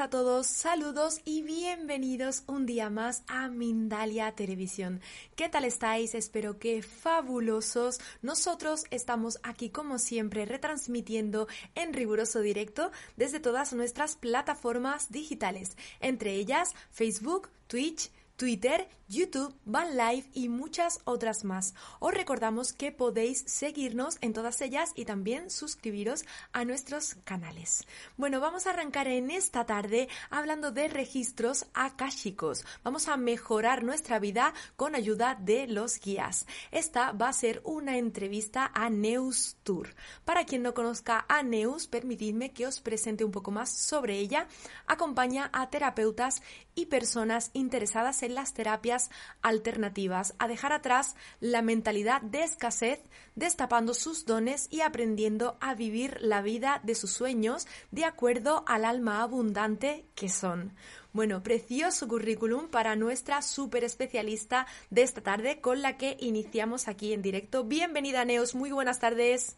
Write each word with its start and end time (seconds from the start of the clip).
a 0.00 0.10
todos, 0.10 0.46
saludos 0.46 1.20
y 1.24 1.42
bienvenidos 1.42 2.44
un 2.46 2.66
día 2.66 2.88
más 2.88 3.24
a 3.26 3.48
Mindalia 3.48 4.30
Televisión. 4.30 5.00
¿Qué 5.34 5.48
tal 5.48 5.64
estáis? 5.64 6.14
Espero 6.14 6.60
que 6.60 6.82
fabulosos. 6.82 7.98
Nosotros 8.22 8.84
estamos 8.90 9.40
aquí 9.42 9.70
como 9.70 9.98
siempre 9.98 10.44
retransmitiendo 10.44 11.48
en 11.74 11.92
riguroso 11.94 12.40
directo 12.40 12.92
desde 13.16 13.40
todas 13.40 13.72
nuestras 13.72 14.14
plataformas 14.14 15.10
digitales, 15.10 15.76
entre 15.98 16.34
ellas 16.34 16.74
Facebook, 16.92 17.48
Twitch, 17.66 18.12
Twitter, 18.36 18.88
YouTube, 19.08 19.54
Van 19.64 19.96
Live 19.96 20.26
y 20.34 20.50
muchas 20.50 21.00
otras 21.04 21.42
más. 21.42 21.74
Os 21.98 22.12
recordamos 22.12 22.74
que 22.74 22.92
podéis 22.92 23.42
seguirnos 23.46 24.18
en 24.20 24.34
todas 24.34 24.60
ellas 24.60 24.92
y 24.94 25.06
también 25.06 25.50
suscribiros 25.50 26.26
a 26.52 26.66
nuestros 26.66 27.16
canales. 27.24 27.86
Bueno, 28.18 28.38
vamos 28.38 28.66
a 28.66 28.70
arrancar 28.70 29.08
en 29.08 29.30
esta 29.30 29.64
tarde 29.64 30.10
hablando 30.28 30.72
de 30.72 30.88
registros 30.88 31.64
akáshicos. 31.72 32.66
Vamos 32.84 33.08
a 33.08 33.16
mejorar 33.16 33.82
nuestra 33.82 34.18
vida 34.18 34.52
con 34.76 34.94
ayuda 34.94 35.38
de 35.40 35.66
los 35.66 35.98
guías. 36.00 36.46
Esta 36.70 37.12
va 37.12 37.30
a 37.30 37.32
ser 37.32 37.62
una 37.64 37.96
entrevista 37.96 38.70
a 38.74 38.90
Neus 38.90 39.56
Tour. 39.62 39.94
Para 40.26 40.44
quien 40.44 40.62
no 40.62 40.74
conozca 40.74 41.24
a 41.28 41.42
Neus, 41.42 41.86
permitidme 41.86 42.52
que 42.52 42.66
os 42.66 42.80
presente 42.80 43.24
un 43.24 43.32
poco 43.32 43.50
más 43.50 43.70
sobre 43.70 44.18
ella. 44.18 44.48
Acompaña 44.86 45.48
a 45.54 45.70
terapeutas 45.70 46.42
y 46.74 46.86
personas 46.86 47.50
interesadas 47.54 48.22
en 48.22 48.34
las 48.34 48.52
terapias 48.52 48.97
alternativas, 49.42 50.34
a 50.38 50.48
dejar 50.48 50.72
atrás 50.72 51.16
la 51.40 51.62
mentalidad 51.62 52.22
de 52.22 52.42
escasez, 52.42 53.00
destapando 53.34 53.94
sus 53.94 54.26
dones 54.26 54.68
y 54.70 54.80
aprendiendo 54.80 55.56
a 55.60 55.74
vivir 55.74 56.18
la 56.20 56.42
vida 56.42 56.80
de 56.82 56.94
sus 56.94 57.10
sueños 57.10 57.66
de 57.90 58.04
acuerdo 58.04 58.64
al 58.66 58.84
alma 58.84 59.22
abundante 59.22 60.06
que 60.14 60.28
son. 60.28 60.74
Bueno, 61.12 61.42
precioso 61.42 62.06
currículum 62.06 62.68
para 62.68 62.94
nuestra 62.94 63.42
super 63.42 63.82
especialista 63.84 64.66
de 64.90 65.02
esta 65.02 65.20
tarde 65.22 65.60
con 65.60 65.82
la 65.82 65.96
que 65.96 66.16
iniciamos 66.20 66.86
aquí 66.86 67.12
en 67.12 67.22
directo. 67.22 67.64
Bienvenida, 67.64 68.24
Neos, 68.24 68.54
muy 68.54 68.70
buenas 68.70 69.00
tardes. 69.00 69.56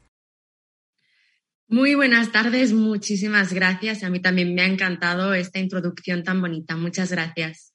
Muy 1.69 1.95
buenas 1.95 2.33
tardes, 2.33 2.73
muchísimas 2.73 3.53
gracias. 3.53 4.03
A 4.03 4.11
mí 4.11 4.21
también 4.21 4.55
me 4.55 4.63
ha 4.63 4.67
encantado 4.67 5.35
esta 5.35 5.61
introducción 5.61 6.25
tan 6.25 6.41
bonita. 6.41 6.75
Muchas 6.75 7.13
gracias. 7.13 7.70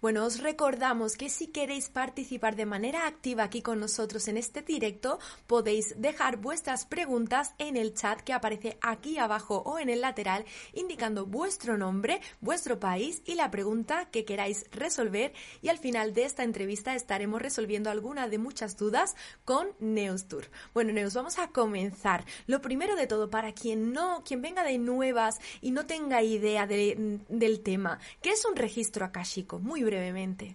Bueno, 0.00 0.24
os 0.24 0.40
recordamos 0.40 1.14
que 1.14 1.28
si 1.28 1.48
queréis 1.48 1.90
participar 1.90 2.56
de 2.56 2.64
manera 2.64 3.06
activa 3.06 3.42
aquí 3.42 3.60
con 3.60 3.78
nosotros 3.80 4.28
en 4.28 4.38
este 4.38 4.62
directo, 4.62 5.18
podéis 5.46 5.94
dejar 6.00 6.38
vuestras 6.38 6.86
preguntas 6.86 7.54
en 7.58 7.76
el 7.76 7.92
chat 7.92 8.22
que 8.22 8.32
aparece 8.32 8.78
aquí 8.80 9.18
abajo 9.18 9.58
o 9.66 9.78
en 9.78 9.90
el 9.90 10.00
lateral, 10.00 10.46
indicando 10.72 11.26
vuestro 11.26 11.76
nombre, 11.76 12.22
vuestro 12.40 12.80
país 12.80 13.20
y 13.26 13.34
la 13.34 13.50
pregunta 13.50 14.08
que 14.10 14.24
queráis 14.24 14.64
resolver. 14.70 15.34
Y 15.60 15.68
al 15.68 15.76
final 15.76 16.14
de 16.14 16.24
esta 16.24 16.44
entrevista 16.44 16.94
estaremos 16.94 17.42
resolviendo 17.42 17.90
alguna 17.90 18.26
de 18.26 18.38
muchas 18.38 18.78
dudas 18.78 19.16
con 19.44 19.68
Neustur. 19.80 20.46
Bueno, 20.72 20.94
Neus, 20.94 21.12
vamos 21.12 21.38
a 21.38 21.48
comenzar. 21.48 22.24
Lo 22.46 22.62
primero 22.62 22.96
de 22.96 23.06
todo, 23.06 23.28
para 23.28 23.52
quien 23.52 23.92
no, 23.92 24.24
quien 24.24 24.40
venga 24.40 24.64
de 24.64 24.78
nuevas 24.78 25.40
y 25.60 25.72
no 25.72 25.84
tenga 25.84 26.22
idea 26.22 26.66
de, 26.66 27.20
del 27.28 27.60
tema, 27.60 27.98
¿qué 28.22 28.30
es 28.30 28.46
un 28.46 28.56
registro 28.56 29.04
akáshico? 29.04 29.58
Muy 29.58 29.89
brevemente. 29.90 30.54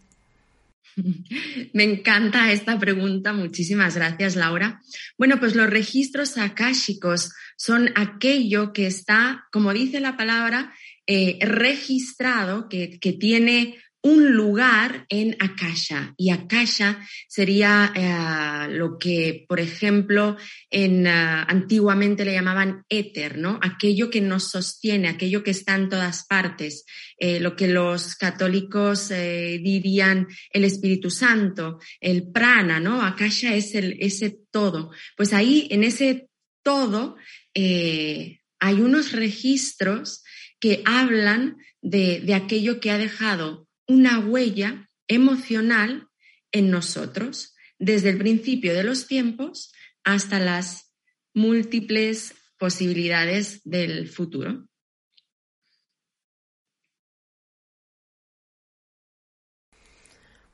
Me 1.74 1.84
encanta 1.84 2.52
esta 2.54 2.80
pregunta, 2.80 3.34
muchísimas 3.34 3.96
gracias 3.96 4.36
Laura. 4.36 4.80
Bueno, 5.18 5.40
pues 5.40 5.56
los 5.56 5.70
registros 5.70 6.38
akáshicos 6.38 7.34
son 7.58 7.92
aquello 7.96 8.72
que 8.72 8.88
está, 8.88 9.46
como 9.52 9.74
dice 9.74 10.00
la 10.00 10.16
palabra, 10.16 10.74
eh, 11.06 11.38
registrado, 11.42 12.70
que, 12.70 12.98
que 13.00 13.12
tiene 13.12 13.78
un 14.06 14.36
lugar 14.36 15.08
en 15.10 15.36
Akasha. 15.40 16.14
Y 16.16 16.30
Akasha 16.30 17.00
sería 17.28 17.92
eh, 17.96 18.72
lo 18.72 19.00
que, 19.00 19.46
por 19.50 19.60
ejemplo, 19.60 20.38
en, 20.70 21.08
uh, 21.08 21.44
antiguamente 21.48 22.24
le 22.24 22.34
llamaban 22.34 22.86
éter, 22.88 23.40
¿no? 23.40 23.60
Aquello 23.64 24.12
que 24.12 24.22
nos 24.22 24.52
sostiene, 24.52 25.08
aquello 25.08 25.42
que 25.42 25.50
está 25.50 25.74
en 25.74 25.90
todas 25.90 26.24
partes, 26.28 26.86
eh, 27.18 27.40
lo 27.40 27.56
que 27.56 27.68
los 27.68 28.16
católicos 28.16 29.10
eh, 29.10 29.60
dirían 29.64 30.28
el 30.52 30.66
Espíritu 30.66 31.10
Santo, 31.10 31.80
el 32.00 32.32
prana, 32.32 32.80
¿no? 32.80 33.02
Akasha 33.02 33.56
es 33.56 33.74
el, 33.74 33.98
ese 34.00 34.38
todo. 34.52 34.92
Pues 35.18 35.34
ahí, 35.34 35.68
en 35.72 35.84
ese 35.84 36.30
todo, 36.62 37.16
hay 37.56 38.82
unos 38.82 39.14
registros 39.14 40.24
que 40.60 40.84
hablan 40.86 41.58
de, 41.82 42.20
de 42.20 42.36
aquello 42.36 42.80
que 42.80 42.92
ha 42.92 43.00
dejado 43.00 43.65
una 43.88 44.20
huella 44.20 44.90
emocional 45.08 46.10
en 46.52 46.72
nosotros, 46.72 47.56
desde 47.78 48.10
el 48.10 48.18
principio 48.18 48.74
de 48.74 48.84
los 48.84 49.08
tiempos 49.08 49.74
hasta 50.04 50.40
las 50.40 50.94
múltiples 51.34 52.34
posibilidades 52.58 53.62
del 53.64 54.08
futuro. 54.08 54.68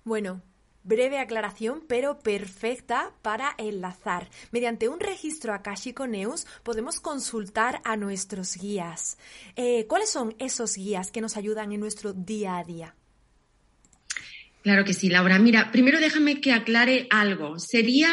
Bueno, 0.04 0.42
breve 0.84 1.20
aclaración, 1.20 1.84
pero 1.88 2.20
perfecta 2.20 3.14
para 3.22 3.54
enlazar. 3.60 4.30
Mediante 4.52 4.90
un 4.90 5.00
registro 5.00 5.54
Akashico 5.54 6.08
Neus 6.08 6.48
podemos 6.64 7.00
consultar 7.00 7.82
a 7.84 7.98
nuestros 7.98 8.58
guías. 8.58 9.20
Eh, 9.56 9.86
¿Cuáles 9.88 10.10
son 10.10 10.36
esos 10.40 10.76
guías 10.76 11.12
que 11.12 11.22
nos 11.22 11.38
ayudan 11.38 11.72
en 11.72 11.80
nuestro 11.80 12.14
día 12.14 12.58
a 12.58 12.64
día? 12.64 12.96
Claro 14.64 14.86
que 14.86 14.94
sí, 14.94 15.10
Laura. 15.10 15.40
Mira, 15.40 15.72
primero 15.72 16.00
déjame 16.00 16.40
que 16.40 16.52
aclare 16.52 17.08
algo. 17.10 17.58
Sería, 17.60 18.10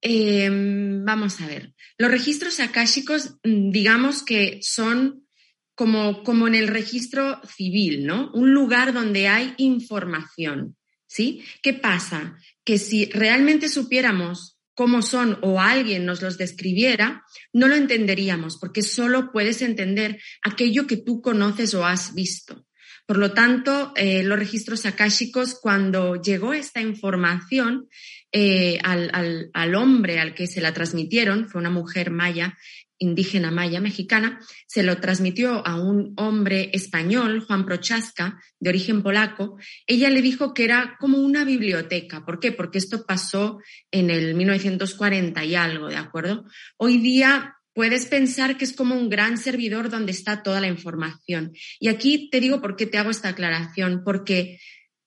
eh, 0.00 0.48
vamos 0.50 1.40
a 1.40 1.46
ver, 1.46 1.74
los 1.98 2.10
registros 2.10 2.60
akáshicos, 2.60 3.36
mm, 3.44 3.70
digamos 3.70 4.22
que 4.22 4.58
son 4.62 5.26
como, 5.74 6.22
como 6.22 6.48
en 6.48 6.54
el 6.54 6.68
registro 6.68 7.40
civil, 7.46 8.06
¿no? 8.06 8.30
Un 8.32 8.52
lugar 8.54 8.92
donde 8.92 9.28
hay 9.28 9.54
información, 9.58 10.76
¿sí? 11.06 11.42
¿Qué 11.62 11.74
pasa? 11.74 12.36
Que 12.64 12.78
si 12.78 13.06
realmente 13.06 13.68
supiéramos 13.68 14.58
cómo 14.74 15.02
son 15.02 15.38
o 15.42 15.60
alguien 15.60 16.06
nos 16.06 16.22
los 16.22 16.38
describiera, 16.38 17.24
no 17.52 17.68
lo 17.68 17.74
entenderíamos, 17.74 18.58
porque 18.58 18.82
solo 18.82 19.30
puedes 19.32 19.60
entender 19.62 20.20
aquello 20.42 20.86
que 20.86 20.96
tú 20.96 21.20
conoces 21.20 21.74
o 21.74 21.84
has 21.84 22.14
visto. 22.14 22.66
Por 23.12 23.18
lo 23.18 23.34
tanto, 23.34 23.92
eh, 23.94 24.22
los 24.22 24.38
registros 24.38 24.86
akáshicos, 24.86 25.60
cuando 25.60 26.16
llegó 26.16 26.54
esta 26.54 26.80
información 26.80 27.90
eh, 28.32 28.78
al, 28.82 29.10
al, 29.12 29.50
al, 29.52 29.74
hombre 29.74 30.18
al 30.18 30.32
que 30.32 30.46
se 30.46 30.62
la 30.62 30.72
transmitieron, 30.72 31.46
fue 31.46 31.60
una 31.60 31.68
mujer 31.68 32.10
maya, 32.10 32.56
indígena 32.96 33.50
maya 33.50 33.82
mexicana, 33.82 34.40
se 34.66 34.82
lo 34.82 34.96
transmitió 34.96 35.60
a 35.66 35.78
un 35.78 36.14
hombre 36.16 36.70
español, 36.72 37.44
Juan 37.46 37.66
Prochaska, 37.66 38.40
de 38.58 38.70
origen 38.70 39.02
polaco, 39.02 39.58
ella 39.86 40.08
le 40.08 40.22
dijo 40.22 40.54
que 40.54 40.64
era 40.64 40.96
como 40.98 41.18
una 41.18 41.44
biblioteca. 41.44 42.24
¿Por 42.24 42.40
qué? 42.40 42.50
Porque 42.50 42.78
esto 42.78 43.04
pasó 43.04 43.58
en 43.90 44.08
el 44.08 44.34
1940 44.34 45.44
y 45.44 45.54
algo, 45.54 45.88
¿de 45.88 45.96
acuerdo? 45.96 46.46
Hoy 46.78 46.96
día 46.96 47.56
puedes 47.74 48.06
pensar 48.06 48.56
que 48.56 48.64
es 48.64 48.72
como 48.72 48.94
un 48.94 49.08
gran 49.08 49.38
servidor 49.38 49.90
donde 49.90 50.12
está 50.12 50.42
toda 50.42 50.60
la 50.60 50.68
información. 50.68 51.52
Y 51.80 51.88
aquí 51.88 52.28
te 52.30 52.40
digo 52.40 52.60
por 52.60 52.76
qué 52.76 52.86
te 52.86 52.98
hago 52.98 53.10
esta 53.10 53.30
aclaración, 53.30 54.02
porque 54.04 54.60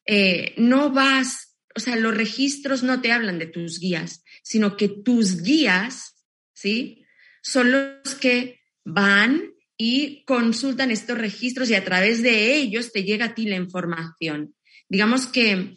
eh, 0.06 0.54
no 0.58 0.92
vas, 0.92 1.56
o 1.76 1.80
sea, 1.80 1.96
los 1.96 2.16
registros 2.16 2.84
no 2.84 3.02
te 3.02 3.12
hablan 3.12 3.40
de 3.40 3.48
tus 3.48 3.80
guías, 3.80 4.24
sino 4.44 4.78
que 4.78 4.88
tus 4.88 5.42
guías 5.42 6.16
¿sí? 6.56 7.06
Son 7.44 7.72
los 7.72 8.16
que 8.16 8.62
van 8.84 9.54
y 9.78 10.24
consultan 10.26 10.90
estos 10.90 11.18
registros 11.18 11.70
y 11.70 11.76
a 11.76 11.84
través 11.84 12.24
de 12.24 12.56
ellos 12.56 12.92
te 12.92 13.04
llega 13.04 13.26
a 13.26 13.36
ti 13.36 13.46
la 13.46 13.58
información. 13.58 14.56
Digamos 14.90 15.28
que 15.28 15.76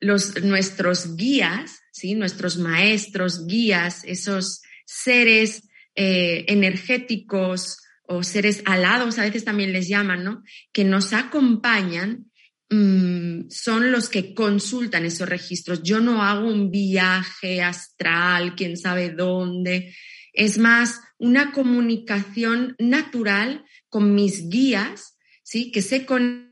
los, 0.00 0.42
nuestros 0.42 1.16
guías, 1.16 1.78
¿sí? 1.92 2.14
nuestros 2.14 2.56
maestros, 2.56 3.46
guías, 3.46 4.02
esos 4.04 4.62
seres 4.86 5.68
eh, 5.94 6.44
energéticos 6.48 7.78
o 8.06 8.22
seres 8.22 8.62
alados, 8.66 9.18
a 9.18 9.22
veces 9.22 9.44
también 9.44 9.72
les 9.72 9.88
llaman, 9.88 10.24
¿no? 10.24 10.42
que 10.72 10.84
nos 10.84 11.12
acompañan, 11.12 12.30
mm, 12.68 13.48
son 13.48 13.92
los 13.92 14.08
que 14.08 14.34
consultan 14.34 15.06
esos 15.06 15.28
registros. 15.28 15.82
Yo 15.82 16.00
no 16.00 16.22
hago 16.22 16.48
un 16.48 16.70
viaje 16.70 17.62
astral, 17.62 18.54
quién 18.56 18.76
sabe 18.76 19.10
dónde. 19.10 19.94
Es 20.32 20.58
más 20.58 21.00
una 21.18 21.52
comunicación 21.52 22.74
natural 22.78 23.64
con 23.88 24.14
mis 24.14 24.48
guías, 24.48 25.16
¿sí? 25.42 25.70
que 25.70 25.80
se 25.80 26.04
conectan 26.04 26.50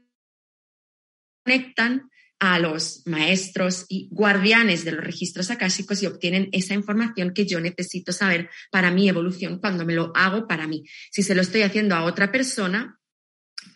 a 2.45 2.59
los 2.59 3.03
maestros 3.07 3.87
y 3.89 4.09
guardianes 4.11 4.85
de 4.85 4.91
los 4.91 5.05
registros 5.05 5.53
akáshicos 5.53 6.03
y 6.03 6.07
obtienen 6.07 6.49
esa 6.51 6.75
información 6.75 7.33
que 7.33 7.47
yo 7.47 7.61
necesito 7.61 8.13
saber 8.13 8.51
para 8.73 8.91
mi 8.91 9.09
evolución 9.09 9.61
cuando 9.61 9.87
me 9.87 9.95
lo 9.95 10.11
hago 10.17 10.49
para 10.49 10.67
mí. 10.67 10.83
Si 11.13 11.23
se 11.23 11.37
lo 11.37 11.43
estoy 11.43 11.63
haciendo 11.63 11.95
a 11.95 12.03
otra 12.03 12.33
persona, 12.33 12.99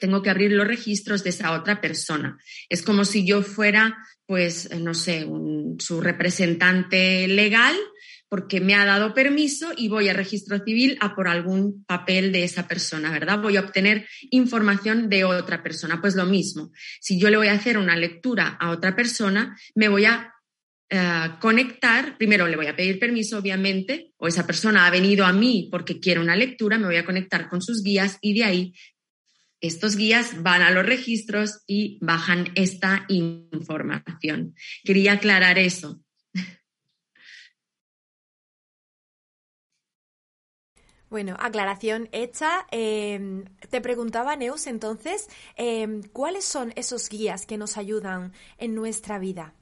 tengo 0.00 0.20
que 0.20 0.30
abrir 0.30 0.50
los 0.50 0.66
registros 0.66 1.22
de 1.22 1.30
esa 1.30 1.52
otra 1.52 1.80
persona. 1.80 2.38
Es 2.68 2.82
como 2.82 3.04
si 3.04 3.24
yo 3.24 3.42
fuera, 3.42 3.98
pues, 4.26 4.68
no 4.80 4.94
sé, 4.94 5.24
su 5.78 6.00
representante 6.00 7.28
legal 7.28 7.76
porque 8.36 8.60
me 8.60 8.74
ha 8.74 8.84
dado 8.84 9.14
permiso 9.14 9.72
y 9.74 9.88
voy 9.88 10.10
a 10.10 10.12
registro 10.12 10.62
civil 10.62 10.98
a 11.00 11.14
por 11.14 11.26
algún 11.26 11.84
papel 11.84 12.32
de 12.32 12.44
esa 12.44 12.68
persona, 12.68 13.10
¿verdad? 13.10 13.40
Voy 13.40 13.56
a 13.56 13.62
obtener 13.62 14.06
información 14.30 15.08
de 15.08 15.24
otra 15.24 15.62
persona. 15.62 16.02
Pues 16.02 16.16
lo 16.16 16.26
mismo, 16.26 16.70
si 17.00 17.18
yo 17.18 17.30
le 17.30 17.38
voy 17.38 17.48
a 17.48 17.54
hacer 17.54 17.78
una 17.78 17.96
lectura 17.96 18.58
a 18.60 18.72
otra 18.72 18.94
persona, 18.94 19.56
me 19.74 19.88
voy 19.88 20.04
a 20.04 20.34
eh, 20.90 21.30
conectar, 21.40 22.18
primero 22.18 22.46
le 22.46 22.56
voy 22.56 22.66
a 22.66 22.76
pedir 22.76 22.98
permiso, 22.98 23.38
obviamente, 23.38 24.12
o 24.18 24.28
esa 24.28 24.46
persona 24.46 24.86
ha 24.86 24.90
venido 24.90 25.24
a 25.24 25.32
mí 25.32 25.70
porque 25.70 25.98
quiere 25.98 26.20
una 26.20 26.36
lectura, 26.36 26.76
me 26.76 26.88
voy 26.88 26.96
a 26.96 27.06
conectar 27.06 27.48
con 27.48 27.62
sus 27.62 27.82
guías 27.82 28.18
y 28.20 28.34
de 28.34 28.44
ahí 28.44 28.74
estos 29.62 29.96
guías 29.96 30.42
van 30.42 30.60
a 30.60 30.70
los 30.72 30.84
registros 30.84 31.62
y 31.66 31.96
bajan 32.02 32.50
esta 32.54 33.06
información. 33.08 34.54
Quería 34.84 35.12
aclarar 35.12 35.58
eso. 35.58 36.02
Bueno, 41.08 41.36
aclaración 41.38 42.08
hecha. 42.12 42.66
Em, 42.70 43.44
te 43.70 43.80
preguntaba, 43.80 44.34
Neus, 44.36 44.66
entonces, 44.66 45.28
em, 45.56 46.02
¿cuáles 46.02 46.44
son 46.44 46.72
esos 46.76 47.08
guías 47.08 47.46
que 47.46 47.58
nos 47.58 47.76
ayudan 47.76 48.32
en 48.58 48.74
nuestra 48.74 49.18
vida? 49.18 49.54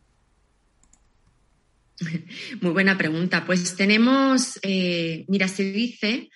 Muy 2.61 2.73
buena 2.73 2.97
pregunta. 2.97 3.45
Pues 3.45 3.77
tenemos, 3.77 4.59
eh, 4.63 5.25
mira, 5.29 5.49
se 5.49 5.65
dice 5.73 6.31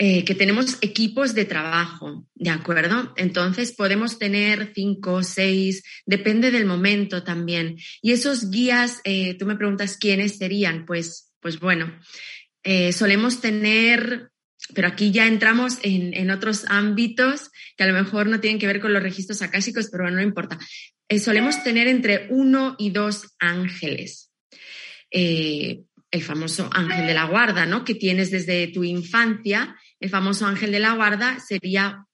eh, 0.00 0.24
que 0.24 0.36
tenemos 0.36 0.78
equipos 0.80 1.34
de 1.34 1.44
trabajo, 1.44 2.28
¿de 2.36 2.50
acuerdo? 2.50 3.12
Entonces 3.16 3.72
podemos 3.72 4.16
tener 4.16 4.72
cinco, 4.72 5.24
seis, 5.24 5.82
depende 6.06 6.52
del 6.52 6.66
momento 6.66 7.24
también. 7.24 7.76
Y 8.00 8.12
esos 8.12 8.48
guías, 8.50 9.00
eh, 9.02 9.34
tú 9.34 9.44
me 9.44 9.56
preguntas 9.56 9.96
quiénes 9.96 10.38
serían, 10.38 10.86
pues, 10.86 11.32
pues 11.40 11.58
bueno, 11.58 11.92
eh, 12.62 12.92
solemos 12.92 13.40
tener, 13.40 14.30
pero 14.74 14.88
aquí 14.88 15.10
ya 15.10 15.26
entramos 15.26 15.78
en, 15.82 16.30
otros 16.30 16.64
ámbitos 16.68 17.50
que 17.76 17.84
a 17.84 17.86
lo 17.86 17.94
mejor 17.94 18.26
no 18.26 18.40
tienen 18.40 18.58
que 18.58 18.66
ver 18.66 18.80
con 18.80 18.92
los 18.92 19.02
registros 19.02 19.42
akáshicos, 19.42 19.88
pero 19.90 20.10
no 20.10 20.20
importa. 20.20 20.58
Eh, 21.08 21.18
solemos 21.18 21.62
tener 21.62 21.86
entre 21.86 22.26
uno 22.30 22.76
y 22.78 22.90
dos 22.90 23.34
ángeles. 23.38 24.30
Eh, 25.10 25.82
el 26.10 26.22
famoso 26.22 26.70
ángel 26.72 27.06
de 27.06 27.14
la 27.14 27.24
guarda, 27.24 27.66
¿no? 27.66 27.84
Que 27.84 27.94
tienes 27.94 28.30
desde 28.30 28.68
tu 28.68 28.82
infancia. 28.84 29.76
El 30.00 30.10
famoso 30.10 30.46
ángel 30.46 30.72
de 30.72 30.80
la 30.80 30.92
guarda 30.92 31.38
sería 31.40 32.06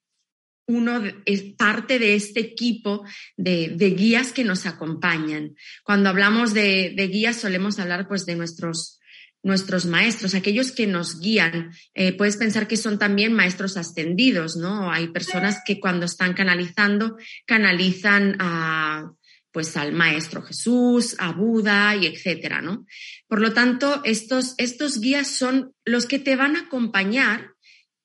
uno 0.66 1.02
es 1.26 1.42
parte 1.56 1.98
de 1.98 2.14
este 2.14 2.40
equipo 2.40 3.04
de, 3.36 3.76
guías 3.96 4.32
que 4.32 4.44
nos 4.44 4.66
acompañan. 4.66 5.54
Cuando 5.84 6.08
hablamos 6.08 6.54
de, 6.54 6.94
de, 6.96 7.08
guías 7.08 7.36
solemos 7.36 7.78
hablar 7.78 8.08
pues 8.08 8.24
de 8.26 8.36
nuestros 8.36 8.98
nuestros 9.44 9.84
maestros, 9.84 10.34
aquellos 10.34 10.72
que 10.72 10.86
nos 10.86 11.20
guían. 11.20 11.70
Eh, 11.92 12.16
puedes 12.16 12.36
pensar 12.36 12.66
que 12.66 12.78
son 12.78 12.98
también 12.98 13.32
maestros 13.34 13.76
ascendidos, 13.76 14.56
¿no? 14.56 14.90
Hay 14.90 15.08
personas 15.08 15.60
que 15.64 15.78
cuando 15.78 16.06
están 16.06 16.32
canalizando, 16.32 17.18
canalizan 17.46 18.36
a, 18.40 19.12
pues 19.52 19.76
al 19.76 19.92
maestro 19.92 20.42
Jesús, 20.42 21.14
a 21.18 21.32
Buda 21.32 21.94
y 21.94 22.06
etcétera, 22.06 22.62
¿no? 22.62 22.86
Por 23.28 23.40
lo 23.40 23.52
tanto, 23.52 24.00
estos, 24.04 24.54
estos 24.56 24.98
guías 24.98 25.28
son 25.28 25.74
los 25.84 26.06
que 26.06 26.18
te 26.18 26.36
van 26.36 26.56
a 26.56 26.60
acompañar 26.60 27.50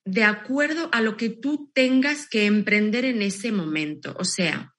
de 0.04 0.24
acuerdo 0.24 0.90
a 0.92 1.00
lo 1.00 1.16
que 1.16 1.30
tú 1.30 1.70
tengas 1.74 2.28
que 2.28 2.44
emprender 2.44 3.06
en 3.06 3.22
ese 3.22 3.50
momento. 3.50 4.14
O 4.18 4.24
sea, 4.24 4.74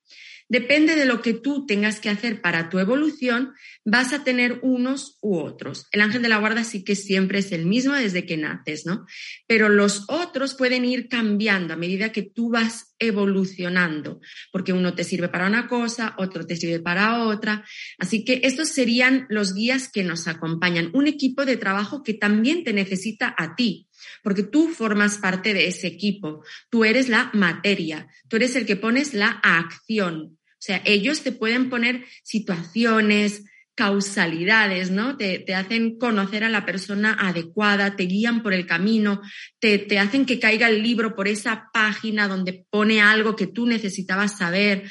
Depende 0.51 0.97
de 0.97 1.05
lo 1.05 1.21
que 1.21 1.33
tú 1.33 1.65
tengas 1.65 2.01
que 2.01 2.09
hacer 2.09 2.41
para 2.41 2.69
tu 2.69 2.77
evolución, 2.77 3.53
vas 3.85 4.11
a 4.11 4.25
tener 4.25 4.59
unos 4.63 5.17
u 5.21 5.37
otros. 5.37 5.87
El 5.93 6.01
ángel 6.01 6.21
de 6.21 6.27
la 6.27 6.39
guarda 6.39 6.65
sí 6.65 6.83
que 6.83 6.97
siempre 6.97 7.39
es 7.39 7.53
el 7.53 7.65
mismo 7.65 7.93
desde 7.93 8.25
que 8.25 8.35
naces, 8.35 8.85
¿no? 8.85 9.05
Pero 9.47 9.69
los 9.69 10.03
otros 10.09 10.53
pueden 10.55 10.83
ir 10.83 11.07
cambiando 11.07 11.73
a 11.73 11.77
medida 11.77 12.11
que 12.11 12.23
tú 12.23 12.49
vas 12.49 12.93
evolucionando, 12.99 14.19
porque 14.51 14.73
uno 14.73 14.93
te 14.93 15.05
sirve 15.05 15.29
para 15.29 15.47
una 15.47 15.69
cosa, 15.69 16.15
otro 16.17 16.45
te 16.45 16.57
sirve 16.57 16.81
para 16.81 17.23
otra. 17.23 17.63
Así 17.97 18.25
que 18.25 18.41
estos 18.43 18.67
serían 18.67 19.27
los 19.29 19.53
guías 19.53 19.89
que 19.89 20.03
nos 20.03 20.27
acompañan, 20.27 20.91
un 20.93 21.07
equipo 21.07 21.45
de 21.45 21.55
trabajo 21.55 22.03
que 22.03 22.13
también 22.13 22.65
te 22.65 22.73
necesita 22.73 23.33
a 23.37 23.55
ti, 23.55 23.87
porque 24.21 24.43
tú 24.43 24.67
formas 24.67 25.17
parte 25.17 25.53
de 25.53 25.69
ese 25.69 25.87
equipo, 25.87 26.43
tú 26.69 26.83
eres 26.83 27.07
la 27.07 27.31
materia, 27.33 28.09
tú 28.27 28.35
eres 28.35 28.57
el 28.57 28.65
que 28.65 28.75
pones 28.75 29.13
la 29.13 29.29
acción, 29.29 30.39
o 30.61 30.63
sea, 30.63 30.79
ellos 30.85 31.23
te 31.23 31.31
pueden 31.31 31.71
poner 31.71 32.05
situaciones, 32.21 33.45
causalidades, 33.73 34.91
¿no? 34.91 35.17
Te, 35.17 35.43
hacen 35.55 35.97
conocer 35.97 36.43
a 36.43 36.49
la 36.49 36.67
persona 36.67 37.17
adecuada, 37.19 37.95
te 37.95 38.03
guían 38.03 38.43
por 38.43 38.53
el 38.53 38.67
camino, 38.67 39.23
te, 39.57 39.79
te, 39.79 39.97
hacen 39.97 40.27
que 40.27 40.39
caiga 40.39 40.69
el 40.69 40.83
libro 40.83 41.15
por 41.15 41.27
esa 41.27 41.71
página 41.73 42.27
donde 42.27 42.63
pone 42.69 43.01
algo 43.01 43.35
que 43.35 43.47
tú 43.47 43.65
necesitabas 43.65 44.37
saber, 44.37 44.83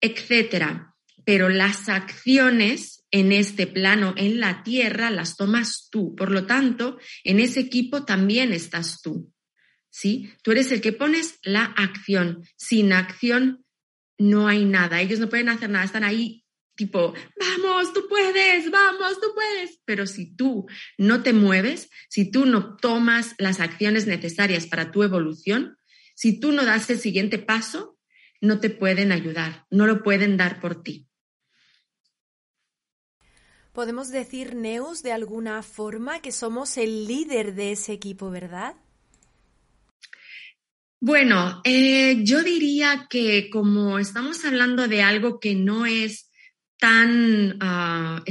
etcétera. 0.00 0.94
Pero 1.26 1.50
las 1.50 1.90
acciones 1.90 3.04
en 3.10 3.32
este 3.32 3.66
plano, 3.66 4.14
en 4.16 4.40
la 4.40 4.62
tierra, 4.62 5.10
las 5.10 5.36
tomas 5.36 5.88
tú. 5.90 6.14
Por 6.16 6.30
lo 6.30 6.46
tanto, 6.46 6.98
en 7.22 7.38
ese 7.38 7.60
equipo 7.60 8.06
también 8.06 8.54
estás 8.54 9.02
tú. 9.02 9.30
¿Sí? 9.90 10.32
Tú 10.42 10.52
eres 10.52 10.72
el 10.72 10.80
que 10.80 10.94
pones 10.94 11.38
la 11.42 11.64
acción. 11.64 12.44
Sin 12.56 12.94
acción 12.94 13.62
no 14.30 14.48
hay 14.48 14.64
nada, 14.64 15.00
ellos 15.00 15.18
no 15.18 15.28
pueden 15.28 15.48
hacer 15.48 15.70
nada, 15.70 15.84
están 15.84 16.04
ahí 16.04 16.42
tipo, 16.74 17.14
vamos, 17.38 17.92
tú 17.92 18.06
puedes, 18.08 18.70
vamos, 18.70 19.20
tú 19.20 19.28
puedes. 19.34 19.80
Pero 19.84 20.06
si 20.06 20.34
tú 20.34 20.66
no 20.98 21.22
te 21.22 21.32
mueves, 21.32 21.90
si 22.08 22.30
tú 22.30 22.46
no 22.46 22.76
tomas 22.76 23.34
las 23.38 23.60
acciones 23.60 24.06
necesarias 24.06 24.66
para 24.66 24.90
tu 24.90 25.02
evolución, 25.02 25.76
si 26.14 26.38
tú 26.40 26.52
no 26.52 26.64
das 26.64 26.88
el 26.90 26.98
siguiente 26.98 27.38
paso, 27.38 27.98
no 28.40 28.60
te 28.60 28.70
pueden 28.70 29.12
ayudar, 29.12 29.66
no 29.70 29.86
lo 29.86 30.02
pueden 30.02 30.36
dar 30.36 30.60
por 30.60 30.82
ti. 30.82 31.08
Podemos 33.72 34.10
decir, 34.10 34.54
Neus, 34.54 35.02
de 35.02 35.12
alguna 35.12 35.62
forma 35.62 36.20
que 36.20 36.32
somos 36.32 36.76
el 36.76 37.06
líder 37.06 37.54
de 37.54 37.72
ese 37.72 37.92
equipo, 37.92 38.30
¿verdad? 38.30 38.76
Bueno, 41.04 41.60
eh, 41.64 42.18
yo 42.22 42.44
diría 42.44 43.08
que 43.10 43.50
como 43.50 43.98
estamos 43.98 44.44
hablando 44.44 44.86
de 44.86 45.02
algo 45.02 45.40
que 45.40 45.56
no 45.56 45.84
es 45.84 46.30
tan, 46.78 47.58
uh, 47.60 48.22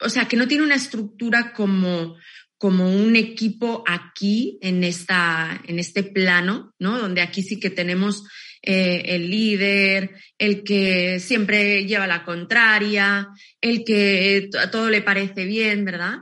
o 0.00 0.08
sea, 0.08 0.26
que 0.26 0.38
no 0.38 0.48
tiene 0.48 0.64
una 0.64 0.76
estructura 0.76 1.52
como, 1.52 2.16
como 2.56 2.90
un 2.90 3.16
equipo 3.16 3.84
aquí 3.86 4.58
en, 4.62 4.82
esta, 4.82 5.60
en 5.66 5.78
este 5.78 6.04
plano, 6.04 6.72
¿no? 6.78 6.98
Donde 6.98 7.20
aquí 7.20 7.42
sí 7.42 7.60
que 7.60 7.68
tenemos 7.68 8.24
eh, 8.62 9.02
el 9.08 9.28
líder, 9.30 10.12
el 10.38 10.64
que 10.64 11.20
siempre 11.20 11.84
lleva 11.84 12.06
la 12.06 12.24
contraria, 12.24 13.28
el 13.60 13.84
que 13.84 14.48
a 14.58 14.70
todo 14.70 14.88
le 14.88 15.02
parece 15.02 15.44
bien, 15.44 15.84
¿verdad? 15.84 16.20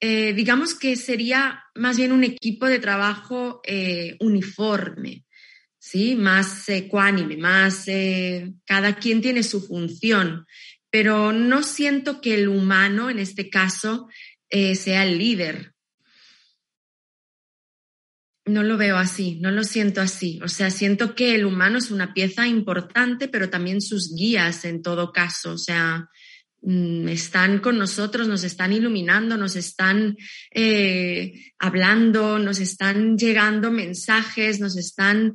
Eh, 0.00 0.32
digamos 0.34 0.74
que 0.74 0.96
sería 0.96 1.64
más 1.74 1.96
bien 1.96 2.12
un 2.12 2.24
equipo 2.24 2.66
de 2.66 2.78
trabajo 2.78 3.60
eh, 3.64 4.16
uniforme, 4.20 5.24
¿sí? 5.78 6.14
más 6.14 6.68
ecuánime, 6.68 7.36
más 7.36 7.88
eh, 7.88 8.52
cada 8.66 8.96
quien 8.96 9.22
tiene 9.22 9.42
su 9.42 9.66
función, 9.66 10.46
pero 10.90 11.32
no 11.32 11.62
siento 11.62 12.20
que 12.20 12.34
el 12.34 12.48
humano 12.48 13.10
en 13.10 13.18
este 13.18 13.50
caso 13.50 14.08
sea 14.50 15.04
el 15.04 15.18
líder. 15.18 15.74
no 18.46 18.62
lo 18.62 18.76
veo 18.76 18.96
así, 18.98 19.38
no 19.40 19.50
lo 19.50 19.64
siento 19.64 20.00
así. 20.00 20.38
O 20.42 20.48
sea, 20.48 20.70
siento 20.70 21.14
que 21.14 21.34
el 21.34 21.46
humano 21.46 21.78
es 21.78 21.90
una 21.90 22.12
pieza 22.12 22.46
importante, 22.46 23.28
pero 23.28 23.48
también 23.50 23.80
sus 23.80 24.14
guías 24.14 24.64
en 24.64 24.82
todo 24.82 25.12
caso. 25.12 25.52
O 25.52 25.58
sea, 25.58 26.08
están 27.08 27.58
con 27.58 27.78
nosotros, 27.78 28.26
nos 28.26 28.42
están 28.42 28.72
iluminando, 28.72 29.36
nos 29.36 29.54
están 29.56 30.16
eh, 30.50 31.52
hablando, 31.58 32.38
nos 32.38 32.58
están 32.58 33.18
llegando 33.18 33.70
mensajes, 33.70 34.60
nos 34.60 34.76
están 34.76 35.34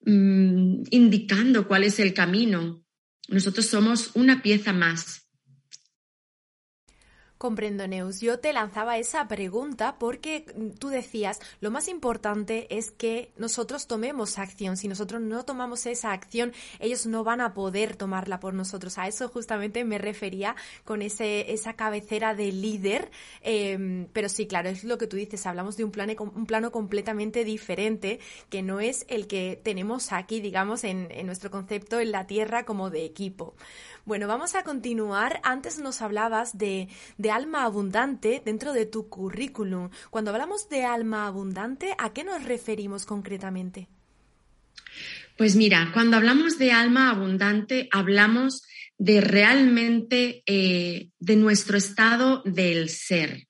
mm, 0.00 0.82
indicando 0.90 1.66
cuál 1.66 1.84
es 1.84 1.98
el 1.98 2.12
camino. 2.12 2.82
Nosotros 3.28 3.66
somos 3.66 4.10
una 4.14 4.42
pieza 4.42 4.72
más. 4.72 5.25
Comprendo, 7.38 7.86
Neus. 7.86 8.20
Yo 8.20 8.38
te 8.38 8.54
lanzaba 8.54 8.96
esa 8.96 9.28
pregunta 9.28 9.96
porque 9.98 10.46
tú 10.78 10.88
decías, 10.88 11.38
lo 11.60 11.70
más 11.70 11.86
importante 11.86 12.66
es 12.74 12.90
que 12.90 13.30
nosotros 13.36 13.86
tomemos 13.86 14.38
acción. 14.38 14.78
Si 14.78 14.88
nosotros 14.88 15.20
no 15.20 15.44
tomamos 15.44 15.84
esa 15.84 16.12
acción, 16.12 16.54
ellos 16.80 17.04
no 17.04 17.24
van 17.24 17.42
a 17.42 17.52
poder 17.52 17.94
tomarla 17.94 18.40
por 18.40 18.54
nosotros. 18.54 18.96
A 18.96 19.06
eso 19.06 19.28
justamente 19.28 19.84
me 19.84 19.98
refería 19.98 20.56
con 20.84 21.02
ese, 21.02 21.52
esa 21.52 21.74
cabecera 21.74 22.34
de 22.34 22.52
líder. 22.52 23.10
Em, 23.42 24.06
pero 24.14 24.30
sí, 24.30 24.46
claro, 24.46 24.70
es 24.70 24.82
lo 24.82 24.96
que 24.96 25.06
tú 25.06 25.16
dices. 25.16 25.44
Hablamos 25.44 25.76
de 25.76 25.84
un 25.84 25.90
plano, 25.90 26.14
un 26.18 26.46
plano 26.46 26.72
completamente 26.72 27.44
diferente, 27.44 28.18
que 28.48 28.62
no 28.62 28.80
es 28.80 29.04
el 29.08 29.26
que 29.26 29.60
tenemos 29.62 30.10
aquí, 30.12 30.40
digamos, 30.40 30.84
en, 30.84 31.08
en 31.10 31.26
nuestro 31.26 31.50
concepto 31.50 32.00
en 32.00 32.12
la 32.12 32.26
Tierra 32.26 32.64
como 32.64 32.88
de 32.88 33.04
equipo. 33.04 33.54
Bueno, 34.06 34.28
vamos 34.28 34.54
a 34.54 34.62
continuar. 34.62 35.40
Antes 35.42 35.80
nos 35.80 36.00
hablabas 36.00 36.56
de, 36.56 36.88
alma 37.28 37.64
abundante 37.64 38.40
dentro 38.44 38.72
de 38.72 38.86
tu 38.86 39.08
currículum. 39.08 39.90
Cuando 40.10 40.30
hablamos 40.30 40.68
de 40.68 40.84
alma 40.84 41.26
abundante, 41.26 41.92
¿a 41.98 42.12
qué 42.12 42.22
nos 42.22 42.44
referimos 42.44 43.04
concretamente? 43.04 43.88
Pues 45.36 45.56
mira, 45.56 45.90
cuando 45.92 46.16
hablamos 46.16 46.56
de 46.56 46.70
alma 46.70 47.10
abundante, 47.10 47.88
hablamos 47.90 48.62
de 48.96 49.20
realmente 49.20 50.44
eh, 50.46 51.10
de 51.18 51.34
nuestro 51.34 51.76
estado 51.76 52.42
del 52.44 52.90
ser, 52.90 53.48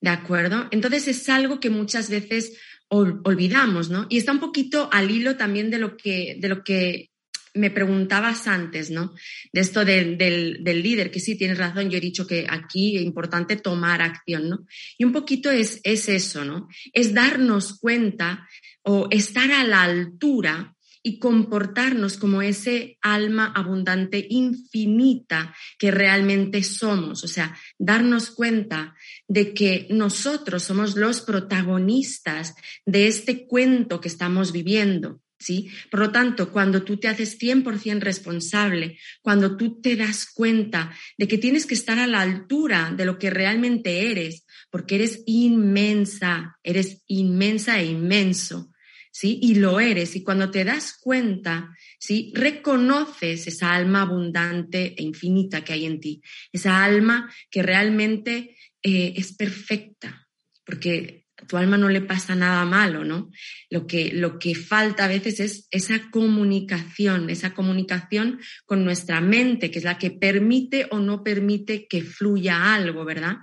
¿de 0.00 0.08
acuerdo? 0.08 0.68
Entonces 0.70 1.06
es 1.06 1.28
algo 1.28 1.60
que 1.60 1.68
muchas 1.68 2.08
veces 2.08 2.58
olvidamos, 2.88 3.90
¿no? 3.90 4.06
Y 4.08 4.16
está 4.16 4.32
un 4.32 4.40
poquito 4.40 4.88
al 4.90 5.10
hilo 5.10 5.36
también 5.36 5.70
de 5.70 5.78
lo 5.78 5.98
que, 5.98 6.38
de 6.40 6.48
lo 6.48 6.64
que 6.64 7.10
me 7.58 7.70
preguntabas 7.70 8.46
antes, 8.46 8.90
¿no? 8.90 9.14
De 9.52 9.60
esto 9.60 9.84
del, 9.84 10.16
líder, 10.64 11.10
que 11.10 11.20
sí, 11.20 11.36
tienes 11.36 11.58
razón, 11.58 11.90
yo 11.90 11.98
he 11.98 12.00
dicho 12.00 12.26
que 12.26 12.46
aquí 12.48 12.96
es 12.96 13.02
importante 13.02 13.56
tomar 13.56 14.00
acción, 14.00 14.48
¿no? 14.48 14.66
Y 14.96 15.04
un 15.04 15.12
poquito 15.12 15.50
es, 15.50 15.80
es 15.82 16.08
eso, 16.08 16.44
¿no? 16.44 16.68
Es 16.92 17.14
darnos 17.14 17.78
cuenta 17.78 18.48
o 18.82 19.08
estar 19.10 19.50
a 19.50 19.64
la 19.64 19.82
altura 19.82 20.76
y 21.02 21.18
comportarnos 21.18 22.16
como 22.16 22.42
ese 22.42 22.98
alma 23.00 23.52
abundante 23.54 24.26
infinita 24.28 25.54
que 25.78 25.90
realmente 25.90 26.62
somos, 26.62 27.24
o 27.24 27.28
sea, 27.28 27.56
darnos 27.78 28.30
cuenta 28.30 28.94
de 29.26 29.54
que 29.54 29.86
nosotros 29.90 30.62
somos 30.62 30.96
los 30.96 31.20
protagonistas 31.20 32.54
de 32.84 33.06
este 33.06 33.46
cuento 33.46 34.00
que 34.00 34.08
estamos 34.08 34.52
viviendo 34.52 35.20
¿sí? 35.38 35.70
Por 35.90 36.00
lo 36.00 36.12
tanto, 36.12 36.50
cuando 36.50 36.82
tú 36.82 36.96
te 36.96 37.08
haces 37.08 37.38
100% 37.38 38.00
responsable, 38.00 38.98
cuando 39.22 39.56
tú 39.56 39.80
te 39.80 39.96
das 39.96 40.26
cuenta 40.32 40.92
de 41.16 41.28
que 41.28 41.38
tienes 41.38 41.66
que 41.66 41.74
estar 41.74 41.98
a 41.98 42.06
la 42.06 42.20
altura 42.20 42.92
de 42.96 43.04
lo 43.04 43.18
que 43.18 43.30
realmente 43.30 44.10
eres, 44.10 44.44
porque 44.70 44.96
eres 44.96 45.22
inmensa, 45.26 46.58
eres 46.62 47.02
inmensa 47.06 47.80
e 47.80 47.86
inmenso, 47.86 48.70
¿sí? 49.10 49.38
Y 49.42 49.56
lo 49.56 49.80
eres. 49.80 50.16
Y 50.16 50.22
cuando 50.22 50.50
te 50.50 50.64
das 50.64 50.98
cuenta, 51.00 51.74
¿sí? 51.98 52.32
Reconoces 52.34 53.46
esa 53.46 53.74
alma 53.74 54.02
abundante 54.02 54.94
e 54.96 55.02
infinita 55.02 55.64
que 55.64 55.72
hay 55.72 55.86
en 55.86 56.00
ti, 56.00 56.22
esa 56.52 56.84
alma 56.84 57.32
que 57.50 57.62
realmente 57.62 58.56
eh, 58.82 59.14
es 59.16 59.34
perfecta, 59.34 60.28
porque 60.64 61.17
tu 61.46 61.56
alma 61.56 61.78
no 61.78 61.88
le 61.88 62.00
pasa 62.00 62.34
nada 62.34 62.64
malo, 62.64 63.04
¿no? 63.04 63.30
Lo 63.70 63.86
que, 63.86 64.12
lo 64.12 64.38
que 64.38 64.54
falta 64.54 65.04
a 65.04 65.08
veces 65.08 65.40
es 65.40 65.68
esa 65.70 66.10
comunicación, 66.10 67.30
esa 67.30 67.54
comunicación 67.54 68.40
con 68.66 68.84
nuestra 68.84 69.20
mente, 69.20 69.70
que 69.70 69.78
es 69.78 69.84
la 69.84 69.98
que 69.98 70.10
permite 70.10 70.86
o 70.90 70.98
no 70.98 71.22
permite 71.22 71.86
que 71.86 72.02
fluya 72.02 72.74
algo, 72.74 73.04
¿verdad? 73.04 73.36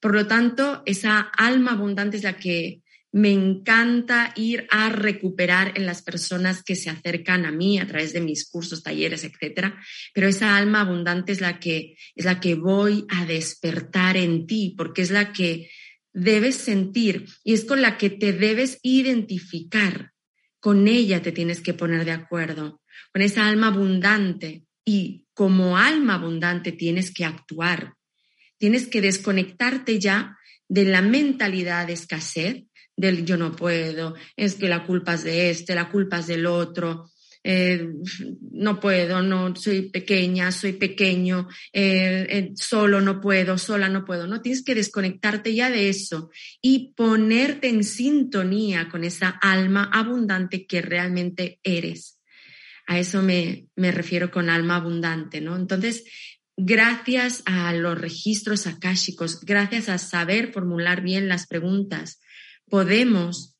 Por 0.00 0.14
lo 0.14 0.26
tanto, 0.26 0.82
esa 0.86 1.20
alma 1.20 1.72
abundante 1.72 2.16
es 2.16 2.24
la 2.24 2.36
que 2.36 2.82
me 3.12 3.32
encanta 3.32 4.34
ir 4.36 4.66
a 4.70 4.90
recuperar 4.90 5.72
en 5.76 5.86
las 5.86 6.02
personas 6.02 6.62
que 6.62 6.76
se 6.76 6.90
acercan 6.90 7.46
a 7.46 7.50
mí 7.50 7.78
a 7.78 7.86
través 7.86 8.12
de 8.12 8.20
mis 8.20 8.46
cursos, 8.46 8.82
talleres, 8.82 9.24
etcétera. 9.24 9.80
Pero 10.12 10.28
esa 10.28 10.56
alma 10.56 10.82
abundante 10.82 11.32
es 11.32 11.40
la 11.40 11.58
que 11.58 11.96
es 12.14 12.26
la 12.26 12.40
que 12.40 12.56
voy 12.56 13.06
a 13.08 13.24
despertar 13.24 14.18
en 14.18 14.46
ti, 14.46 14.74
porque 14.76 15.00
es 15.00 15.10
la 15.10 15.32
que 15.32 15.70
debes 16.16 16.56
sentir 16.56 17.28
y 17.44 17.52
es 17.52 17.66
con 17.66 17.82
la 17.82 17.98
que 17.98 18.08
te 18.08 18.32
debes 18.32 18.78
identificar. 18.82 20.12
Con 20.58 20.88
ella 20.88 21.20
te 21.20 21.30
tienes 21.30 21.60
que 21.60 21.74
poner 21.74 22.06
de 22.06 22.12
acuerdo, 22.12 22.80
con 23.12 23.20
esa 23.20 23.46
alma 23.46 23.68
abundante 23.68 24.64
y 24.84 25.26
como 25.34 25.76
alma 25.76 26.14
abundante 26.14 26.72
tienes 26.72 27.12
que 27.12 27.26
actuar. 27.26 27.94
Tienes 28.56 28.86
que 28.86 29.02
desconectarte 29.02 29.98
ya 29.98 30.38
de 30.66 30.86
la 30.86 31.02
mentalidad 31.02 31.86
de 31.86 31.92
escasez, 31.92 32.64
del 32.96 33.26
yo 33.26 33.36
no 33.36 33.54
puedo, 33.54 34.14
es 34.36 34.54
que 34.54 34.70
la 34.70 34.86
culpa 34.86 35.14
es 35.14 35.24
de 35.24 35.50
este, 35.50 35.74
la 35.74 35.90
culpa 35.90 36.20
es 36.20 36.28
del 36.28 36.46
otro, 36.46 37.10
eh, 37.48 37.92
no 38.50 38.80
puedo, 38.80 39.22
no 39.22 39.54
soy 39.54 39.82
pequeña, 39.82 40.50
soy 40.50 40.72
pequeño, 40.72 41.46
eh, 41.72 42.26
eh, 42.28 42.52
solo 42.56 43.00
no 43.00 43.20
puedo, 43.20 43.56
sola 43.56 43.88
no 43.88 44.04
puedo. 44.04 44.26
No 44.26 44.42
tienes 44.42 44.64
que 44.64 44.74
desconectarte 44.74 45.54
ya 45.54 45.70
de 45.70 45.88
eso 45.88 46.30
y 46.60 46.92
ponerte 46.96 47.68
en 47.68 47.84
sintonía 47.84 48.88
con 48.88 49.04
esa 49.04 49.28
alma 49.28 49.88
abundante 49.92 50.66
que 50.66 50.82
realmente 50.82 51.60
eres. 51.62 52.20
A 52.88 52.98
eso 52.98 53.22
me, 53.22 53.68
me 53.76 53.92
refiero 53.92 54.32
con 54.32 54.50
alma 54.50 54.76
abundante, 54.76 55.40
¿no? 55.40 55.54
Entonces, 55.54 56.02
gracias 56.56 57.44
a 57.46 57.72
los 57.74 57.96
registros 57.96 58.66
akáshicos, 58.66 59.40
gracias 59.42 59.88
a 59.88 59.98
saber 59.98 60.52
formular 60.52 61.00
bien 61.00 61.28
las 61.28 61.46
preguntas, 61.46 62.18
podemos 62.68 63.56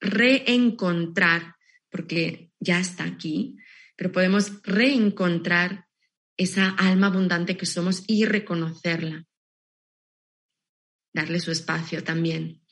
reencontrar, 0.00 1.56
porque 1.90 2.47
ya 2.60 2.80
está 2.80 3.04
aquí, 3.04 3.56
pero 3.96 4.12
podemos 4.12 4.62
reencontrar 4.62 5.86
esa 6.36 6.70
alma 6.70 7.08
abundante 7.08 7.56
que 7.56 7.66
somos 7.66 8.04
y 8.06 8.24
reconocerla. 8.24 9.26
Darle 11.12 11.40
su 11.40 11.50
espacio 11.50 12.04
también. 12.04 12.62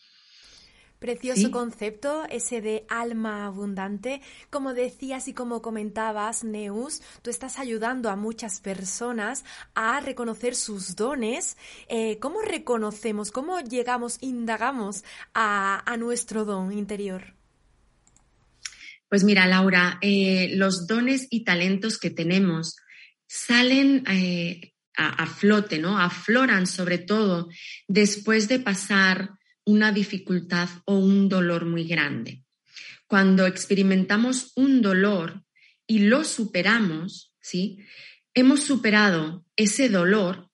Precioso 0.98 1.50
concepto, 1.50 2.24
ese 2.30 2.62
de 2.62 2.86
alma 2.88 3.44
abundante. 3.44 4.22
Como 4.50 4.72
decías 4.72 5.28
y 5.28 5.34
como 5.34 5.60
comentabas, 5.60 6.42
Neus, 6.42 7.02
tú 7.20 7.28
estás 7.28 7.58
ayudando 7.58 8.08
a 8.08 8.16
muchas 8.16 8.60
personas 8.60 9.44
a 9.74 10.00
reconocer 10.00 10.54
sus 10.54 10.96
dones. 10.96 11.58
Eh, 11.88 12.18
¿Cómo 12.18 12.40
reconocemos, 12.40 13.30
cómo 13.30 13.60
llegamos, 13.60 14.16
indagamos 14.22 15.04
a 15.34 15.96
nuestro 15.98 16.46
don 16.46 16.72
interior? 16.72 17.35
Pues 19.08 19.22
mira, 19.22 19.46
Laura, 19.46 19.98
eh, 20.02 20.52
los 20.56 20.86
dones 20.86 21.28
y 21.30 21.44
talentos 21.44 21.98
que 21.98 22.10
tenemos 22.10 22.76
salen 23.28 24.04
eh, 24.08 24.72
a, 24.96 25.26
flote, 25.26 25.78
¿no? 25.78 25.98
Afloran 26.00 26.66
sobre 26.66 26.98
todo 26.98 27.48
después 27.86 28.48
de 28.48 28.58
pasar 28.58 29.30
una 29.64 29.92
dificultad 29.92 30.68
o 30.86 30.96
un 30.96 31.28
dolor 31.28 31.66
muy 31.66 31.86
grande. 31.86 32.44
Cuando 33.06 33.46
experimentamos 33.46 34.52
un 34.56 34.80
dolor 34.82 35.44
y 35.86 36.00
lo 36.00 36.24
superamos, 36.24 37.34
¿sí? 37.40 37.78
Hemos 38.34 38.62
superado 38.62 39.44
ese 39.54 39.88
dolor 39.88 40.50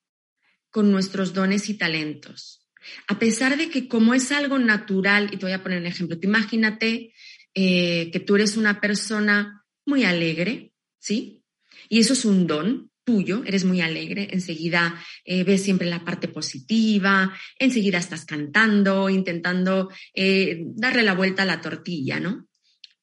con 0.70 0.90
nuestros 0.90 1.32
dones 1.32 1.68
y 1.68 1.74
talentos. 1.74 2.66
A 3.06 3.18
pesar 3.18 3.56
de 3.56 3.70
que 3.70 3.88
como 3.88 4.12
es 4.12 4.32
algo 4.32 4.58
natural, 4.58 5.30
y 5.32 5.36
te 5.36 5.46
voy 5.46 5.52
a 5.52 5.62
poner 5.62 5.78
un 5.78 5.86
ejemplo, 5.86 6.18
te 6.18 6.26
imagínate 6.26 7.11
eh, 7.54 8.10
que 8.10 8.20
tú 8.20 8.36
eres 8.36 8.56
una 8.56 8.80
persona 8.80 9.64
muy 9.84 10.04
alegre, 10.04 10.72
¿sí? 10.98 11.42
Y 11.88 11.98
eso 11.98 12.12
es 12.12 12.24
un 12.24 12.46
don 12.46 12.90
tuyo, 13.04 13.42
eres 13.44 13.64
muy 13.64 13.80
alegre, 13.80 14.28
enseguida 14.30 15.02
eh, 15.24 15.44
ves 15.44 15.62
siempre 15.62 15.88
la 15.88 16.04
parte 16.04 16.28
positiva, 16.28 17.36
enseguida 17.58 17.98
estás 17.98 18.24
cantando, 18.24 19.10
intentando 19.10 19.90
eh, 20.14 20.62
darle 20.64 21.02
la 21.02 21.14
vuelta 21.14 21.42
a 21.42 21.46
la 21.46 21.60
tortilla, 21.60 22.20
¿no? 22.20 22.46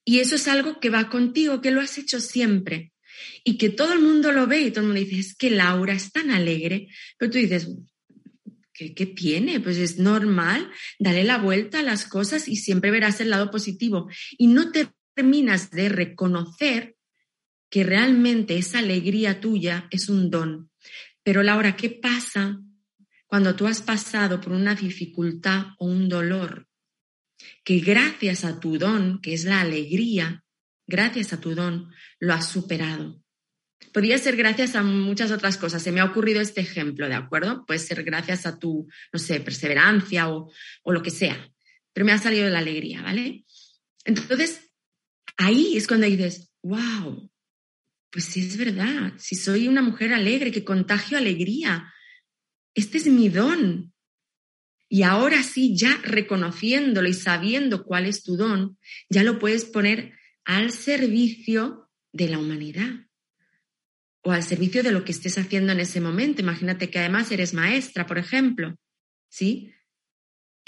Y 0.05 0.19
eso 0.19 0.35
es 0.35 0.47
algo 0.47 0.79
que 0.79 0.89
va 0.89 1.09
contigo, 1.09 1.61
que 1.61 1.71
lo 1.71 1.81
has 1.81 1.97
hecho 1.97 2.19
siempre 2.19 2.93
y 3.43 3.57
que 3.57 3.69
todo 3.69 3.93
el 3.93 3.99
mundo 3.99 4.31
lo 4.31 4.47
ve 4.47 4.61
y 4.61 4.71
todo 4.71 4.81
el 4.81 4.87
mundo 4.87 5.01
dice, 5.01 5.19
es 5.19 5.35
que 5.35 5.51
Laura 5.51 5.93
es 5.93 6.11
tan 6.11 6.31
alegre, 6.31 6.87
pero 7.17 7.31
tú 7.31 7.37
dices, 7.37 7.69
¿qué, 8.79 8.93
¿qué, 8.93 9.05
tiene? 9.05 9.59
Pues 9.59 9.77
es 9.77 9.99
normal, 9.99 10.71
dale 10.97 11.25
la 11.25 11.37
vuelta 11.37 11.79
a 11.79 11.83
las 11.83 12.05
cosas 12.05 12.47
y 12.47 12.55
siempre 12.55 12.91
verás 12.91 13.19
el 13.19 13.29
lado 13.29 13.51
positivo. 13.51 14.09
Y 14.37 14.47
no 14.47 14.71
terminas 14.71 15.69
de 15.69 15.89
reconocer 15.89 16.95
que 17.69 17.83
realmente 17.83 18.57
esa 18.57 18.79
alegría 18.79 19.41
tuya 19.41 19.87
es 19.91 20.07
un 20.07 20.31
don. 20.31 20.71
Pero 21.23 21.43
Laura, 21.43 21.75
¿qué 21.75 21.89
pasa 21.89 22.59
cuando 23.27 23.55
tú 23.55 23.67
has 23.67 23.81
pasado 23.81 24.39
por 24.39 24.53
una 24.53 24.75
dificultad 24.75 25.67
o 25.77 25.85
un 25.85 26.07
dolor? 26.07 26.67
Que 27.63 27.79
gracias 27.79 28.45
a 28.45 28.59
tu 28.59 28.77
don, 28.77 29.21
que 29.21 29.33
es 29.33 29.43
la 29.43 29.61
alegría, 29.61 30.43
gracias 30.87 31.33
a 31.33 31.41
tu 31.41 31.53
don, 31.53 31.91
lo 32.19 32.33
has 32.33 32.49
superado. 32.49 33.21
Podría 33.93 34.17
ser 34.17 34.35
gracias 34.35 34.75
a 34.75 34.83
muchas 34.83 35.31
otras 35.31 35.57
cosas. 35.57 35.81
Se 35.81 35.91
me 35.91 35.99
ha 35.99 36.05
ocurrido 36.05 36.41
este 36.41 36.61
ejemplo, 36.61 37.07
¿de 37.07 37.15
acuerdo? 37.15 37.65
Puede 37.65 37.79
ser 37.79 38.03
gracias 38.03 38.45
a 38.45 38.59
tu, 38.59 38.87
no 39.11 39.19
sé, 39.19 39.39
perseverancia 39.39 40.29
o, 40.29 40.51
o 40.83 40.91
lo 40.91 41.01
que 41.01 41.09
sea. 41.09 41.49
Pero 41.93 42.05
me 42.05 42.11
ha 42.11 42.19
salido 42.19 42.49
la 42.49 42.59
alegría, 42.59 43.01
¿vale? 43.01 43.45
Entonces, 44.05 44.71
ahí 45.37 45.75
es 45.75 45.87
cuando 45.87 46.05
dices, 46.05 46.51
wow, 46.61 47.31
pues 48.11 48.25
sí 48.25 48.41
es 48.41 48.57
verdad, 48.57 49.13
si 49.17 49.35
soy 49.35 49.67
una 49.67 49.81
mujer 49.81 50.13
alegre 50.13 50.51
que 50.51 50.63
contagio 50.63 51.17
alegría, 51.17 51.91
este 52.75 52.99
es 52.99 53.07
mi 53.07 53.29
don. 53.29 53.93
Y 54.87 55.03
ahora 55.03 55.43
sí, 55.43 55.75
ya 55.75 55.99
reconociéndolo 56.03 57.07
y 57.09 57.13
sabiendo 57.13 57.83
cuál 57.83 58.05
es 58.05 58.23
tu 58.23 58.37
don, 58.37 58.77
ya 59.09 59.23
lo 59.23 59.39
puedes 59.39 59.65
poner 59.65 60.13
al 60.45 60.71
servicio 60.71 61.89
de 62.11 62.29
la 62.29 62.39
humanidad 62.39 63.08
o 64.23 64.31
al 64.31 64.43
servicio 64.43 64.83
de 64.83 64.91
lo 64.91 65.03
que 65.03 65.11
estés 65.11 65.37
haciendo 65.37 65.71
en 65.71 65.79
ese 65.79 66.01
momento. 66.01 66.41
Imagínate 66.41 66.89
que 66.89 66.99
además 66.99 67.31
eres 67.31 67.53
maestra, 67.53 68.05
por 68.05 68.17
ejemplo, 68.17 68.75
¿sí? 69.29 69.73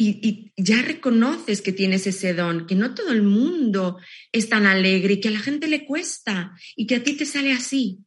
y, 0.01 0.53
ya 0.57 0.81
reconoces 0.81 1.61
que 1.61 1.73
tienes 1.73 2.07
ese 2.07 2.33
don, 2.33 2.65
que 2.65 2.75
no 2.75 2.93
todo 2.95 3.11
el 3.11 3.23
mundo 3.23 3.99
es 4.31 4.49
tan 4.49 4.65
alegre 4.65 5.13
y 5.13 5.19
que 5.19 5.27
a 5.27 5.31
la 5.31 5.39
gente 5.39 5.67
le 5.67 5.85
cuesta 5.85 6.55
y 6.75 6.87
que 6.87 6.95
a 6.95 7.03
ti 7.03 7.15
te 7.15 7.25
sale 7.25 7.51
así. 7.51 7.99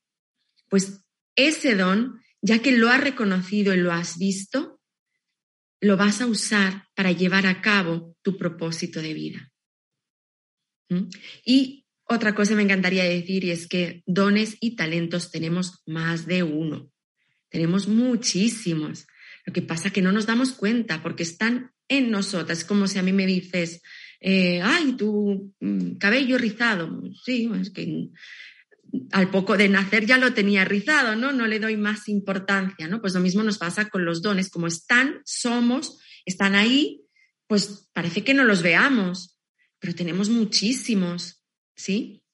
Pues 0.68 1.04
ese 1.36 1.74
don, 1.74 2.20
ya 2.42 2.60
que 2.60 2.72
lo 2.72 2.88
has 2.90 3.00
reconocido 3.00 3.74
y 3.74 3.78
lo 3.78 3.92
has 3.92 4.18
visto, 4.18 4.80
lo 5.80 5.96
vas 5.96 6.20
a 6.20 6.26
usar 6.26 6.88
para 6.94 7.12
llevar 7.12 7.46
a 7.46 7.60
cabo 7.60 8.16
tu 8.22 8.36
propósito 8.36 9.00
de 9.00 9.14
vida. 9.14 9.52
¿Mm? 10.88 11.08
Y 11.44 11.83
otra 12.06 12.34
cosa 12.34 12.54
me 12.54 12.62
encantaría 12.62 13.04
decir 13.04 13.44
y 13.44 13.50
es 13.50 13.66
que 13.66 14.02
dones 14.06 14.56
y 14.60 14.76
talentos 14.76 15.30
tenemos 15.30 15.82
más 15.86 16.26
de 16.26 16.42
uno. 16.42 16.90
Tenemos 17.48 17.88
muchísimos. 17.88 19.06
Lo 19.46 19.52
que 19.52 19.62
pasa 19.62 19.88
es 19.88 19.94
que 19.94 20.02
no 20.02 20.12
nos 20.12 20.26
damos 20.26 20.52
cuenta 20.52 21.02
porque 21.02 21.22
están 21.22 21.72
en 21.88 22.10
nosotras. 22.10 22.58
Es 22.58 22.64
como 22.64 22.88
si 22.88 22.98
a 22.98 23.02
mí 23.02 23.12
me 23.12 23.26
dices, 23.26 23.82
eh, 24.20 24.60
ay, 24.62 24.92
tu 24.96 25.54
mm, 25.60 25.96
cabello 25.96 26.38
rizado. 26.38 27.02
Sí, 27.24 27.50
es 27.60 27.70
que 27.70 28.10
al 29.12 29.30
poco 29.30 29.56
de 29.56 29.68
nacer 29.68 30.06
ya 30.06 30.18
lo 30.18 30.34
tenía 30.34 30.64
rizado, 30.64 31.16
¿no? 31.16 31.32
No 31.32 31.46
le 31.46 31.58
doy 31.58 31.76
más 31.76 32.08
importancia, 32.08 32.88
¿no? 32.88 33.00
Pues 33.00 33.14
lo 33.14 33.20
mismo 33.20 33.42
nos 33.42 33.58
pasa 33.58 33.88
con 33.88 34.04
los 34.04 34.22
dones. 34.22 34.50
Como 34.50 34.66
están, 34.66 35.20
somos, 35.24 35.98
están 36.24 36.54
ahí, 36.54 37.02
pues 37.46 37.88
parece 37.92 38.24
que 38.24 38.34
no 38.34 38.44
los 38.44 38.62
veamos, 38.62 39.38
pero 39.78 39.94
tenemos 39.94 40.28
muchísimos, 40.28 41.43
¿sí? 41.74 42.24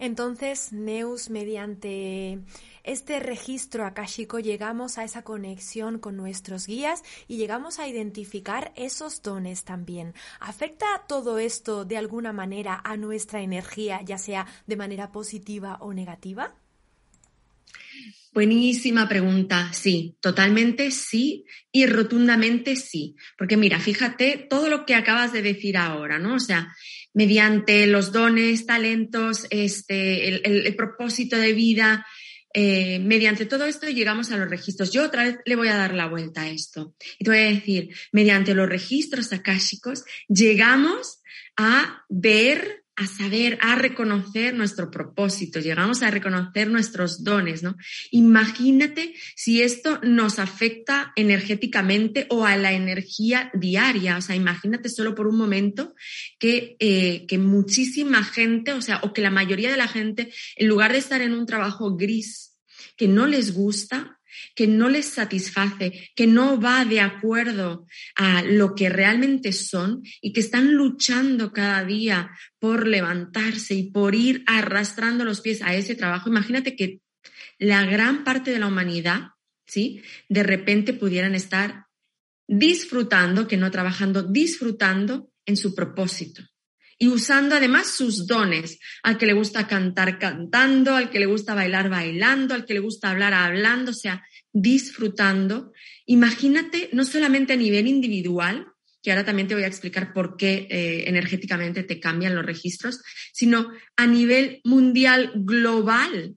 Entonces, 0.00 0.72
Neus, 0.72 1.28
mediante 1.28 2.40
este 2.84 3.20
registro 3.20 3.84
akáshico 3.84 4.38
llegamos 4.38 4.96
a 4.96 5.04
esa 5.04 5.22
conexión 5.24 5.98
con 5.98 6.16
nuestros 6.16 6.66
guías 6.66 7.02
y 7.28 7.36
llegamos 7.36 7.78
a 7.78 7.86
identificar 7.86 8.72
esos 8.76 9.20
dones 9.20 9.64
también. 9.64 10.14
¿Afecta 10.40 10.86
todo 11.06 11.38
esto 11.38 11.84
de 11.84 11.98
alguna 11.98 12.32
manera 12.32 12.80
a 12.82 12.96
nuestra 12.96 13.42
energía, 13.42 14.00
ya 14.00 14.16
sea 14.16 14.46
de 14.66 14.76
manera 14.76 15.12
positiva 15.12 15.76
o 15.82 15.92
negativa? 15.92 16.54
Buenísima 18.32 19.08
pregunta. 19.08 19.72
Sí, 19.72 20.16
totalmente 20.20 20.92
sí 20.92 21.44
y 21.72 21.86
rotundamente 21.86 22.76
sí. 22.76 23.16
Porque 23.36 23.56
mira, 23.56 23.80
fíjate 23.80 24.46
todo 24.48 24.68
lo 24.68 24.86
que 24.86 24.94
acabas 24.94 25.32
de 25.32 25.42
decir 25.42 25.76
ahora, 25.76 26.18
¿no? 26.18 26.36
O 26.36 26.40
sea, 26.40 26.72
mediante 27.12 27.88
los 27.88 28.12
dones, 28.12 28.66
talentos, 28.66 29.46
este, 29.50 30.46
el, 30.46 30.76
propósito 30.76 31.36
de 31.36 31.52
vida, 31.54 32.06
eh, 32.54 33.00
mediante 33.00 33.46
todo 33.46 33.64
esto 33.64 33.88
llegamos 33.88 34.30
a 34.30 34.36
los 34.36 34.48
registros. 34.48 34.92
Yo 34.92 35.04
otra 35.04 35.24
vez 35.24 35.38
le 35.44 35.56
voy 35.56 35.68
a 35.68 35.76
dar 35.76 35.94
la 35.94 36.06
vuelta 36.06 36.42
a 36.42 36.50
esto 36.50 36.94
y 37.18 37.24
te 37.24 37.30
voy 37.30 37.40
a 37.40 37.50
decir, 37.50 37.88
mediante 38.12 38.54
los 38.54 38.68
registros 38.68 39.32
akáshicos 39.32 40.04
llegamos 40.28 41.20
a 41.56 42.04
ver 42.08 42.79
a 43.00 43.06
saber, 43.06 43.58
a 43.62 43.76
reconocer 43.76 44.54
nuestro 44.54 44.90
propósito, 44.90 45.58
llegamos 45.58 46.02
a 46.02 46.10
reconocer 46.10 46.68
nuestros 46.68 47.24
dones, 47.24 47.62
¿no? 47.62 47.76
Imagínate 48.10 49.14
si 49.34 49.62
esto 49.62 49.98
nos 50.02 50.38
afecta 50.38 51.10
energéticamente 51.16 52.26
o 52.28 52.44
a 52.44 52.58
la 52.58 52.72
energía 52.72 53.50
diaria, 53.54 54.18
o 54.18 54.20
sea, 54.20 54.36
imagínate 54.36 54.90
solo 54.90 55.14
por 55.14 55.26
un 55.26 55.38
momento 55.38 55.94
que, 56.38 56.76
eh, 56.78 57.24
que 57.26 57.38
muchísima 57.38 58.22
gente, 58.22 58.74
o 58.74 58.82
sea, 58.82 59.00
o 59.02 59.14
que 59.14 59.22
la 59.22 59.30
mayoría 59.30 59.70
de 59.70 59.78
la 59.78 59.88
gente, 59.88 60.30
en 60.56 60.68
lugar 60.68 60.92
de 60.92 60.98
estar 60.98 61.22
en 61.22 61.32
un 61.32 61.46
trabajo 61.46 61.96
gris 61.96 62.58
que 62.98 63.08
no 63.08 63.26
les 63.26 63.54
gusta, 63.54 64.19
que 64.54 64.66
no 64.66 64.88
les 64.88 65.06
satisface, 65.06 66.10
que 66.14 66.26
no 66.26 66.60
va 66.60 66.84
de 66.84 67.00
acuerdo 67.00 67.86
a 68.16 68.42
lo 68.42 68.74
que 68.74 68.88
realmente 68.88 69.52
son 69.52 70.02
y 70.20 70.32
que 70.32 70.40
están 70.40 70.74
luchando 70.74 71.52
cada 71.52 71.84
día 71.84 72.30
por 72.58 72.86
levantarse 72.86 73.74
y 73.74 73.90
por 73.90 74.14
ir 74.14 74.42
arrastrando 74.46 75.24
los 75.24 75.40
pies 75.40 75.62
a 75.62 75.74
ese 75.74 75.94
trabajo. 75.94 76.28
Imagínate 76.28 76.76
que 76.76 77.00
la 77.58 77.84
gran 77.84 78.24
parte 78.24 78.50
de 78.50 78.58
la 78.58 78.66
humanidad, 78.66 79.30
¿sí? 79.66 80.02
De 80.28 80.42
repente 80.42 80.92
pudieran 80.92 81.34
estar 81.34 81.86
disfrutando, 82.48 83.46
que 83.46 83.56
no 83.56 83.70
trabajando, 83.70 84.22
disfrutando 84.22 85.30
en 85.46 85.56
su 85.56 85.74
propósito 85.74 86.49
y 87.02 87.08
usando 87.08 87.54
además 87.54 87.86
sus 87.86 88.26
dones, 88.26 88.78
al 89.02 89.16
que 89.16 89.24
le 89.24 89.32
gusta 89.32 89.66
cantar 89.66 90.18
cantando, 90.18 90.94
al 90.94 91.08
que 91.08 91.18
le 91.18 91.24
gusta 91.24 91.54
bailar 91.54 91.88
bailando, 91.88 92.54
al 92.54 92.66
que 92.66 92.74
le 92.74 92.80
gusta 92.80 93.10
hablar 93.10 93.32
hablando, 93.32 93.92
o 93.92 93.94
sea, 93.94 94.22
disfrutando. 94.52 95.72
Imagínate 96.04 96.90
no 96.92 97.04
solamente 97.04 97.54
a 97.54 97.56
nivel 97.56 97.86
individual, 97.86 98.66
que 99.02 99.10
ahora 99.10 99.24
también 99.24 99.48
te 99.48 99.54
voy 99.54 99.64
a 99.64 99.68
explicar 99.68 100.12
por 100.12 100.36
qué 100.36 100.68
eh, 100.70 101.04
energéticamente 101.06 101.84
te 101.84 102.00
cambian 102.00 102.34
los 102.34 102.44
registros, 102.44 103.00
sino 103.32 103.72
a 103.96 104.06
nivel 104.06 104.60
mundial 104.64 105.32
global. 105.36 106.36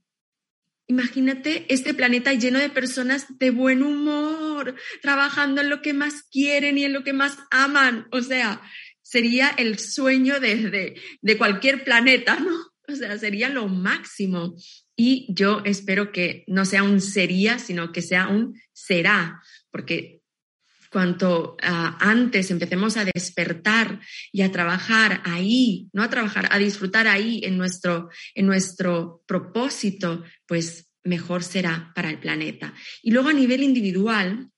Imagínate 0.87 1.65
este 1.73 1.93
planeta 1.93 2.31
lleno 2.35 2.59
de 2.59 2.69
personas 2.69 3.25
de 3.37 3.51
buen 3.51 3.83
humor, 3.83 4.75
trabajando 5.01 5.59
en 5.59 5.69
lo 5.69 5.81
que 5.81 5.91
más 5.91 6.23
quieren 6.31 6.77
y 6.77 6.85
en 6.85 6.93
lo 6.93 7.03
que 7.03 7.11
más 7.11 7.37
aman. 7.51 8.07
O 8.11 8.21
sea, 8.21 8.61
sería 9.13 9.49
el 9.49 9.77
sueño 9.77 10.39
de, 10.39 10.95
de, 11.21 11.37
cualquier 11.37 11.83
planeta, 11.83 12.39
¿no? 12.39 12.55
O 12.87 12.95
sea, 12.95 13.15
sería 13.19 13.47
lo 13.47 13.67
máximo. 13.67 14.55
Y 14.95 15.27
yo 15.31 15.61
espero 15.65 16.11
que 16.11 16.43
no 16.47 16.65
sea 16.65 16.81
un 16.81 16.99
sería, 16.99 17.59
sino 17.59 17.91
que 17.91 18.01
sea 18.01 18.27
un 18.27 18.59
será, 18.73 19.39
porque 19.69 20.23
cuanto 20.89 21.57
ah, 21.61 21.95
antes 21.99 22.49
empecemos 22.49 22.97
a 22.97 23.05
despertar 23.05 23.99
y 24.31 24.41
a 24.41 24.51
trabajar 24.51 25.21
ahí, 25.25 25.89
no 25.93 26.01
a 26.01 26.09
trabajar, 26.09 26.49
a 26.49 26.57
disfrutar 26.57 27.05
ahí 27.05 27.39
en 27.43 27.55
nuestro, 27.55 28.09
en 28.33 28.47
nuestro 28.47 29.23
propósito, 29.27 30.23
pues 30.47 30.89
mejor 31.03 31.43
será 31.43 31.91
para 31.93 32.09
el 32.09 32.17
planeta. 32.17 32.73
Y 33.03 33.11
luego 33.11 33.29
a 33.29 33.33
nivel 33.33 33.61
individual, 33.61 34.49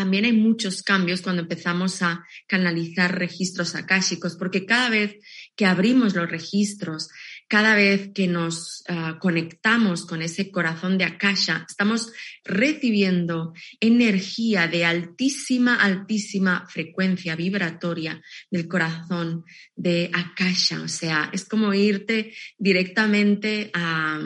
también 0.00 0.24
hay 0.24 0.32
muchos 0.32 0.82
cambios 0.82 1.20
cuando 1.20 1.42
empezamos 1.42 2.00
a 2.00 2.24
canalizar 2.46 3.18
registros 3.18 3.74
akáshicos, 3.74 4.34
porque 4.34 4.64
cada 4.64 4.88
vez 4.88 5.16
que 5.54 5.66
abrimos 5.66 6.14
los 6.14 6.26
registros, 6.26 7.10
cada 7.46 7.74
vez 7.74 8.08
que 8.14 8.26
nos 8.26 8.82
ah, 8.88 9.18
conectamos 9.20 10.06
con 10.06 10.22
ese 10.22 10.50
corazón 10.50 10.96
de 10.96 11.04
Akasha, 11.04 11.66
estamos 11.68 12.14
recibiendo 12.42 13.52
energía 13.78 14.68
de 14.68 14.86
altísima, 14.86 15.74
altísima 15.74 16.66
frecuencia 16.66 17.36
vibratoria 17.36 18.22
del 18.50 18.68
corazón 18.68 19.44
de 19.76 20.10
Akasha. 20.14 20.80
O 20.80 20.88
sea, 20.88 21.28
es 21.30 21.44
como 21.44 21.74
irte 21.74 22.32
directamente 22.56 23.70
a 23.74 24.18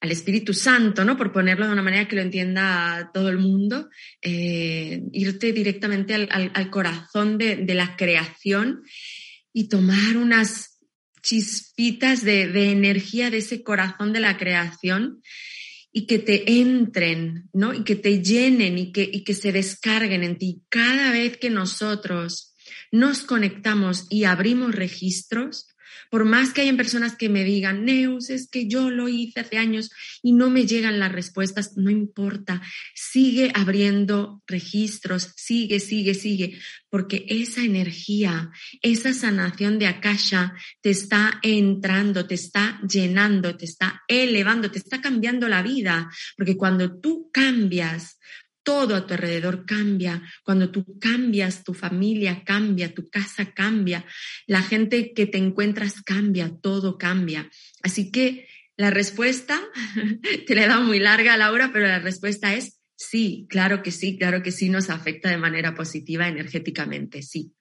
al 0.00 0.10
Espíritu 0.10 0.54
Santo, 0.54 1.04
¿no? 1.04 1.16
Por 1.16 1.32
ponerlo 1.32 1.66
de 1.66 1.72
una 1.72 1.82
manera 1.82 2.08
que 2.08 2.16
lo 2.16 2.22
entienda 2.22 3.10
todo 3.12 3.28
el 3.28 3.38
mundo, 3.38 3.90
eh, 4.22 5.02
irte 5.12 5.52
directamente 5.52 6.14
al, 6.14 6.70
corazón 6.70 7.36
de, 7.36 7.74
la 7.74 7.96
creación 7.96 8.82
y 9.52 9.68
tomar 9.68 10.16
unas 10.16 10.78
chispitas 11.22 12.24
de, 12.24 12.48
de, 12.48 12.70
energía 12.70 13.30
de 13.30 13.38
ese 13.38 13.62
corazón 13.62 14.14
de 14.14 14.20
la 14.20 14.38
creación 14.38 15.20
y 15.92 16.06
que 16.06 16.18
te 16.18 16.60
entren, 16.60 17.50
¿no? 17.52 17.74
Y 17.74 17.84
que 17.84 17.96
te 17.96 18.22
llenen 18.22 18.78
y 18.78 18.92
que, 18.92 19.02
y 19.02 19.22
que 19.22 19.34
se 19.34 19.52
descarguen 19.52 20.22
en 20.22 20.38
ti. 20.38 20.62
Cada 20.70 21.10
vez 21.10 21.36
que 21.36 21.50
nosotros 21.50 22.54
nos 22.90 23.22
conectamos 23.22 24.06
y 24.08 24.24
abrimos 24.24 24.74
registros, 24.74 25.68
por 26.10 26.24
más 26.24 26.52
que 26.52 26.62
hayan 26.62 26.76
personas 26.76 27.16
que 27.16 27.28
me 27.28 27.44
digan, 27.44 27.84
Neus, 27.84 28.30
es 28.30 28.48
que 28.48 28.66
yo 28.66 28.90
lo 28.90 29.08
hice 29.08 29.40
hace 29.40 29.58
años 29.58 29.90
y 30.22 30.32
no 30.32 30.50
me 30.50 30.66
llegan 30.66 30.98
las 30.98 31.12
respuestas, 31.12 31.76
no 31.76 31.88
importa, 31.88 32.60
sigue 32.94 33.52
abriendo 33.54 34.42
registros, 34.46 35.32
sigue, 35.36 35.78
sigue, 35.78 36.14
sigue, 36.14 36.58
porque 36.88 37.24
esa 37.28 37.62
energía, 37.62 38.50
esa 38.82 39.14
sanación 39.14 39.78
de 39.78 39.86
Akasha 39.86 40.54
te 40.80 40.90
está 40.90 41.38
entrando, 41.42 42.26
te 42.26 42.34
está 42.34 42.80
llenando, 42.82 43.56
te 43.56 43.64
está 43.64 44.02
elevando, 44.08 44.70
te 44.70 44.78
está 44.78 45.00
cambiando 45.00 45.48
la 45.48 45.62
vida, 45.62 46.10
porque 46.36 46.56
cuando 46.56 46.98
tú 46.98 47.30
cambias, 47.32 48.18
todo 48.62 48.94
a 48.94 49.06
tu 49.06 49.14
alrededor 49.14 49.64
cambia. 49.66 50.22
Cuando 50.42 50.70
tú 50.70 50.98
cambias, 50.98 51.64
tu 51.64 51.74
familia 51.74 52.44
cambia, 52.44 52.94
tu 52.94 53.08
casa 53.08 53.52
cambia, 53.52 54.04
la 54.46 54.62
gente 54.62 55.12
que 55.12 55.26
te 55.26 55.38
encuentras 55.38 56.02
cambia, 56.02 56.52
todo 56.60 56.98
cambia. 56.98 57.50
Así 57.82 58.10
que 58.10 58.48
la 58.76 58.90
respuesta, 58.90 59.60
te 60.46 60.54
la 60.54 60.64
he 60.64 60.68
dado 60.68 60.82
muy 60.82 60.98
larga, 60.98 61.36
Laura, 61.36 61.70
pero 61.72 61.86
la 61.86 61.98
respuesta 61.98 62.54
es 62.54 62.80
sí, 62.96 63.46
claro 63.48 63.82
que 63.82 63.90
sí, 63.90 64.18
claro 64.18 64.42
que 64.42 64.52
sí 64.52 64.68
nos 64.68 64.90
afecta 64.90 65.30
de 65.30 65.38
manera 65.38 65.74
positiva 65.74 66.28
energéticamente, 66.28 67.22
sí. 67.22 67.54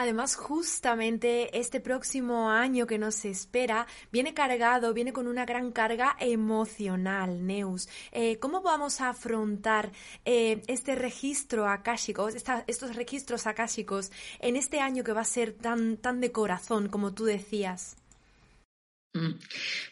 Además, 0.00 0.36
justamente 0.36 1.58
este 1.58 1.80
próximo 1.80 2.50
año 2.50 2.86
que 2.86 2.98
nos 2.98 3.24
espera 3.24 3.88
viene 4.12 4.32
cargado, 4.32 4.94
viene 4.94 5.12
con 5.12 5.26
una 5.26 5.44
gran 5.44 5.72
carga 5.72 6.16
emocional, 6.20 7.44
Neus. 7.44 7.88
Eh, 8.12 8.38
¿Cómo 8.38 8.62
vamos 8.62 9.00
a 9.00 9.08
afrontar 9.08 9.90
eh, 10.24 10.62
este 10.68 10.94
registro 10.94 11.66
akáshico, 11.66 12.28
estos 12.28 12.94
registros 12.94 13.48
akáshicos 13.48 14.12
en 14.38 14.54
este 14.54 14.78
año 14.78 15.02
que 15.02 15.12
va 15.12 15.22
a 15.22 15.24
ser 15.24 15.54
tan, 15.54 15.96
tan 15.96 16.20
de 16.20 16.30
corazón, 16.30 16.88
como 16.88 17.12
tú 17.12 17.24
decías? 17.24 17.96
Mm. 19.14 19.32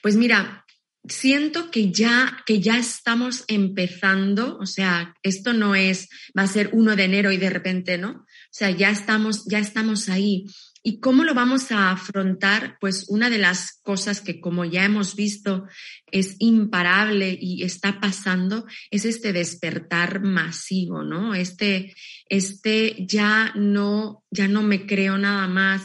Pues 0.03 0.14
mira, 0.14 0.64
siento 1.09 1.71
que 1.71 1.90
ya, 1.90 2.45
que 2.47 2.61
ya 2.61 2.79
estamos 2.79 3.45
empezando, 3.49 4.57
o 4.59 4.66
sea, 4.66 5.14
esto 5.23 5.53
no 5.53 5.75
es, 5.75 6.09
va 6.38 6.42
a 6.42 6.47
ser 6.47 6.71
uno 6.73 6.97
de 6.97 7.05
enero 7.05 7.33
y 7.33 7.38
de 7.38 7.51
repente, 7.51 7.99
¿no? 7.99 8.26
Sea, 8.57 8.71
ya 8.71 8.88
estamos, 8.88 9.45
ya 9.45 9.59
estamos 9.59 10.09
ahí. 10.09 10.47
¿Y 10.83 10.99
cómo 11.01 11.25
lo 11.25 11.35
vamos 11.35 11.71
a 11.73 11.90
afrontar? 11.90 12.79
Pues 12.81 13.05
una 13.11 13.29
de 13.29 13.37
las 13.37 13.79
cosas 13.83 14.23
que 14.23 14.40
como 14.40 14.64
ya 14.64 14.83
hemos 14.83 15.14
visto 15.14 15.66
es 16.11 16.37
imparable 16.38 17.37
y 17.38 17.64
está 17.64 18.01
pasando 18.01 18.64
es 18.90 19.05
este 19.05 19.35
despertar 19.35 20.23
masivo, 20.23 21.03
¿no? 21.03 21.35
Este, 21.35 21.95
este 22.31 23.05
ya 23.07 23.53
no, 23.57 24.25
ya 24.31 24.49
no 24.49 24.62
me 24.62 24.87
creo 24.87 25.19
nada 25.19 25.49
más. 25.49 25.83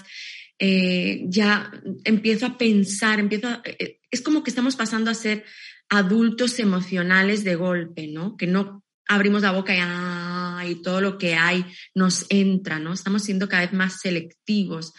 Eh, 0.58 1.26
ya 1.28 1.74
empiezo 2.06 2.46
a 2.46 2.58
pensar, 2.58 3.20
empiezo 3.20 3.50
a, 3.50 3.62
eh, 3.66 4.00
es 4.10 4.22
como 4.22 4.44
que 4.46 4.50
estamos 4.50 4.78
pasando 4.78 5.12
a 5.12 5.16
ser 5.16 5.44
adultos 5.90 6.58
emocionales 6.58 7.44
de 7.44 7.56
golpe, 7.56 8.08
¿no? 8.08 8.38
Que 8.38 8.48
no 8.48 8.82
abrimos 9.10 9.42
la 9.42 9.52
boca 9.52 9.76
y, 9.76 9.80
ah, 9.82 10.41
y 10.68 10.82
todo 10.82 11.02
lo 11.02 11.18
que 11.18 11.36
hay 11.36 11.66
nos 11.96 12.26
entra, 12.30 12.80
¿no? 12.80 12.94
Estamos 12.94 13.24
siendo 13.24 13.50
cada 13.50 13.64
vez 13.64 13.74
más 13.74 14.00
selectivos. 14.02 14.94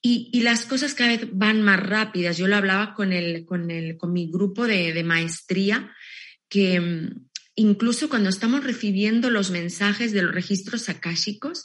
Y, 0.00 0.30
y, 0.32 0.42
las 0.42 0.64
cosas 0.64 0.94
cada 0.94 1.16
vez 1.16 1.28
van 1.32 1.62
más 1.62 1.80
rápidas. 1.80 2.38
Yo 2.38 2.46
lo 2.46 2.56
hablaba 2.56 2.94
con, 2.94 3.12
el, 3.12 3.44
con, 3.44 3.70
el, 3.70 3.96
con 3.96 4.12
mi 4.12 4.30
grupo 4.30 4.66
de, 4.66 4.92
de 4.92 5.02
maestría, 5.02 5.92
que 6.48 6.80
mm, 6.80 7.26
incluso 7.56 8.08
cuando 8.08 8.28
estamos 8.28 8.62
recibiendo 8.62 9.28
los 9.30 9.50
mensajes 9.50 10.12
de 10.12 10.22
los 10.22 10.32
registros 10.32 10.88
akáshicos, 10.88 11.64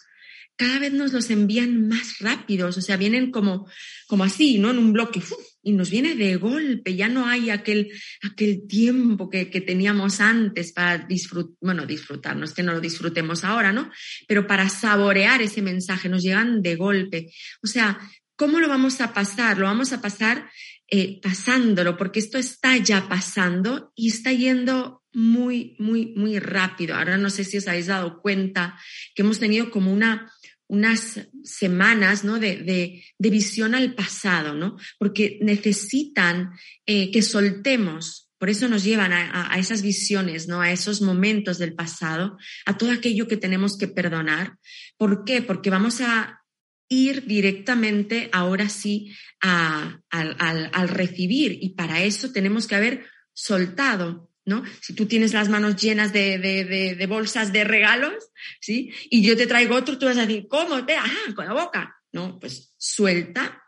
cada 0.55 0.79
vez 0.79 0.93
nos 0.93 1.13
los 1.13 1.29
envían 1.29 1.87
más 1.87 2.19
rápidos, 2.19 2.77
o 2.77 2.81
sea, 2.81 2.97
vienen 2.97 3.31
como, 3.31 3.67
como 4.07 4.23
así, 4.23 4.59
¿no? 4.59 4.71
En 4.71 4.77
un 4.77 4.93
bloque, 4.93 5.21
y 5.63 5.71
nos 5.71 5.89
viene 5.89 6.15
de 6.15 6.35
golpe, 6.35 6.95
ya 6.95 7.07
no 7.07 7.27
hay 7.27 7.49
aquel, 7.49 7.91
aquel 8.21 8.67
tiempo 8.67 9.29
que, 9.29 9.49
que 9.49 9.61
teníamos 9.61 10.19
antes 10.19 10.73
para 10.73 10.99
disfrutar, 10.99 11.55
bueno, 11.61 11.85
disfrutar, 11.85 12.35
no 12.35 12.45
es 12.45 12.53
que 12.53 12.63
no 12.63 12.73
lo 12.73 12.81
disfrutemos 12.81 13.43
ahora, 13.43 13.73
¿no? 13.73 13.91
Pero 14.27 14.45
para 14.45 14.69
saborear 14.69 15.41
ese 15.41 15.61
mensaje, 15.61 16.09
nos 16.09 16.21
llegan 16.21 16.61
de 16.61 16.75
golpe. 16.75 17.31
O 17.63 17.67
sea, 17.67 17.99
¿cómo 18.35 18.59
lo 18.59 18.67
vamos 18.67 19.01
a 19.01 19.13
pasar? 19.13 19.57
Lo 19.57 19.65
vamos 19.65 19.93
a 19.93 20.01
pasar 20.01 20.49
eh, 20.87 21.19
pasándolo, 21.21 21.97
porque 21.97 22.19
esto 22.19 22.37
está 22.37 22.77
ya 22.77 23.07
pasando 23.09 23.91
y 23.95 24.09
está 24.09 24.31
yendo 24.31 25.01
muy, 25.13 25.75
muy, 25.79 26.13
muy 26.15 26.39
rápido. 26.39 26.95
Ahora 26.95 27.17
no 27.17 27.29
sé 27.29 27.43
si 27.43 27.57
os 27.57 27.67
habéis 27.67 27.87
dado 27.87 28.21
cuenta 28.21 28.77
que 29.15 29.21
hemos 29.21 29.39
tenido 29.39 29.71
como 29.71 29.91
una 29.91 30.31
unas 30.67 31.27
semanas 31.43 32.23
¿no? 32.23 32.39
de, 32.39 33.03
visión 33.19 33.75
al 33.75 33.93
pasado, 33.95 34.53
¿no? 34.53 34.77
porque 34.97 35.39
necesitan 35.41 36.51
eh, 36.85 37.11
que 37.11 37.21
soltemos, 37.21 38.31
por 38.37 38.49
eso 38.49 38.67
nos 38.67 38.83
llevan 38.83 39.13
a, 39.13 39.57
esas 39.57 39.81
visiones, 39.81 40.47
¿no? 40.47 40.61
a 40.61 40.71
esos 40.71 41.01
momentos 41.01 41.59
del 41.59 41.75
pasado, 41.75 42.37
a 42.65 42.77
todo 42.77 42.91
aquello 42.91 43.27
que 43.27 43.37
tenemos 43.37 43.77
que 43.77 43.87
perdonar. 43.87 44.57
¿Por 44.97 45.23
qué? 45.23 45.41
Porque 45.41 45.69
vamos 45.69 46.01
a 46.01 46.41
ir 46.89 47.25
directamente 47.25 48.29
ahora 48.33 48.67
sí 48.67 49.15
al 49.39 50.89
recibir 50.89 51.57
y 51.61 51.69
para 51.69 52.03
eso 52.03 52.33
tenemos 52.33 52.67
que 52.67 52.75
haber 52.75 53.05
soltado 53.33 54.32
¿no? 54.45 54.63
Si 54.81 54.93
tú 54.93 55.05
tienes 55.05 55.33
las 55.33 55.49
manos 55.49 55.75
llenas 55.75 56.11
de, 56.13 57.05
bolsas 57.07 57.53
de 57.53 57.63
regalos, 57.63 58.13
¿sí? 58.59 58.91
Y 59.09 59.23
yo 59.23 59.37
te 59.37 59.47
traigo 59.47 59.75
otro, 59.75 59.97
tú 59.97 60.05
vas 60.05 60.17
a 60.17 60.25
decir, 60.25 60.47
¿cómo 60.47 60.85
te? 60.85 60.95
Ah, 60.95 61.33
con 61.35 61.45
la 61.45 61.53
boca. 61.53 61.97
No, 62.11 62.39
pues 62.39 62.73
suelta 62.77 63.63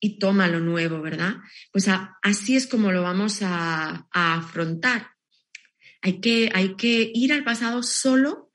y 0.00 0.18
toma 0.18 0.48
lo 0.48 0.60
nuevo, 0.60 1.00
¿verdad? 1.00 1.36
Pues 1.72 1.86
así 2.22 2.56
es 2.56 2.66
como 2.66 2.92
lo 2.92 3.02
vamos 3.02 3.40
a, 3.42 4.08
afrontar. 4.10 5.10
Hay 6.02 6.20
que, 6.20 6.50
hay 6.54 6.76
que, 6.76 7.10
ir 7.14 7.32
al 7.32 7.44
pasado 7.44 7.82
solo 7.82 8.50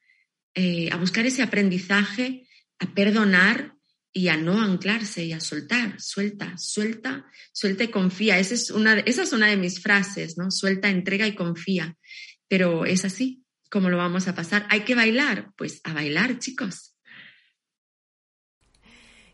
eh, 0.55 0.89
a 0.91 0.97
buscar 0.97 1.25
ese 1.25 1.43
aprendizaje, 1.43 2.47
a 2.79 2.93
perdonar, 2.93 3.74
y 4.17 4.29
a 4.29 4.37
no 4.37 4.61
anclarse 4.61 5.25
y 5.25 5.33
a 5.33 5.41
soltar, 5.41 5.99
suelta, 5.99 6.57
suelta, 6.57 7.29
suelta 7.51 7.83
y 7.83 7.89
confía. 7.89 8.39
Esa 8.39 8.53
es 8.53 8.71
una, 8.71 8.97
esa 9.01 9.23
es 9.23 9.33
una 9.33 9.47
de 9.47 9.57
mis 9.57 9.81
frases, 9.81 10.37
¿no? 10.37 10.51
Suelta, 10.51 10.89
entrega 10.89 11.27
y 11.27 11.35
confía. 11.35 11.97
Pero 12.47 12.85
es 12.85 13.03
así 13.03 13.43
como 13.69 13.89
lo 13.89 13.97
vamos 13.97 14.29
a 14.29 14.33
pasar. 14.33 14.65
¿Hay 14.69 14.85
que 14.85 14.95
bailar? 14.95 15.51
Pues 15.57 15.81
a 15.83 15.93
bailar, 15.93 16.39
chicos. 16.39 16.94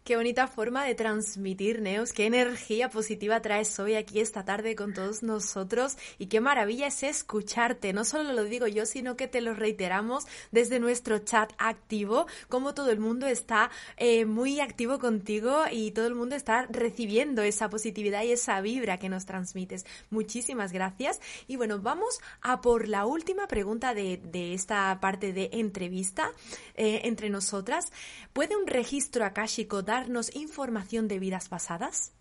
Qué 0.03 0.15
bonita 0.15 0.47
forma 0.47 0.83
de 0.83 0.95
transmitir, 0.95 1.79
Neos. 1.79 2.11
Qué 2.11 2.25
energía 2.25 2.89
positiva 2.89 3.39
traes 3.39 3.79
hoy 3.79 3.93
aquí 3.93 4.19
esta 4.19 4.43
tarde 4.43 4.75
con 4.75 4.95
todos 4.95 5.21
nosotros. 5.21 5.95
Y 6.17 6.25
qué 6.25 6.41
maravilla 6.41 6.87
es 6.87 7.03
escucharte. 7.03 7.93
No 7.93 8.03
solo 8.03 8.33
lo 8.33 8.43
digo 8.45 8.65
yo, 8.65 8.87
sino 8.87 9.15
que 9.15 9.27
te 9.27 9.41
lo 9.41 9.53
reiteramos 9.53 10.25
desde 10.51 10.79
nuestro 10.79 11.19
chat 11.19 11.53
activo, 11.59 12.25
como 12.49 12.73
todo 12.73 12.89
el 12.89 12.99
mundo 12.99 13.27
está 13.27 13.69
eh, 13.97 14.25
muy 14.25 14.59
activo 14.59 14.97
contigo 14.97 15.65
y 15.71 15.91
todo 15.91 16.07
el 16.07 16.15
mundo 16.15 16.35
está 16.35 16.65
recibiendo 16.71 17.43
esa 17.43 17.69
positividad 17.69 18.23
y 18.23 18.31
esa 18.31 18.59
vibra 18.59 18.97
que 18.97 19.07
nos 19.07 19.27
transmites. 19.27 19.85
Muchísimas 20.09 20.71
gracias. 20.71 21.21
Y 21.47 21.57
bueno, 21.57 21.77
vamos 21.77 22.21
a 22.41 22.61
por 22.61 22.87
la 22.87 23.05
última 23.05 23.47
pregunta 23.47 23.93
de, 23.93 24.19
esta 24.55 24.97
parte 24.99 25.31
de 25.31 25.51
entrevista 25.53 26.31
eh, 26.73 27.01
entre 27.03 27.29
nosotras. 27.29 27.91
¿Puede 28.33 28.57
un 28.57 28.65
registro 28.65 29.25
akáshico 29.25 29.83
darnos 29.91 30.35
información 30.35 31.07
de 31.07 31.19
vidas 31.19 31.49
pasadas? 31.49 32.13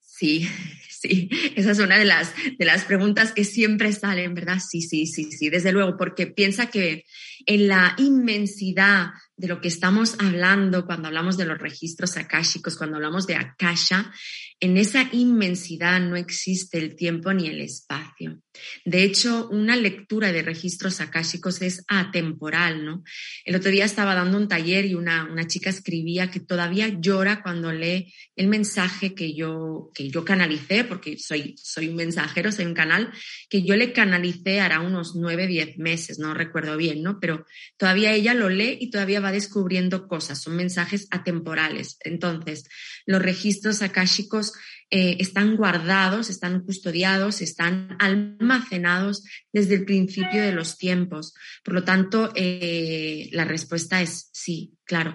Sí, 0.00 0.48
sí, 0.88 1.28
esa 1.54 1.72
es 1.72 1.78
una 1.78 1.98
de 1.98 2.04
las, 2.04 2.32
de 2.58 2.64
las 2.64 2.84
preguntas 2.84 3.32
que 3.32 3.44
siempre 3.44 3.92
salen, 3.92 4.34
¿verdad? 4.34 4.58
Sí, 4.58 4.82
sí, 4.82 5.06
sí, 5.06 5.30
sí, 5.30 5.50
desde 5.50 5.70
luego, 5.70 5.96
porque 5.96 6.26
piensa 6.26 6.70
que 6.70 7.04
en 7.48 7.66
la 7.66 7.94
inmensidad 7.96 9.14
de 9.38 9.48
lo 9.48 9.60
que 9.62 9.68
estamos 9.68 10.16
hablando 10.18 10.84
cuando 10.84 11.08
hablamos 11.08 11.38
de 11.38 11.46
los 11.46 11.58
registros 11.58 12.18
akáshicos, 12.18 12.76
cuando 12.76 12.96
hablamos 12.96 13.26
de 13.26 13.36
akasha, 13.36 14.12
en 14.60 14.76
esa 14.76 15.08
inmensidad 15.12 16.00
no 16.00 16.16
existe 16.16 16.78
el 16.78 16.96
tiempo 16.96 17.32
ni 17.32 17.46
el 17.46 17.60
espacio. 17.60 18.42
De 18.84 19.04
hecho, 19.04 19.48
una 19.50 19.76
lectura 19.76 20.32
de 20.32 20.42
registros 20.42 21.00
akáshicos 21.00 21.62
es 21.62 21.84
atemporal, 21.86 22.84
¿no? 22.84 23.04
El 23.44 23.54
otro 23.54 23.70
día 23.70 23.84
estaba 23.84 24.16
dando 24.16 24.36
un 24.36 24.48
taller 24.48 24.84
y 24.84 24.96
una, 24.96 25.30
una 25.30 25.46
chica 25.46 25.70
escribía 25.70 26.28
que 26.28 26.40
todavía 26.40 26.88
llora 27.00 27.40
cuando 27.40 27.72
lee 27.72 28.12
el 28.34 28.48
mensaje 28.48 29.14
que 29.14 29.32
yo, 29.32 29.90
que 29.94 30.10
yo 30.10 30.24
canalicé, 30.24 30.82
porque 30.82 31.16
soy, 31.18 31.54
soy 31.56 31.88
un 31.88 31.94
mensajero, 31.94 32.50
soy 32.50 32.64
un 32.64 32.74
canal, 32.74 33.12
que 33.48 33.62
yo 33.62 33.76
le 33.76 33.92
canalicé 33.92 34.58
hará 34.58 34.80
unos 34.80 35.14
nueve, 35.14 35.46
diez 35.46 35.78
meses, 35.78 36.18
no 36.18 36.34
recuerdo 36.34 36.76
bien, 36.76 37.04
¿no? 37.04 37.20
Pero 37.20 37.37
todavía 37.76 38.12
ella 38.12 38.34
lo 38.34 38.48
lee 38.48 38.78
y 38.80 38.90
todavía 38.90 39.20
va 39.20 39.32
descubriendo 39.32 40.08
cosas, 40.08 40.40
son 40.40 40.56
mensajes 40.56 41.08
atemporales. 41.10 41.98
Entonces, 42.04 42.68
los 43.06 43.22
registros 43.22 43.82
akáshicos 43.82 44.52
eh, 44.90 45.16
están 45.20 45.56
guardados, 45.56 46.30
están 46.30 46.64
custodiados, 46.64 47.42
están 47.42 47.96
almacenados 47.98 49.22
desde 49.52 49.74
el 49.74 49.84
principio 49.84 50.40
de 50.40 50.52
los 50.52 50.78
tiempos. 50.78 51.34
Por 51.62 51.74
lo 51.74 51.84
tanto, 51.84 52.32
eh, 52.34 53.28
la 53.32 53.44
respuesta 53.44 54.00
es 54.00 54.30
sí, 54.32 54.72
claro. 54.84 55.14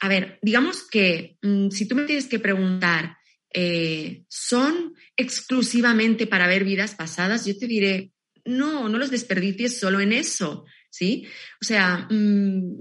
A 0.00 0.08
ver, 0.08 0.38
digamos 0.42 0.86
que 0.86 1.38
mm, 1.40 1.70
si 1.70 1.88
tú 1.88 1.94
me 1.94 2.04
tienes 2.04 2.26
que 2.26 2.38
preguntar, 2.38 3.16
eh, 3.54 4.24
¿son 4.28 4.94
exclusivamente 5.16 6.26
para 6.26 6.46
ver 6.46 6.64
vidas 6.64 6.94
pasadas? 6.94 7.46
Yo 7.46 7.56
te 7.56 7.66
diré, 7.66 8.12
no, 8.44 8.90
no 8.90 8.98
los 8.98 9.10
desperdicies 9.10 9.80
solo 9.80 10.00
en 10.00 10.12
eso, 10.12 10.66
¿sí? 10.96 11.26
O 11.60 11.64
sea, 11.64 12.08
mm, 12.10 12.80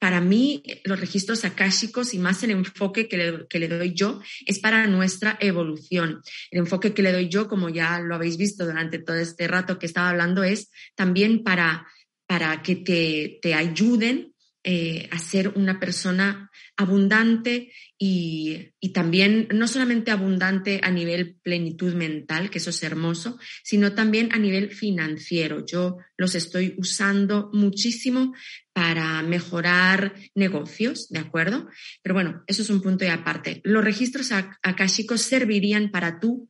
para 0.00 0.20
mí 0.20 0.64
los 0.84 0.98
registros 0.98 1.44
akáshicos 1.44 2.12
y 2.12 2.18
más 2.18 2.42
el 2.42 2.50
enfoque 2.50 3.08
que 3.08 3.16
le, 3.16 3.46
que 3.48 3.60
le, 3.60 3.68
doy 3.68 3.94
yo 3.94 4.20
es 4.46 4.58
para 4.58 4.88
nuestra 4.88 5.38
evolución. 5.40 6.20
El 6.50 6.58
enfoque 6.60 6.92
que 6.92 7.02
le 7.02 7.12
doy 7.12 7.28
yo, 7.28 7.46
como 7.46 7.68
ya 7.68 8.00
lo 8.00 8.16
habéis 8.16 8.36
visto 8.36 8.66
durante 8.66 8.98
todo 8.98 9.16
este 9.16 9.46
rato 9.46 9.78
que 9.78 9.86
estaba 9.86 10.10
hablando, 10.10 10.42
es 10.42 10.70
también 10.96 11.44
para, 11.44 11.86
para 12.26 12.62
que 12.62 12.74
te, 12.74 13.38
te 13.42 13.54
ayuden 13.54 14.31
eh, 14.64 15.08
a 15.10 15.18
ser 15.18 15.48
una 15.56 15.80
persona 15.80 16.48
abundante 16.76 17.72
y, 17.98 18.70
y, 18.80 18.92
también 18.92 19.48
no 19.52 19.66
solamente 19.66 20.12
abundante 20.12 20.80
a 20.84 20.90
nivel 20.90 21.36
plenitud 21.42 21.94
mental, 21.94 22.48
que 22.48 22.58
eso 22.58 22.70
es 22.70 22.82
hermoso, 22.82 23.38
sino 23.64 23.92
también 23.92 24.32
a 24.32 24.38
nivel 24.38 24.70
financiero. 24.70 25.64
Yo 25.66 25.98
los 26.16 26.36
estoy 26.36 26.74
usando 26.78 27.50
muchísimo 27.52 28.34
para 28.72 29.22
mejorar 29.22 30.14
negocios, 30.34 31.08
¿de 31.08 31.18
acuerdo? 31.18 31.68
Pero 32.02 32.14
bueno, 32.14 32.44
eso 32.46 32.62
es 32.62 32.70
un 32.70 32.80
punto 32.80 33.04
y 33.04 33.08
aparte. 33.08 33.60
Los 33.64 33.84
registros 33.84 34.30
akáshicos 34.62 35.22
servirían 35.22 35.90
para 35.90 36.20
tú 36.20 36.48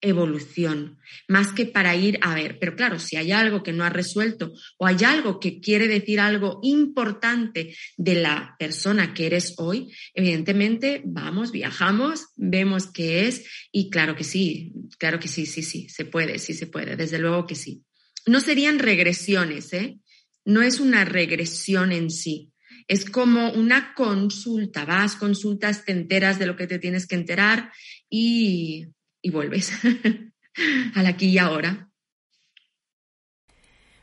evolución, 0.00 0.98
más 1.26 1.52
que 1.52 1.66
para 1.66 1.96
ir 1.96 2.18
a 2.22 2.34
ver, 2.34 2.58
pero 2.58 2.76
claro, 2.76 2.98
si 2.98 3.16
hay 3.16 3.32
algo 3.32 3.62
que 3.62 3.72
no 3.72 3.84
ha 3.84 3.90
resuelto 3.90 4.52
o 4.76 4.86
hay 4.86 5.04
algo 5.04 5.40
que 5.40 5.60
quiere 5.60 5.88
decir 5.88 6.20
algo 6.20 6.60
importante 6.62 7.74
de 7.96 8.14
la 8.14 8.54
persona 8.58 9.12
que 9.12 9.26
eres 9.26 9.54
hoy, 9.58 9.92
evidentemente 10.14 11.02
vamos, 11.04 11.50
viajamos, 11.50 12.28
vemos 12.36 12.86
qué 12.92 13.26
es 13.26 13.44
y 13.72 13.90
claro 13.90 14.14
que 14.14 14.24
sí, 14.24 14.72
claro 14.98 15.18
que 15.18 15.28
sí, 15.28 15.46
sí, 15.46 15.62
sí, 15.62 15.88
se 15.88 16.04
puede, 16.04 16.38
sí 16.38 16.54
se 16.54 16.66
puede, 16.66 16.96
desde 16.96 17.18
luego 17.18 17.46
que 17.46 17.54
sí. 17.54 17.82
No 18.26 18.40
serían 18.40 18.78
regresiones, 18.78 19.72
¿eh? 19.72 19.98
No 20.44 20.62
es 20.62 20.80
una 20.80 21.04
regresión 21.04 21.92
en 21.92 22.10
sí. 22.10 22.52
Es 22.86 23.04
como 23.04 23.50
una 23.52 23.94
consulta, 23.94 24.84
vas, 24.84 25.16
consultas, 25.16 25.84
te 25.84 25.92
enteras 25.92 26.38
de 26.38 26.46
lo 26.46 26.56
que 26.56 26.66
te 26.66 26.78
tienes 26.78 27.06
que 27.06 27.16
enterar 27.16 27.70
y 28.08 28.86
y 29.22 29.30
vuelves 29.30 29.72
al 30.94 31.06
aquí 31.06 31.30
y 31.30 31.38
ahora. 31.38 31.88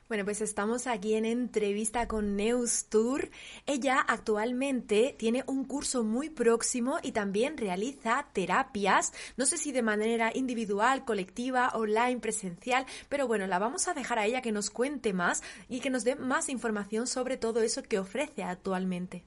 Bueno, 0.08 0.24
pues 0.24 0.42
estamos 0.42 0.86
aquí 0.86 1.16
en 1.16 1.26
entrevista 1.26 2.08
con 2.08 2.36
Neus 2.36 2.86
Tour. 2.90 3.32
Ella 3.66 4.00
actualmente 4.00 5.16
tiene 5.18 5.44
un 5.48 5.66
curso 5.66 6.04
muy 6.04 6.30
próximo 6.30 7.00
y 7.02 7.12
también 7.12 7.58
realiza 7.58 8.28
terapias, 8.32 9.14
no 9.36 9.48
sé 9.48 9.58
si 9.58 9.72
de 9.72 9.82
manera 9.82 10.32
individual, 10.36 11.06
colectiva, 11.06 11.70
online, 11.70 12.20
presencial, 12.20 12.86
pero 13.10 13.28
bueno, 13.28 13.48
la 13.48 13.58
vamos 13.58 13.88
a 13.88 13.96
dejar 13.96 14.20
a 14.20 14.28
ella 14.28 14.44
que 14.44 14.52
nos 14.52 14.70
cuente 14.70 15.12
más 15.12 15.42
y 15.70 15.80
que 15.80 15.90
nos 15.90 16.04
dé 16.04 16.16
más 16.16 16.50
información 16.50 17.08
sobre 17.08 17.38
todo 17.38 17.62
eso 17.62 17.82
que 17.82 17.98
ofrece 17.98 18.44
actualmente. 18.44 19.24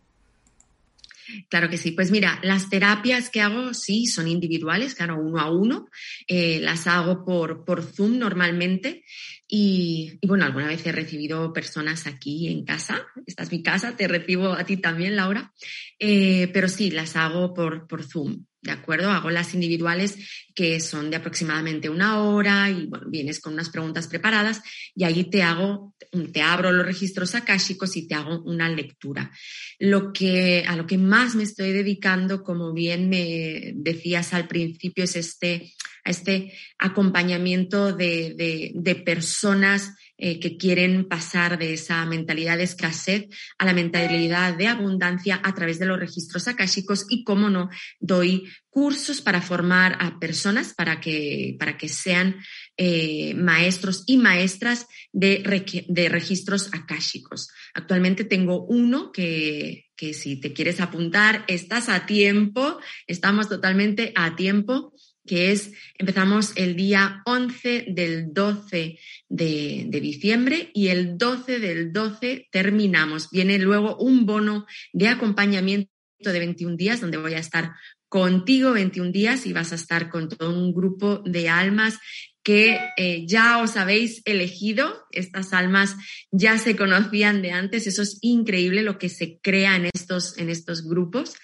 Claro 1.49 1.69
que 1.69 1.79
sí. 1.79 1.93
Pues 1.93 2.11
mira, 2.11 2.39
las 2.43 2.71
terapias 2.71 3.31
que 3.31 3.41
hago 3.41 3.75
sí 3.75 4.07
son 4.07 4.29
individuales, 4.29 4.95
claro, 4.95 5.21
uno 5.21 5.41
a 5.41 5.51
uno. 5.51 5.89
Eh, 6.27 6.61
las 6.61 6.87
hago 6.87 7.25
por, 7.25 7.65
por 7.65 7.83
Zoom 7.83 8.19
normalmente. 8.19 9.05
Y, 9.47 10.19
bueno, 10.27 10.45
alguna 10.45 10.69
vez 10.69 10.85
he 10.87 10.93
recibido 10.93 11.53
personas 11.53 12.07
aquí 12.07 12.49
en 12.49 12.65
casa. 12.65 13.07
Esta 13.27 13.45
es 13.45 13.53
mi 13.53 13.63
casa, 13.63 13.97
te 13.97 14.07
recibo 14.07 14.53
a 14.53 14.65
ti 14.65 14.77
también, 14.77 15.17
Laura. 15.17 15.53
Eh, 15.99 16.49
pero 16.53 16.69
sí, 16.69 16.91
las 16.91 17.17
hago 17.17 17.55
por, 17.55 17.87
por 17.87 18.05
Zoom. 18.05 18.45
¿De 18.61 18.73
acuerdo? 18.73 19.11
Hago 19.11 19.31
las 19.31 19.55
individuales 19.55 20.17
que 20.55 20.81
son 20.81 21.11
de 21.11 21.17
aproximadamente 21.17 21.89
una 21.89 22.23
hora 22.23 22.69
y 22.71 22.87
bueno, 22.87 23.07
vienes 23.09 23.41
con 23.41 23.53
unas 23.53 23.71
preguntas 23.71 24.09
preparadas 24.09 24.63
y 24.95 25.05
ahí 25.05 25.25
te 25.31 25.43
hago, 25.43 25.95
te 26.33 26.43
abro 26.43 26.73
los 26.73 26.85
registros 26.85 27.35
akáshicos 27.35 27.97
y 27.97 28.09
te 28.09 28.15
hago 28.15 28.43
una 28.43 28.69
lectura. 28.69 29.31
Lo 29.79 30.13
que, 30.13 30.65
a 30.67 30.77
lo 30.77 30.87
que 30.87 30.99
más 30.99 31.35
me 31.35 31.45
estoy 31.45 31.73
dedicando, 31.73 32.43
como 32.43 32.73
bien 32.73 33.09
me 33.09 33.73
decías 33.77 34.35
al 34.35 34.49
principio, 34.49 35.05
es 35.05 35.15
este, 35.17 35.73
este 36.05 36.53
acompañamiento 36.79 37.93
de, 37.93 38.73
de 38.75 38.95
personas 38.97 39.95
eh, 40.21 40.41
que 40.41 40.57
quieren 40.57 41.05
pasar 41.05 41.59
de 41.59 41.75
esa 41.75 42.05
mentalidad 42.05 42.59
de 42.59 42.65
escasez 42.65 43.29
a 43.57 43.65
la 43.65 43.73
mentalidad 43.73 44.57
de 44.57 44.67
abundancia 44.67 45.41
a 45.45 45.55
través 45.55 45.79
de 45.79 45.87
los 45.87 46.01
registros 46.01 46.49
akáshicos 46.49 47.07
y, 47.09 47.23
cómo 47.23 47.51
no, 47.51 47.71
doy 48.01 48.49
cursos 48.69 49.21
para 49.21 49.41
formar 49.41 49.97
a 50.01 50.19
personas 50.19 50.75
para 50.75 51.01
que, 51.01 51.57
para 51.59 51.77
que 51.77 51.89
sean 51.89 52.37
eh, 52.77 53.35
maestros 53.35 54.03
y 54.07 54.17
maestras 54.17 54.87
de, 55.13 55.85
de 55.89 56.09
registros 56.09 56.69
akáshicos. 56.73 57.49
Actualmente 57.75 58.25
tengo 58.25 58.65
uno 58.65 59.13
que, 59.13 59.87
que 59.95 60.15
si 60.15 60.41
te 60.41 60.53
quieres 60.53 60.81
apuntar, 60.81 61.45
estás 61.49 61.89
a 61.89 62.07
tiempo, 62.07 62.79
estamos 63.07 63.49
totalmente 63.49 64.13
a 64.17 64.37
tiempo 64.37 64.95
que 65.29 65.53
es, 65.53 65.71
empezamos 65.97 66.53
el 66.57 66.75
día 66.75 67.23
11 67.27 67.87
del 67.91 68.33
12 68.35 68.99
de, 69.29 69.85
de, 69.87 70.01
diciembre 70.01 70.73
y 70.75 70.89
el 70.89 71.17
12 71.17 71.61
del 71.61 71.93
12 71.93 72.49
terminamos. 72.51 73.31
Viene 73.31 73.59
luego 73.59 73.97
un 73.99 74.27
bono 74.27 74.67
de 74.93 75.07
acompañamiento 75.07 75.93
de 76.19 76.39
21 76.41 76.77
días 76.77 77.01
donde 77.01 77.19
voy 77.19 77.35
a 77.35 77.39
estar 77.39 77.73
contigo 78.09 78.73
21 78.73 79.13
días 79.13 79.47
y 79.47 79.53
vas 79.53 79.73
a 79.73 79.77
estar 79.77 80.11
con 80.11 80.29
todo 80.29 80.51
un 80.51 80.73
grupo 80.73 81.23
de 81.25 81.49
almas 81.49 81.99
que 82.43 82.81
eh, 82.97 83.27
ya 83.27 83.59
os 83.59 83.77
habéis 83.77 84.23
elegido. 84.25 85.07
Estas 85.11 85.53
almas 85.53 85.97
ya 86.31 86.57
se 86.57 86.77
conocían 86.77 87.43
de 87.43 87.53
antes. 87.53 87.87
Eso 87.87 88.01
es 88.01 88.19
increíble 88.23 88.83
lo 88.83 88.99
que 88.99 89.11
se 89.11 89.39
crea 89.43 89.77
en 89.77 89.91
estos, 89.93 90.39
en 90.39 90.49
estos 90.49 90.83
grupos. 90.89 91.35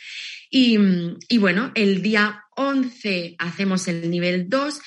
Y, 0.56 1.38
bueno, 1.38 1.72
el 1.74 2.00
día 2.00 2.44
11 2.54 3.34
hacemos 3.40 3.88
el 3.88 4.08
nivel 4.08 4.48
2 4.48 4.80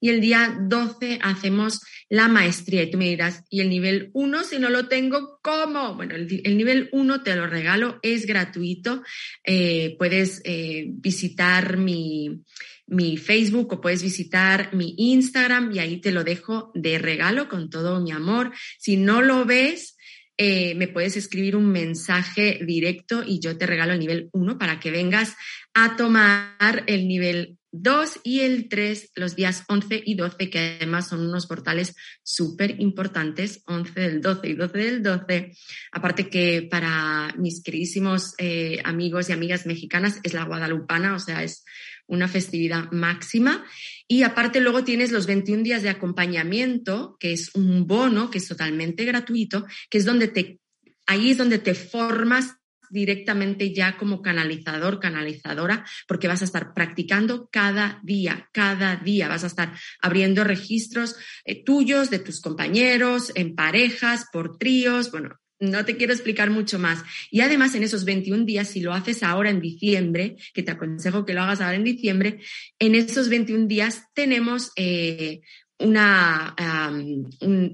y 0.00 0.08
el 0.08 0.22
día 0.22 0.56
12 0.58 1.18
hacemos 1.20 1.82
la 2.08 2.26
maestría. 2.26 2.84
Y 2.84 2.90
tú 2.90 2.96
me 2.96 3.10
dirás, 3.10 3.44
¿y 3.50 3.60
el 3.60 3.68
nivel 3.68 4.08
1 4.14 4.44
si 4.44 4.58
no 4.58 4.70
lo 4.70 4.88
tengo, 4.88 5.38
cómo? 5.42 5.94
Bueno, 5.94 6.14
el, 6.14 6.56
nivel 6.56 6.88
1 6.92 7.22
te 7.22 7.36
lo 7.36 7.46
regalo, 7.46 7.98
es 8.00 8.24
gratuito. 8.24 9.02
Eh, 9.44 9.94
puedes 9.98 10.40
eh, 10.46 10.86
visitar 10.88 11.76
mi, 11.76 12.40
mi 12.86 13.18
Facebook 13.18 13.74
o 13.74 13.80
puedes 13.82 14.02
visitar 14.02 14.72
mi 14.72 14.94
Instagram 14.96 15.70
y 15.70 15.80
ahí 15.80 16.00
te 16.00 16.12
lo 16.12 16.24
dejo 16.24 16.72
de 16.74 16.98
regalo 16.98 17.46
con 17.50 17.68
todo 17.68 18.00
mi 18.00 18.10
amor. 18.10 18.52
Si 18.78 18.96
no 18.96 19.20
lo 19.20 19.44
ves, 19.44 19.98
eh, 20.42 20.74
me 20.74 20.88
puedes 20.88 21.18
escribir 21.18 21.54
un 21.54 21.70
mensaje 21.70 22.60
directo 22.64 23.22
y 23.22 23.40
yo 23.40 23.58
te 23.58 23.66
regalo 23.66 23.92
el 23.92 23.98
nivel 23.98 24.30
1 24.32 24.56
para 24.56 24.80
que 24.80 24.90
vengas 24.90 25.36
a 25.74 25.96
tomar 25.96 26.82
el 26.86 27.06
nivel 27.06 27.58
2 27.72 28.20
y 28.24 28.40
el 28.40 28.70
3 28.70 29.12
los 29.16 29.36
días 29.36 29.64
11 29.68 30.02
y 30.02 30.14
12, 30.14 30.48
que 30.48 30.78
además 30.80 31.10
son 31.10 31.28
unos 31.28 31.46
portales 31.46 31.94
súper 32.22 32.80
importantes, 32.80 33.62
11 33.66 34.00
del 34.00 34.20
12 34.22 34.48
y 34.48 34.54
12 34.54 34.78
del 34.78 35.02
12. 35.02 35.52
Aparte 35.92 36.30
que 36.30 36.66
para 36.70 37.34
mis 37.36 37.62
queridísimos 37.62 38.32
eh, 38.38 38.80
amigos 38.82 39.28
y 39.28 39.34
amigas 39.34 39.66
mexicanas 39.66 40.20
es 40.22 40.32
la 40.32 40.44
guadalupana, 40.44 41.14
o 41.16 41.18
sea, 41.18 41.42
es 41.42 41.66
una 42.10 42.28
festividad 42.28 42.90
máxima. 42.92 43.64
Y 44.06 44.24
aparte 44.24 44.60
luego 44.60 44.84
tienes 44.84 45.12
los 45.12 45.26
21 45.26 45.62
días 45.62 45.82
de 45.82 45.88
acompañamiento, 45.88 47.16
que 47.18 47.32
es 47.32 47.54
un 47.54 47.86
bono 47.86 48.30
que 48.30 48.38
es 48.38 48.48
totalmente 48.48 49.04
gratuito, 49.04 49.66
que 49.88 49.98
es 49.98 50.04
donde 50.04 50.28
te, 50.28 50.60
ahí 51.06 51.30
es 51.30 51.38
donde 51.38 51.58
te 51.58 51.74
formas 51.74 52.56
directamente 52.90 53.72
ya 53.72 53.96
como 53.96 54.20
canalizador, 54.20 54.98
canalizadora, 54.98 55.86
porque 56.08 56.26
vas 56.26 56.42
a 56.42 56.44
estar 56.44 56.74
practicando 56.74 57.48
cada 57.50 58.00
día, 58.02 58.48
cada 58.52 58.96
día, 58.96 59.28
vas 59.28 59.44
a 59.44 59.46
estar 59.46 59.72
abriendo 60.02 60.42
registros 60.42 61.14
eh, 61.44 61.62
tuyos, 61.64 62.10
de 62.10 62.18
tus 62.18 62.40
compañeros, 62.40 63.30
en 63.36 63.54
parejas, 63.54 64.26
por 64.32 64.58
tríos, 64.58 65.12
bueno, 65.12 65.38
no 65.60 65.84
te 65.84 65.96
quiero 65.96 66.12
explicar 66.12 66.50
mucho 66.50 66.78
más. 66.78 67.04
Y 67.30 67.42
además 67.42 67.74
en 67.74 67.82
esos 67.82 68.04
21 68.04 68.44
días, 68.44 68.68
si 68.68 68.80
lo 68.80 68.92
haces 68.92 69.22
ahora 69.22 69.50
en 69.50 69.60
diciembre, 69.60 70.36
que 70.54 70.62
te 70.62 70.72
aconsejo 70.72 71.24
que 71.24 71.34
lo 71.34 71.42
hagas 71.42 71.60
ahora 71.60 71.76
en 71.76 71.84
diciembre, 71.84 72.40
en 72.78 72.94
esos 72.94 73.28
21 73.28 73.66
días 73.66 74.04
tenemos 74.14 74.72
eh, 74.76 75.42
una, 75.80 76.54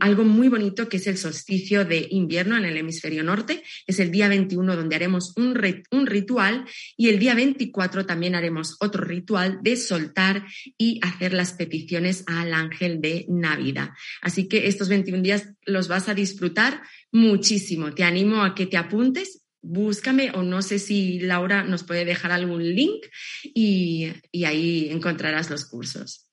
algo 0.01 0.25
muy 0.25 0.49
bonito 0.49 0.88
que 0.88 0.97
es 0.97 1.07
el 1.07 1.19
solsticio 1.19 1.85
de 1.85 2.07
invierno 2.11 2.57
en 2.57 2.64
el 2.64 2.77
hemisferio 2.77 3.23
norte. 3.23 3.62
Es 3.87 3.99
el 4.01 4.11
día 4.11 4.29
21 4.29 4.77
donde 4.77 4.97
haremos 4.97 5.35
un, 5.37 5.59
un 5.90 6.07
ritual 6.07 6.64
y 6.97 7.09
el 7.09 7.19
día 7.19 7.35
24 7.35 8.07
también 8.07 8.35
haremos 8.35 8.77
otro 8.81 9.05
ritual 9.05 9.59
de 9.62 9.77
soltar 9.77 10.47
y 10.79 11.01
hacer 11.03 11.33
las 11.33 11.53
peticiones 11.53 12.25
al 12.27 12.55
ángel 12.55 13.01
de 13.01 13.27
Navidad. 13.29 13.90
Así 14.23 14.49
que 14.49 14.69
estos 14.69 14.88
21 14.88 15.23
días 15.23 15.49
los 15.64 15.88
vas 15.88 16.09
a 16.09 16.14
disfrutar 16.14 16.83
muchísimo. 17.12 17.92
Te 17.92 18.05
animo 18.05 18.42
a 18.42 18.55
que 18.55 18.66
te 18.66 18.77
apuntes 18.77 19.42
búscame 19.66 20.31
o 20.33 20.45
no 20.45 20.62
sé 20.62 20.79
si 20.79 21.19
Laura 21.19 21.64
nos 21.64 21.83
puede 21.83 22.05
dejar 22.05 22.31
algún 22.31 22.62
link 22.62 23.05
y, 23.42 24.12
y 24.31 24.45
ahí 24.45 24.88
encontrarás 24.90 25.51
los 25.51 25.64
cursos. 25.64 26.25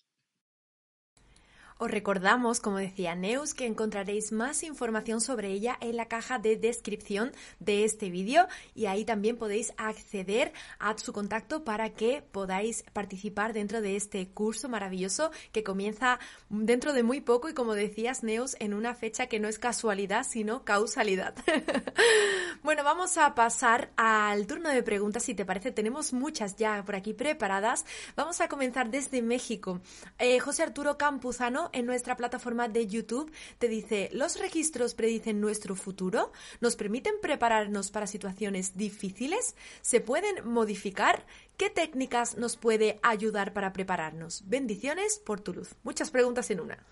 Os 1.77 1.89
recordamos, 1.89 2.59
como 2.59 2.77
decía 2.77 3.15
Neus, 3.15 3.53
que 3.53 3.65
encontraréis 3.65 4.31
más 4.31 4.63
información 4.63 5.21
sobre 5.21 5.49
ella 5.49 5.77
en 5.81 5.97
la 5.97 6.07
caja 6.07 6.39
de 6.39 6.55
descripción 6.55 7.31
de 7.59 7.83
este 7.83 8.09
vídeo 8.09 8.47
y 8.75 8.85
ahí 8.85 9.05
también 9.05 9.37
podéis 9.37 9.73
acceder 9.77 10.53
a 10.79 10.97
su 10.97 11.13
contacto 11.13 11.63
para 11.63 11.89
que 11.89 12.21
podáis 12.21 12.83
participar 12.93 13.53
dentro 13.53 13.81
de 13.81 13.95
este 13.95 14.27
curso 14.29 14.69
maravilloso 14.69 15.31
que 15.51 15.63
comienza 15.63 16.19
dentro 16.49 16.93
de 16.93 17.03
muy 17.03 17.21
poco 17.21 17.49
y 17.49 17.53
como 17.53 17.73
decías 17.73 18.23
Neus, 18.23 18.55
en 18.59 18.73
una 18.73 18.93
fecha 18.95 19.27
que 19.27 19.39
no 19.39 19.47
es 19.47 19.59
casualidad, 19.59 20.25
sino 20.27 20.63
causalidad. 20.63 21.35
bueno, 22.63 22.83
vamos 22.83 23.17
a 23.17 23.35
pasar 23.35 23.91
al 23.95 24.47
turno 24.47 24.69
de 24.69 24.83
preguntas, 24.83 25.23
si 25.23 25.33
te 25.33 25.45
parece, 25.45 25.71
tenemos 25.71 26.13
muchas 26.13 26.55
ya 26.55 26.83
por 26.83 26.95
aquí 26.95 27.13
preparadas. 27.13 27.85
Vamos 28.15 28.41
a 28.41 28.47
comenzar 28.47 28.89
desde 28.89 29.21
México. 29.21 29.81
Eh, 30.19 30.39
José 30.39 30.63
Arturo 30.63 30.97
Campuzano 30.97 31.62
en 31.73 31.85
nuestra 31.85 32.17
plataforma 32.17 32.67
de 32.67 32.87
YouTube 32.87 33.31
te 33.59 33.67
dice, 33.67 34.09
¿los 34.13 34.39
registros 34.39 34.93
predicen 34.93 35.39
nuestro 35.39 35.75
futuro? 35.75 36.31
¿Nos 36.61 36.75
permiten 36.75 37.13
prepararnos 37.21 37.91
para 37.91 38.07
situaciones 38.07 38.75
difíciles? 38.75 39.55
¿Se 39.81 40.01
pueden 40.01 40.47
modificar? 40.47 41.25
¿Qué 41.57 41.69
técnicas 41.69 42.37
nos 42.37 42.57
puede 42.57 42.99
ayudar 43.03 43.53
para 43.53 43.73
prepararnos? 43.73 44.43
Bendiciones 44.47 45.21
por 45.25 45.39
tu 45.39 45.53
luz. 45.53 45.69
Muchas 45.83 46.11
preguntas 46.11 46.49
en 46.51 46.59
una. 46.59 46.83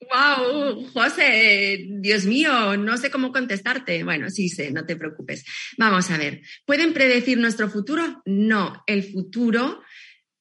Wow, 0.00 0.86
José, 0.92 1.86
Dios 1.88 2.26
mío, 2.26 2.76
no 2.76 2.96
sé 2.96 3.10
cómo 3.10 3.32
contestarte. 3.32 4.04
Bueno, 4.04 4.30
sí 4.30 4.48
sé, 4.48 4.70
no 4.70 4.84
te 4.84 4.94
preocupes. 4.94 5.44
Vamos 5.78 6.10
a 6.10 6.18
ver, 6.18 6.42
¿pueden 6.64 6.92
predecir 6.92 7.38
nuestro 7.38 7.68
futuro? 7.68 8.22
No, 8.26 8.84
el 8.86 9.02
futuro 9.02 9.80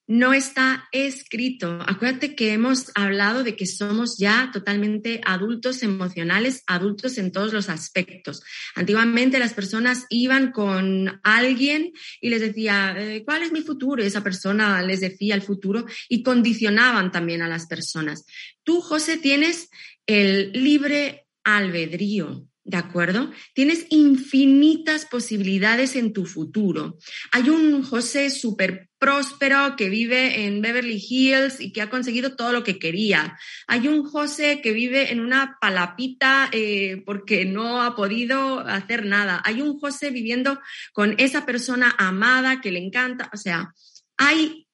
no 0.07 0.33
está 0.33 0.87
escrito. 0.91 1.79
Acuérdate 1.87 2.35
que 2.35 2.53
hemos 2.53 2.91
hablado 2.95 3.43
de 3.43 3.55
que 3.55 3.65
somos 3.65 4.17
ya 4.17 4.51
totalmente 4.53 5.21
adultos 5.25 5.81
emocionales, 5.83 6.63
adultos 6.67 7.17
en 7.17 7.31
todos 7.31 7.53
los 7.53 7.69
aspectos. 7.69 8.43
Antiguamente 8.75 9.39
las 9.39 9.53
personas 9.53 10.05
iban 10.09 10.51
con 10.51 11.19
alguien 11.23 11.91
y 12.21 12.29
les 12.29 12.41
decía, 12.41 12.95
eh, 12.97 13.23
¿cuál 13.25 13.43
es 13.43 13.51
mi 13.51 13.61
futuro? 13.61 14.03
Y 14.03 14.07
esa 14.07 14.23
persona 14.23 14.81
les 14.83 15.01
decía 15.01 15.33
el 15.33 15.41
futuro 15.41 15.85
y 16.07 16.21
condicionaban 16.21 17.11
también 17.11 17.41
a 17.41 17.47
las 17.47 17.65
personas. 17.65 18.25
Tú, 18.63 18.81
José, 18.81 19.17
tienes 19.17 19.69
el 20.05 20.51
libre 20.51 21.27
albedrío. 21.43 22.47
¿De 22.67 22.77
acuerdo? 22.77 23.31
Tienes 23.53 23.85
infinitas 23.91 25.05
posibilidades 25.05 25.95
en 25.95 26.13
tu 26.13 26.25
futuro. 26.25 26.97
Hay 27.31 27.49
un 27.49 27.83
José 27.83 28.31
súper 28.31 28.89
próspero 29.05 29.75
que 29.75 29.87
vive 29.87 30.47
en 30.47 30.63
Beverly 30.63 30.99
Hills 30.99 31.61
y 31.61 31.71
que 31.71 31.83
ha 31.83 31.91
conseguido 31.91 32.35
todo 32.35 32.51
lo 32.51 32.63
que 32.63 32.79
quería. 32.79 33.37
Hay 33.67 33.87
un 33.87 34.03
José 34.03 34.61
que 34.63 34.71
vive 34.71 35.11
en 35.11 35.19
una 35.19 35.59
palapita 35.61 36.49
eh, 36.51 37.03
porque 37.05 37.45
no 37.45 37.83
ha 37.83 37.95
podido 37.95 38.61
hacer 38.61 39.05
nada. 39.05 39.43
Hay 39.45 39.61
un 39.61 39.77
José 39.77 40.09
viviendo 40.09 40.59
con 40.91 41.13
esa 41.19 41.45
persona 41.45 41.93
amada 41.99 42.61
que 42.61 42.71
le 42.71 42.83
encanta. 42.83 43.29
O 43.31 43.37
sea, 43.37 43.75
hay 44.17 44.67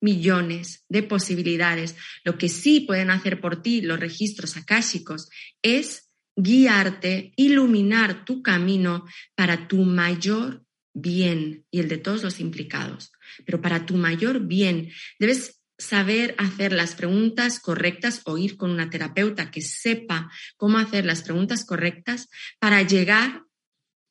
millones 0.00 0.84
de 0.88 1.02
posibilidades. 1.02 1.96
Lo 2.22 2.38
que 2.38 2.48
sí 2.48 2.78
pueden 2.78 3.10
hacer 3.10 3.40
por 3.40 3.62
ti 3.62 3.80
los 3.80 3.98
registros 3.98 4.56
akáshicos 4.56 5.28
es 5.60 6.08
guiarte, 6.36 7.32
iluminar 7.34 8.24
tu 8.24 8.44
camino 8.44 9.06
para 9.34 9.66
tu 9.66 9.78
mayor 9.78 10.64
bien 10.94 11.66
y 11.72 11.80
el 11.80 11.88
de 11.88 11.98
todos 11.98 12.22
los 12.22 12.38
implicados. 12.38 13.10
Pero 13.44 13.60
para 13.60 13.86
tu 13.86 13.96
mayor 13.96 14.46
bien 14.46 14.90
debes 15.18 15.62
saber 15.78 16.34
hacer 16.38 16.72
las 16.72 16.94
preguntas 16.94 17.58
correctas 17.58 18.20
o 18.24 18.36
ir 18.36 18.56
con 18.56 18.70
una 18.70 18.90
terapeuta 18.90 19.50
que 19.50 19.62
sepa 19.62 20.30
cómo 20.56 20.78
hacer 20.78 21.06
las 21.06 21.22
preguntas 21.22 21.64
correctas 21.64 22.28
para 22.58 22.82
llegar, 22.82 23.44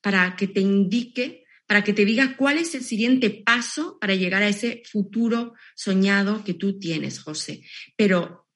para 0.00 0.34
que 0.34 0.48
te 0.48 0.60
indique, 0.60 1.44
para 1.66 1.84
que 1.84 1.92
te 1.92 2.04
diga 2.04 2.36
cuál 2.36 2.58
es 2.58 2.74
el 2.74 2.82
siguiente 2.82 3.30
paso 3.30 3.98
para 4.00 4.16
llegar 4.16 4.42
a 4.42 4.48
ese 4.48 4.82
futuro 4.90 5.54
soñado 5.76 6.42
que 6.42 6.54
tú 6.54 6.78
tienes, 6.80 7.20
José. 7.20 7.62
Pero, 7.96 8.48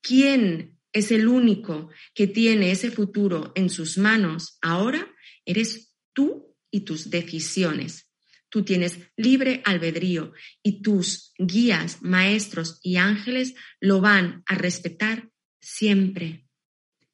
¿quién 0.00 0.78
es 0.92 1.10
el 1.10 1.26
único 1.26 1.90
que 2.14 2.26
tiene 2.26 2.70
ese 2.70 2.90
futuro 2.90 3.52
en 3.54 3.70
sus 3.70 3.98
manos 3.98 4.58
ahora, 4.60 5.14
eres 5.44 5.94
tú 6.12 6.54
y 6.70 6.82
tus 6.82 7.10
decisiones. 7.10 8.08
Tú 8.52 8.64
tienes 8.66 8.98
libre 9.16 9.62
albedrío 9.64 10.34
y 10.62 10.82
tus 10.82 11.32
guías, 11.38 12.02
maestros 12.02 12.80
y 12.82 12.96
ángeles 12.96 13.54
lo 13.80 14.02
van 14.02 14.42
a 14.44 14.56
respetar 14.56 15.30
siempre. 15.58 16.46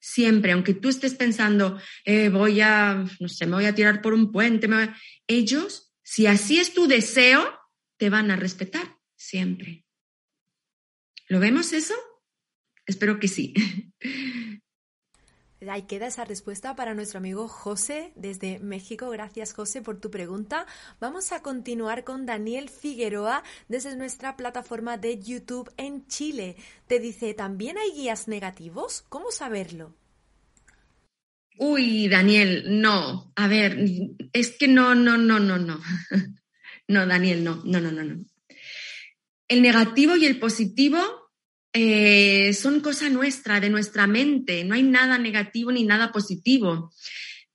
Siempre, 0.01 0.51
aunque 0.51 0.75
tú 0.75 0.89
estés 0.89 1.15
pensando, 1.15 1.81
eh, 2.05 2.29
voy 2.29 2.61
a, 2.61 3.05
no 3.21 3.29
sé, 3.29 3.47
me 3.47 3.55
voy 3.55 3.67
a 3.67 3.75
tirar 3.77 4.03
por 4.03 4.15
un 4.15 4.33
puente, 4.33 4.69
ellos, 5.29 5.95
si 6.03 6.27
así 6.27 6.59
es 6.59 6.75
tu 6.75 6.89
deseo, 6.89 7.57
te 7.99 8.11
van 8.11 8.33
a 8.33 8.37
respetar 8.37 8.97
siempre. 9.15 9.85
¿Lo 11.29 11.39
vemos 11.39 11.73
eso? 11.73 11.95
Espero 12.85 13.21
que 13.21 13.29
sí. 13.29 13.55
Ahí 15.67 15.83
queda 15.83 16.07
esa 16.07 16.25
respuesta 16.25 16.77
para 16.77 16.95
nuestro 16.95 17.19
amigo 17.19 17.49
José 17.49 18.13
desde 18.15 18.61
México. 18.61 19.11
Gracias 19.11 19.53
José 19.53 19.83
por 19.83 19.99
tu 19.99 20.09
pregunta. 20.09 20.67
Vamos 21.01 21.33
a 21.33 21.43
continuar 21.43 22.05
con 22.05 22.27
Daniel 22.27 22.69
Figueroa 22.69 23.43
desde 23.69 23.97
nuestra 23.97 24.37
plataforma 24.37 24.99
de 24.99 25.19
YouTube 25.19 25.73
en 25.77 26.07
Chile. 26.07 26.55
Te 26.87 27.01
dice, 27.01 27.35
¿también 27.35 27.77
hay 27.77 27.91
guías 27.91 28.29
negativos? 28.29 29.05
¿Cómo 29.09 29.33
saberlo? 29.33 29.95
Uy, 31.57 32.07
Daniel, 32.09 32.81
no. 32.81 33.33
A 33.35 33.49
ver, 33.49 33.79
es 34.33 34.57
que 34.57 34.69
no, 34.69 34.95
no, 34.95 35.19
no, 35.19 35.41
no, 35.41 35.59
no. 35.59 35.81
No, 36.91 37.07
Daniel, 37.07 37.45
no, 37.45 37.61
no, 37.67 37.83
no, 37.83 37.93
no, 37.93 38.03
no. 38.03 38.25
El 39.47 39.61
negativo 39.61 40.17
y 40.17 40.25
el 40.25 40.39
positivo 40.39 41.28
eh, 41.73 42.53
son 42.55 42.81
cosa 42.81 43.09
nuestra, 43.09 43.61
de 43.61 43.71
nuestra 43.71 44.07
mente. 44.07 44.65
No 44.65 44.75
hay 44.75 44.83
nada 44.83 45.19
negativo 45.19 45.73
ni 45.73 45.85
nada 45.85 46.13
positivo. 46.13 46.93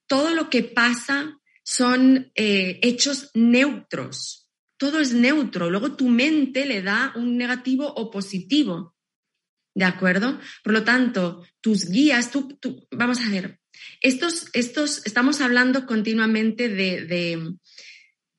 Todo 0.06 0.34
lo 0.34 0.50
que 0.50 0.62
pasa 0.62 1.38
son 1.62 2.30
eh, 2.34 2.78
hechos 2.82 3.30
neutros. 3.34 4.48
Todo 4.76 5.00
es 5.00 5.12
neutro. 5.12 5.70
Luego 5.70 5.96
tu 5.96 6.08
mente 6.08 6.66
le 6.66 6.82
da 6.82 7.12
un 7.16 7.36
negativo 7.36 7.86
o 7.86 8.10
positivo. 8.10 8.94
¿De 9.74 9.84
acuerdo? 9.84 10.38
Por 10.62 10.72
lo 10.72 10.84
tanto, 10.84 11.44
tus 11.60 11.88
guías, 11.88 12.30
tú, 12.30 12.58
vamos 12.92 13.20
a 13.20 13.28
ver, 13.28 13.58
estos, 14.00 14.46
estos, 14.52 15.04
estamos 15.04 15.40
hablando 15.40 15.84
continuamente 15.84 16.68
de, 16.68 17.56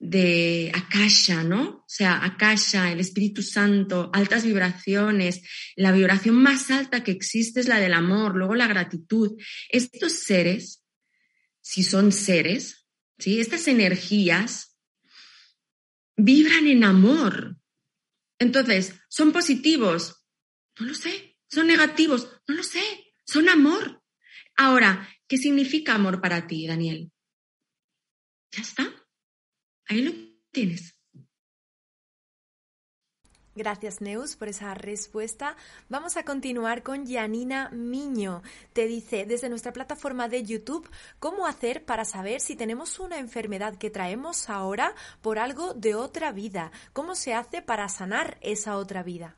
de 0.08 0.72
Akasha, 0.74 1.44
¿no? 1.44 1.64
O 1.64 1.86
sea, 1.88 2.24
Akasha, 2.24 2.92
el 2.92 3.00
Espíritu 3.00 3.42
Santo, 3.42 4.10
altas 4.14 4.46
vibraciones. 4.46 5.42
La 5.76 5.92
vibración 5.92 6.36
más 6.36 6.70
alta 6.70 7.04
que 7.04 7.12
existe 7.12 7.60
es 7.60 7.68
la 7.68 7.80
del 7.80 7.94
amor, 7.94 8.36
luego 8.36 8.56
la 8.56 8.68
gratitud. 8.68 9.32
Estos 9.70 10.14
seres, 10.14 10.84
si 11.62 11.84
son 11.84 12.12
seres, 12.12 12.88
¿sí? 13.18 13.40
Estas 13.40 13.68
energías 13.68 14.78
vibran 16.16 16.68
en 16.68 16.84
amor. 16.84 17.58
Entonces, 18.38 18.94
¿son 19.10 19.32
positivos? 19.32 20.24
No 20.80 20.86
lo 20.86 20.94
sé. 20.94 21.38
¿Son 21.50 21.68
negativos? 21.68 22.30
No 22.48 22.56
lo 22.56 22.64
sé. 22.64 23.14
Son 23.26 23.50
amor. 23.50 24.04
Ahora, 24.56 25.10
¿qué 25.28 25.38
significa 25.38 25.96
amor 25.96 26.22
para 26.22 26.46
ti, 26.48 26.68
Daniel? 26.68 27.12
Ya 28.52 28.62
está. 28.62 29.05
Ahí 29.88 30.02
lo 30.02 30.12
tienes. 30.52 30.96
Gracias, 33.58 34.02
Neus, 34.02 34.36
por 34.36 34.50
esa 34.50 34.74
respuesta. 34.74 35.56
Vamos 35.88 36.18
a 36.18 36.26
continuar 36.26 36.84
con 36.84 37.08
Janina 37.08 37.70
Miño. 37.70 38.44
Te 38.74 38.86
dice 38.86 39.26
desde 39.26 39.48
nuestra 39.48 39.72
plataforma 39.72 40.28
de 40.28 40.44
YouTube 40.44 40.90
cómo 41.20 41.48
hacer 41.48 41.86
para 41.86 42.04
saber 42.04 42.42
si 42.42 42.58
tenemos 42.58 43.00
una 43.00 43.18
enfermedad 43.18 43.78
que 43.78 43.90
traemos 43.90 44.50
ahora 44.50 44.94
por 45.22 45.40
algo 45.40 45.74
de 45.74 45.96
otra 45.96 46.34
vida. 46.34 46.74
¿Cómo 46.92 47.16
se 47.16 47.34
hace 47.34 47.62
para 47.62 47.88
sanar 47.88 48.38
esa 48.42 48.76
otra 48.76 49.04
vida? 49.04 49.38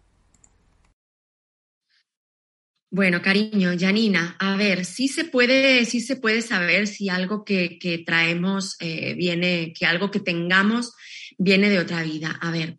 Bueno, 2.89 3.21
cariño, 3.21 3.71
Janina, 3.77 4.37
a 4.39 4.55
ver, 4.55 4.85
sí 4.85 5.09
se 5.09 5.25
puede, 5.25 5.83
sí 5.83 5.99
se 5.99 6.15
puede 6.15 6.41
saber 6.41 6.87
si 6.87 7.09
algo 7.09 7.43
que, 7.43 8.03
traemos 8.05 8.77
eh, 8.79 9.13
viene, 9.15 9.73
que 9.77 9.85
algo 9.85 10.09
que 10.09 10.21
tengamos 10.21 10.93
viene 11.37 11.69
de 11.69 11.79
otra 11.79 12.01
vida. 12.03 12.39
A 12.41 12.49
ver, 12.49 12.77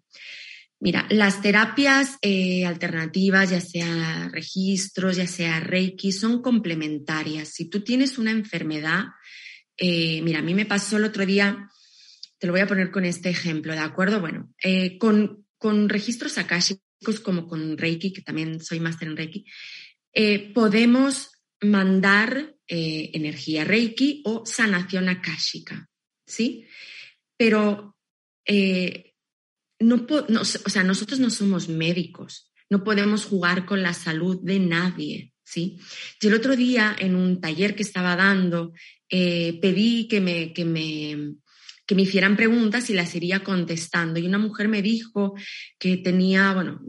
mira, 0.80 1.06
las 1.10 1.42
terapias 1.42 2.16
eh, 2.22 2.64
alternativas, 2.64 3.50
ya 3.50 3.60
sea 3.60 4.30
registros, 4.32 5.16
ya 5.16 5.26
sea 5.26 5.60
Reiki, 5.60 6.10
son 6.10 6.40
complementarias. 6.40 7.50
Si 7.50 7.68
tú 7.68 7.84
tienes 7.84 8.16
una 8.16 8.30
enfermedad, 8.30 9.04
eh, 9.76 10.22
mira, 10.22 10.38
a 10.38 10.42
mí 10.42 10.54
me 10.54 10.64
pasó 10.64 10.96
el 10.96 11.04
otro 11.04 11.26
día, 11.26 11.68
te 12.38 12.46
lo 12.46 12.54
voy 12.54 12.62
a 12.62 12.66
poner 12.66 12.90
con 12.90 13.04
este 13.04 13.28
ejemplo, 13.28 13.74
¿de 13.74 13.80
acuerdo? 13.80 14.20
Bueno, 14.20 14.54
con, 14.98 15.44
con 15.58 15.90
registros 15.90 16.38
akáshicos 16.38 17.20
como 17.22 17.46
con 17.46 17.76
Reiki, 17.76 18.10
que 18.14 18.22
también 18.22 18.58
soy 18.60 18.80
máster 18.80 19.08
en 19.08 19.18
Reiki, 19.18 19.44
eh, 20.12 20.52
podemos 20.52 21.30
mandar 21.60 22.54
eh, 22.66 23.10
energía 23.14 23.64
Reiki 23.64 24.22
o 24.24 24.44
sanación 24.46 25.08
akáshica, 25.08 25.88
¿sí? 26.26 26.66
Pero 27.36 27.96
eh, 28.44 29.14
no, 29.80 30.06
o 30.08 30.44
sea, 30.44 30.84
nosotros 30.84 31.20
no 31.20 31.30
somos 31.30 31.68
médicos, 31.68 32.52
no 32.70 32.84
podemos 32.84 33.24
jugar 33.24 33.64
con 33.66 33.82
la 33.82 33.94
salud 33.94 34.38
de 34.42 34.58
nadie, 34.58 35.32
¿sí? 35.44 35.78
Yo 36.20 36.28
el 36.28 36.36
otro 36.36 36.56
día 36.56 36.94
en 36.98 37.14
un 37.14 37.40
taller 37.40 37.74
que 37.74 37.82
estaba 37.82 38.16
dando 38.16 38.72
pedí 39.08 40.06
que 40.06 40.20
me, 40.20 40.52
que 40.52 40.64
me 40.66 41.36
que 41.88 41.94
me 41.94 42.02
hicieran 42.02 42.36
preguntas 42.36 42.90
y 42.90 42.94
las 42.94 43.14
iría 43.14 43.42
contestando. 43.42 44.20
Y 44.20 44.26
una 44.26 44.36
mujer 44.36 44.68
me 44.68 44.82
dijo 44.82 45.34
que 45.78 45.96
tenía, 45.96 46.52
bueno, 46.52 46.82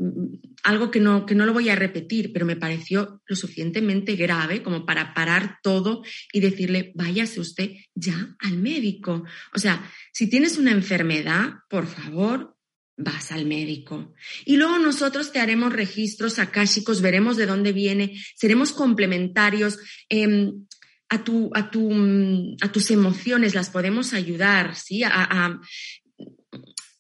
algo 0.62 0.92
que 0.92 1.00
no, 1.00 1.26
que 1.26 1.36
no 1.36 1.46
lo 1.46 1.54
voy 1.54 1.70
a 1.70 1.76
repetir, 1.76 2.34
pero 2.34 2.46
me 2.46 2.58
pareció 2.58 3.22
lo 3.26 3.36
suficientemente 3.38 4.18
grave 4.18 4.62
como 4.62 4.86
para 4.86 5.14
parar 5.14 5.60
todo 5.64 6.04
y 6.34 6.42
decirle, 6.42 6.92
váyase 6.96 7.40
usted 7.40 7.72
ya 7.96 8.36
al 8.40 8.58
médico. 8.58 9.24
O 9.56 9.60
sea, 9.60 9.90
si 10.12 10.30
tienes 10.30 10.58
una 10.58 10.72
enfermedad, 10.72 11.54
por 11.70 11.88
favor, 11.88 12.58
vas 12.98 13.32
al 13.32 13.46
médico. 13.46 14.14
Y 14.44 14.58
luego 14.58 14.80
nosotros 14.80 15.32
te 15.32 15.40
haremos 15.40 15.72
registros 15.72 16.40
akáshicos, 16.40 17.02
veremos 17.02 17.38
de 17.38 17.46
dónde 17.46 17.72
viene, 17.72 18.22
seremos 18.36 18.74
complementarios. 18.74 19.80
Em, 20.10 20.66
a, 21.10 21.24
tu, 21.24 21.50
a, 21.54 21.70
tu, 21.70 22.56
a 22.62 22.72
tus 22.72 22.92
emociones, 22.92 23.56
las 23.56 23.70
podemos 23.70 24.14
ayudar, 24.14 24.76
¿sí? 24.76 25.04
A, 25.04 25.60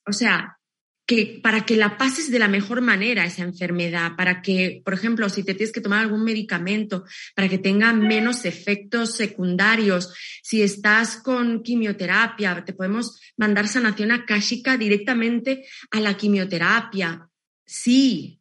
o 0.05 0.11
sea, 0.11 0.57
que 1.05 1.39
para 1.41 1.65
que 1.65 1.75
la 1.75 1.97
pases 1.97 2.29
de 2.29 2.37
la 2.37 2.47
mejor 2.47 2.81
manera 2.81 3.25
esa 3.25 3.41
enfermedad, 3.41 4.15
para 4.15 4.43
que, 4.43 4.81
por 4.85 4.93
ejemplo, 4.93 5.27
si 5.29 5.43
te 5.43 5.55
tienes 5.55 5.71
que 5.71 5.81
tomar 5.81 6.01
algún 6.01 6.23
medicamento, 6.23 7.03
para 7.35 7.49
que 7.49 7.57
tenga 7.57 7.93
menos 7.93 8.45
efectos 8.45 9.15
secundarios, 9.15 10.13
si 10.43 10.61
estás 10.61 11.17
con 11.17 11.63
quimioterapia, 11.63 12.63
te 12.63 12.73
podemos 12.73 13.19
mandar 13.37 13.67
sanación 13.67 14.11
akáshica 14.11 14.77
directamente 14.77 15.65
a 15.89 15.99
la 15.99 16.15
quimioterapia. 16.15 17.27
Sí, 17.65 18.39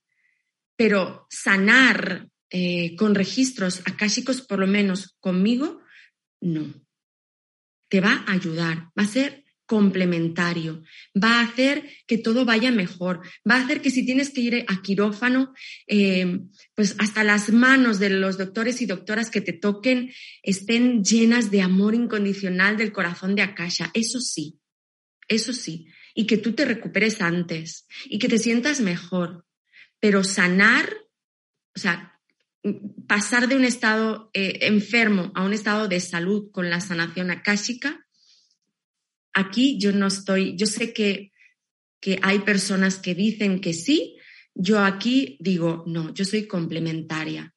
pero 0.76 1.26
sanar 1.30 2.28
eh, 2.50 2.96
con 2.96 3.14
registros 3.14 3.82
akáshicos, 3.84 4.40
por 4.42 4.58
lo 4.58 4.66
menos 4.66 5.16
conmigo, 5.20 5.80
no. 6.40 6.72
Te 7.88 8.00
va 8.00 8.24
a 8.26 8.32
ayudar, 8.32 8.90
va 8.98 9.04
a 9.04 9.06
ser 9.06 9.44
complementario, 9.68 10.82
va 11.14 11.40
a 11.40 11.42
hacer 11.42 11.90
que 12.06 12.16
todo 12.16 12.46
vaya 12.46 12.72
mejor, 12.72 13.20
va 13.48 13.56
a 13.56 13.64
hacer 13.64 13.82
que 13.82 13.90
si 13.90 14.04
tienes 14.04 14.30
que 14.30 14.40
ir 14.40 14.64
a 14.66 14.80
quirófano, 14.80 15.52
eh, 15.86 16.40
pues 16.74 16.96
hasta 16.98 17.22
las 17.22 17.50
manos 17.52 17.98
de 17.98 18.08
los 18.08 18.38
doctores 18.38 18.80
y 18.80 18.86
doctoras 18.86 19.28
que 19.28 19.42
te 19.42 19.52
toquen 19.52 20.10
estén 20.42 21.04
llenas 21.04 21.50
de 21.50 21.60
amor 21.60 21.94
incondicional 21.94 22.78
del 22.78 22.92
corazón 22.92 23.34
de 23.34 23.42
Akasha. 23.42 23.90
Eso 23.92 24.20
sí, 24.20 24.58
eso 25.28 25.52
sí, 25.52 25.88
y 26.14 26.26
que 26.26 26.38
tú 26.38 26.54
te 26.54 26.64
recuperes 26.64 27.20
antes 27.20 27.86
y 28.06 28.18
que 28.18 28.28
te 28.28 28.38
sientas 28.38 28.80
mejor, 28.80 29.44
pero 30.00 30.24
sanar, 30.24 30.88
o 31.76 31.78
sea, 31.78 32.17
pasar 33.06 33.48
de 33.48 33.56
un 33.56 33.64
estado 33.64 34.30
eh, 34.34 34.58
enfermo 34.62 35.32
a 35.34 35.44
un 35.44 35.52
estado 35.52 35.88
de 35.88 36.00
salud 36.00 36.50
con 36.50 36.70
la 36.70 36.80
sanación 36.80 37.30
akáshica, 37.30 38.06
aquí 39.32 39.78
yo 39.78 39.92
no 39.92 40.06
estoy, 40.06 40.56
yo 40.56 40.66
sé 40.66 40.92
que, 40.92 41.32
que 42.00 42.18
hay 42.22 42.40
personas 42.40 42.98
que 42.98 43.14
dicen 43.14 43.60
que 43.60 43.72
sí, 43.72 44.16
yo 44.54 44.80
aquí 44.80 45.38
digo, 45.40 45.84
no, 45.86 46.12
yo 46.12 46.24
soy 46.24 46.46
complementaria. 46.46 47.54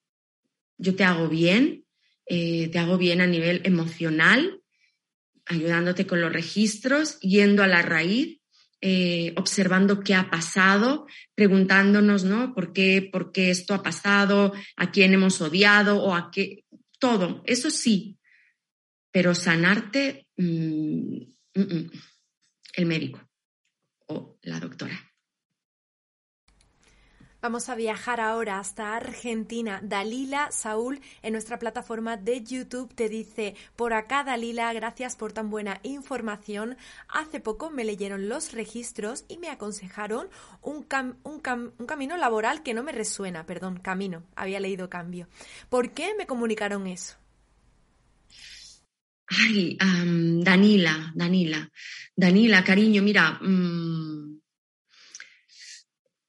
Yo 0.78 0.96
te 0.96 1.04
hago 1.04 1.28
bien, 1.28 1.86
eh, 2.28 2.70
te 2.70 2.80
hago 2.80 2.98
bien 2.98 3.22
a 3.22 3.28
nivel 3.28 3.62
emocional, 3.66 4.62
ayudándote 5.46 6.06
con 6.06 6.22
los 6.22 6.32
registros, 6.32 7.20
yendo 7.20 7.64
a 7.64 7.68
la 7.68 7.82
raíz 7.82 8.41
eh, 8.82 9.34
observando 9.38 10.00
qué 10.00 10.16
ha 10.16 10.30
pasado, 10.32 11.06
preguntándonos, 11.36 12.24
¿no? 12.24 12.54
¿Por 12.56 12.74
qué, 12.74 13.08
¿Por 13.12 13.32
qué 13.32 13.52
esto 13.52 13.76
ha 13.76 13.84
pasado? 13.84 14.54
¿A 14.76 14.92
quién 14.92 15.14
hemos 15.14 15.40
odiado? 15.40 16.02
¿O 16.04 16.16
a 16.16 16.32
qué? 16.32 16.66
Todo, 17.00 17.44
eso 17.46 17.70
sí. 17.70 18.18
Pero 19.12 19.36
sanarte, 19.36 20.28
mm, 20.38 21.18
mm, 21.56 21.62
mm, 21.62 21.92
el 22.76 22.86
médico 22.86 23.22
o 24.08 24.40
la 24.42 24.60
doctora. 24.60 25.11
Vamos 27.42 27.70
a 27.70 27.76
viajar 27.76 28.22
ahora 28.22 28.60
hasta 28.60 28.96
Argentina. 28.96 29.80
Dalila 29.82 30.52
Saúl 30.52 31.02
en 31.24 31.34
nuestra 31.34 31.58
plataforma 31.58 32.16
de 32.16 32.44
YouTube 32.44 32.94
te 32.94 33.10
dice, 33.10 33.56
por 33.76 33.94
acá 33.94 34.24
Dalila, 34.24 34.72
gracias 34.74 35.16
por 35.16 35.34
tan 35.34 35.50
buena 35.50 35.80
información. 35.82 36.78
Hace 37.08 37.40
poco 37.40 37.72
me 37.72 37.84
leyeron 37.84 38.30
los 38.30 38.52
registros 38.52 39.26
y 39.28 39.40
me 39.40 39.50
aconsejaron 39.50 40.28
un, 40.62 40.86
un, 41.24 41.40
camino 41.88 42.16
laboral 42.16 42.62
que 42.62 42.76
no 42.76 42.84
me 42.84 42.92
resuena, 42.92 43.44
perdón, 43.48 43.80
camino, 43.80 44.22
había 44.36 44.60
leído 44.60 44.88
cambio. 44.88 45.28
¿Por 45.68 45.96
qué 45.96 46.14
me 46.16 46.28
comunicaron 46.28 46.86
eso? 46.86 47.16
Ay, 49.26 49.80
Danila, 49.80 51.12
Danila, 51.16 51.72
Danila, 52.16 52.64
cariño, 52.64 53.02
mira, 53.02 53.40
mm, 53.42 54.42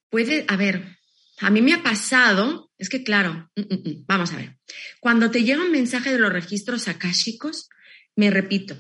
puede, 0.09 0.47
a 0.49 0.57
ver, 0.57 1.02
a 1.43 1.51
mí 1.51 1.61
me 1.61 1.75
ha 1.75 1.83
pasado, 1.83 2.71
es 2.79 2.89
que 2.89 3.03
claro, 3.03 3.51
mm, 3.57 3.61
mm, 3.61 3.89
mm, 3.89 4.05
vamos 4.07 4.33
a 4.33 4.37
ver, 4.37 4.57
cuando 5.01 5.31
te 5.31 5.43
llega 5.43 5.65
un 5.65 5.73
mensaje 5.73 6.13
de 6.13 6.19
los 6.19 6.33
registros 6.33 6.87
akáshicos, 6.87 7.69
me 8.15 8.31
repito, 8.31 8.77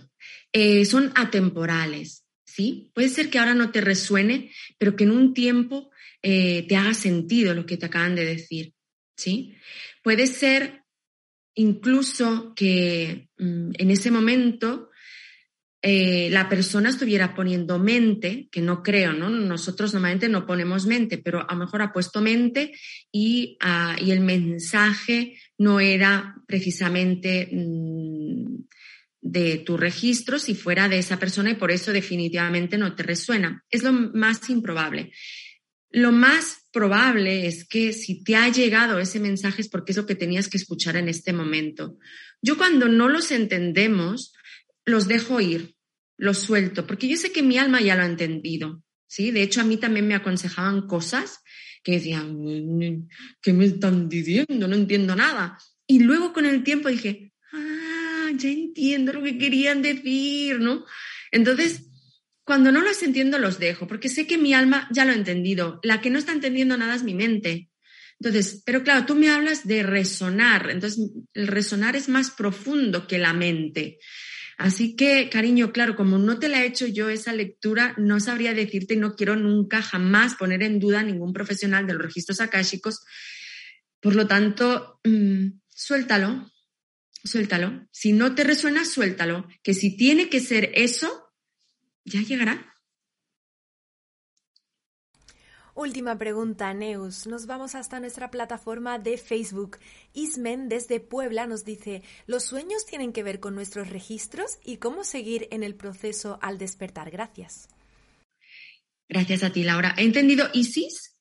eh, 0.53 0.85
son 0.85 1.13
atemporales, 1.17 2.25
¿sí? 2.45 2.91
Puede 2.95 3.09
ser 3.09 3.31
que 3.31 3.41
ahora 3.41 3.55
no 3.55 3.73
te 3.73 3.81
resuene, 3.81 4.53
pero 4.79 4.95
que 4.95 5.05
en 5.05 5.11
un 5.11 5.35
tiempo 5.35 5.91
eh, 6.23 6.65
te 6.69 6.77
haga 6.77 6.95
sentido 6.95 7.53
lo 7.53 7.67
que 7.67 7.77
te 7.77 7.87
acaban 7.87 8.15
de 8.15 8.27
decir, 8.27 8.75
¿sí? 9.17 9.57
Puede 10.05 10.29
ser 10.29 10.85
incluso 11.55 12.55
que 12.55 13.29
en 13.39 13.91
ese 13.91 14.11
momento 14.11 14.92
eh, 15.85 16.29
la 16.31 16.49
persona 16.49 16.91
estuviera 16.91 17.35
poniendo 17.35 17.81
mente, 17.81 18.49
que 18.53 18.61
no 18.61 18.85
creo, 18.85 19.13
¿no? 19.13 19.29
Nosotros 19.29 19.93
normalmente 19.93 20.29
no 20.29 20.47
ponemos 20.47 20.87
mente, 20.87 21.19
pero 21.19 21.41
a 21.41 21.55
lo 21.55 21.59
mejor 21.59 21.83
ha 21.83 21.93
puesto 21.93 22.21
mente 22.21 22.73
y, 23.11 23.57
ah, 23.61 23.97
y 24.01 24.13
el 24.13 24.21
mensaje 24.21 25.37
no 25.59 25.81
era 25.81 26.37
precisamente 26.47 27.49
mm, 27.51 28.63
de 29.23 29.59
tu 29.59 29.77
registro 29.77 30.39
si 30.39 30.55
fuera 30.55 30.89
de 30.89 30.99
esa 30.99 31.19
persona 31.19 31.51
y 31.51 31.55
por 31.55 31.73
eso 31.73 31.93
definitivamente 31.93 32.79
no 32.79 32.95
te 32.95 33.03
resuena. 33.03 33.65
Es 33.69 33.83
lo 33.83 33.93
más 33.93 34.49
improbable. 34.51 35.11
Lo 35.91 36.13
más 36.13 36.69
probable 36.73 37.49
es 37.49 37.67
que 37.67 37.93
si 37.93 38.23
te 38.23 38.37
ha 38.37 38.49
llegado 38.49 39.01
ese 39.01 39.19
mensaje 39.19 39.63
es 39.63 39.69
porque 39.69 39.91
es 39.91 39.99
lo 39.99 40.07
que 40.07 40.15
tenías 40.15 40.49
que 40.49 40.59
escuchar 40.59 40.97
en 40.97 41.09
este 41.09 41.33
momento. 41.33 41.99
Yo 42.41 42.57
cuando 42.57 42.89
no 42.89 43.09
los 43.09 43.33
entendemos, 43.33 44.33
los 44.85 45.09
dejo 45.09 45.41
ir, 45.41 45.75
los 46.17 46.39
suelto, 46.39 46.87
porque 46.87 47.09
yo 47.09 47.17
sé 47.17 47.33
que 47.33 47.43
mi 47.43 47.59
alma 47.59 47.81
ya 47.81 47.97
lo 47.97 48.03
ha 48.03 48.07
entendido, 48.07 48.83
¿sí? 49.07 49.31
De 49.31 49.43
hecho, 49.43 49.61
a 49.61 49.65
mí 49.65 49.77
también 49.77 50.07
me 50.07 50.15
aconsejaban 50.15 50.87
cosas 50.87 51.41
que 51.83 51.93
decían, 51.93 53.09
¿qué 53.41 53.53
me 53.53 53.67
están 53.67 54.09
diciendo? 54.09 54.69
No 54.69 54.75
entiendo 54.75 55.17
nada. 55.17 55.59
Y 55.87 56.01
luego 56.01 56.33
con 56.33 56.47
el 56.47 56.63
tiempo 56.63 56.89
dije, 56.89 57.33
ah, 57.53 58.31
ya 58.37 58.49
entiendo 58.49 59.13
lo 59.13 59.23
que 59.23 59.37
querían 59.37 59.83
decir, 59.83 60.61
¿no? 60.61 60.85
Entonces, 61.33 61.89
cuando 62.45 62.73
no 62.73 62.83
los 62.83 63.03
entiendo, 63.03 63.39
los 63.39 63.59
dejo, 63.59 63.87
porque 63.87 64.09
sé 64.09 64.27
que 64.27 64.39
mi 64.39 64.55
alma 64.55 64.89
ya 64.93 65.05
lo 65.05 65.13
ha 65.13 65.17
entendido. 65.17 65.81
La 65.83 66.01
que 66.01 66.11
no 66.11 66.19
está 66.19 66.33
entendiendo 66.33 66.77
nada 66.77 66.95
es 66.95 67.03
mi 67.03 67.15
mente. 67.15 67.69
Entonces, 68.21 68.63
pero 68.65 68.85
claro, 68.85 69.05
tú 69.07 69.15
me 69.15 69.31
hablas 69.31 69.67
de 69.67 69.83
resonar. 69.83 70.71
Entonces, 70.71 71.11
el 71.35 71.49
resonar 71.49 71.97
es 71.97 72.09
más 72.09 72.31
profundo 72.31 73.07
que 73.07 73.19
la 73.19 73.33
mente. 73.33 73.99
Así 74.63 74.95
que, 74.95 75.29
cariño, 75.29 75.73
claro, 75.73 75.97
como 75.97 76.19
no 76.19 76.39
te 76.39 76.49
la 76.49 76.63
he 76.63 76.67
hecho 76.67 76.87
yo 76.87 77.09
esa 77.09 77.33
lectura, 77.33 77.97
no 77.99 78.21
sabría 78.21 78.55
decirte, 78.55 78.95
no 78.95 79.17
quiero 79.17 79.35
nunca 79.35 79.83
jamás 79.83 80.37
poner 80.37 80.63
en 80.63 80.79
duda 80.79 81.01
a 81.01 81.03
ningún 81.03 81.33
profesional 81.33 81.85
de 81.85 81.95
los 81.95 82.03
registros 82.03 82.41
akáshicos, 82.41 83.01
Por 84.01 84.15
lo 84.15 84.29
tanto, 84.29 85.01
mm, 85.05 85.59
suéltalo, 85.69 86.49
suéltalo. 87.25 87.89
Si 87.91 88.13
no 88.13 88.37
te 88.37 88.45
resuena, 88.45 88.85
suéltalo. 88.85 89.49
Que 89.65 89.75
si 89.75 89.97
tiene 89.97 90.29
que 90.29 90.41
ser 90.41 90.71
eso, 90.75 91.33
ya 92.05 92.21
llegará. 92.21 92.72
Última 95.75 96.19
pregunta, 96.19 96.75
Neus. 96.75 97.27
Nos 97.27 97.47
vamos 97.47 97.75
hasta 97.75 97.99
nuestra 97.99 98.31
plataforma 98.31 98.99
de 98.99 99.17
Facebook. 99.17 99.79
Ismen 100.13 100.69
desde 100.69 101.01
Puebla 101.01 101.47
nos 101.47 101.65
dice, 101.65 102.03
¿los 102.27 102.45
sueños 102.45 102.85
tienen 102.85 103.13
que 103.13 103.23
ver 103.23 103.41
con 103.41 103.55
nuestros 103.55 103.89
registros 103.89 104.59
y 104.65 104.77
cómo 104.77 105.03
seguir 105.03 105.49
en 105.51 105.63
el 105.63 105.75
proceso 105.75 106.39
al 106.43 106.59
despertar? 106.59 107.11
Gracias. 107.11 107.69
Gracias 109.09 109.43
a 109.43 109.51
ti, 109.51 109.65
Laura. 109.65 109.95
¿He 109.97 110.05
entendido 110.05 110.49
Isis? 110.53 111.17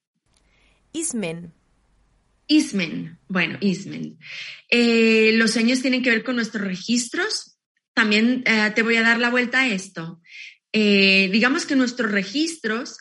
Ismen. 0.92 1.54
Ismen. 2.48 3.20
Bueno, 3.30 3.58
Ismen. 3.62 4.20
Eh, 4.70 5.32
¿Los 5.34 5.52
sueños 5.52 5.82
tienen 5.82 6.04
que 6.04 6.10
ver 6.10 6.24
con 6.26 6.36
nuestros 6.36 6.68
registros? 6.68 7.58
También 7.94 8.44
eh, 8.46 8.72
te 8.76 8.84
voy 8.84 8.98
a 8.98 9.02
dar 9.02 9.20
la 9.20 9.30
vuelta 9.30 9.62
a 9.62 9.70
esto. 9.70 10.22
Eh, 10.74 11.30
digamos 11.32 11.66
que 11.66 11.78
nuestros 11.78 12.12
registros 12.12 12.98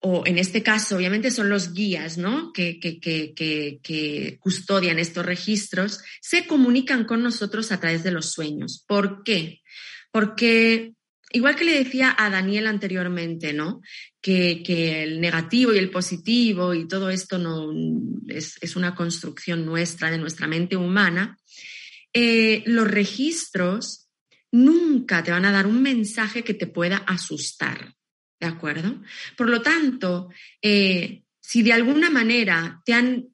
o 0.00 0.22
en 0.26 0.38
este 0.38 0.62
caso, 0.62 0.96
obviamente, 0.96 1.30
son 1.30 1.48
los 1.48 1.74
guías, 1.74 2.18
¿no? 2.18 2.52
Que, 2.52 2.78
que, 2.78 3.00
que, 3.00 3.34
que, 3.82 4.38
custodian 4.40 4.98
estos 4.98 5.26
registros, 5.26 6.00
se 6.20 6.46
comunican 6.46 7.04
con 7.04 7.22
nosotros 7.22 7.72
a 7.72 7.80
través 7.80 8.04
de 8.04 8.12
los 8.12 8.30
sueños. 8.30 8.84
¿Por 8.86 9.24
qué? 9.24 9.60
Porque, 10.12 10.92
igual 11.32 11.56
que 11.56 11.64
le 11.64 11.82
decía 11.82 12.14
a 12.16 12.30
Daniel 12.30 12.68
anteriormente, 12.68 13.52
¿no? 13.52 13.80
Que, 14.20 14.62
el 15.02 15.20
negativo 15.20 15.74
y 15.74 15.78
el 15.78 15.90
positivo 15.90 16.74
y 16.74 16.86
todo 16.86 17.10
esto 17.10 17.38
no 17.38 17.72
es, 18.28 18.56
es 18.60 18.76
una 18.76 18.94
construcción 18.94 19.66
nuestra, 19.66 20.12
de 20.12 20.18
nuestra 20.18 20.46
mente 20.46 20.76
humana, 20.76 21.38
eh, 22.12 22.62
los 22.66 22.88
registros 22.88 24.08
nunca 24.52 25.24
te 25.24 25.32
van 25.32 25.44
a 25.44 25.52
dar 25.52 25.66
un 25.66 25.82
mensaje 25.82 26.44
que 26.44 26.54
te 26.54 26.68
pueda 26.68 26.98
asustar. 26.98 27.97
¿De 28.40 28.46
acuerdo? 28.46 29.02
Por 29.36 29.48
lo 29.48 29.62
tanto, 29.62 30.30
eh, 30.62 31.22
si 31.40 31.62
de 31.62 31.72
alguna 31.72 32.08
manera 32.08 32.80
te 32.84 32.92
han 32.92 33.28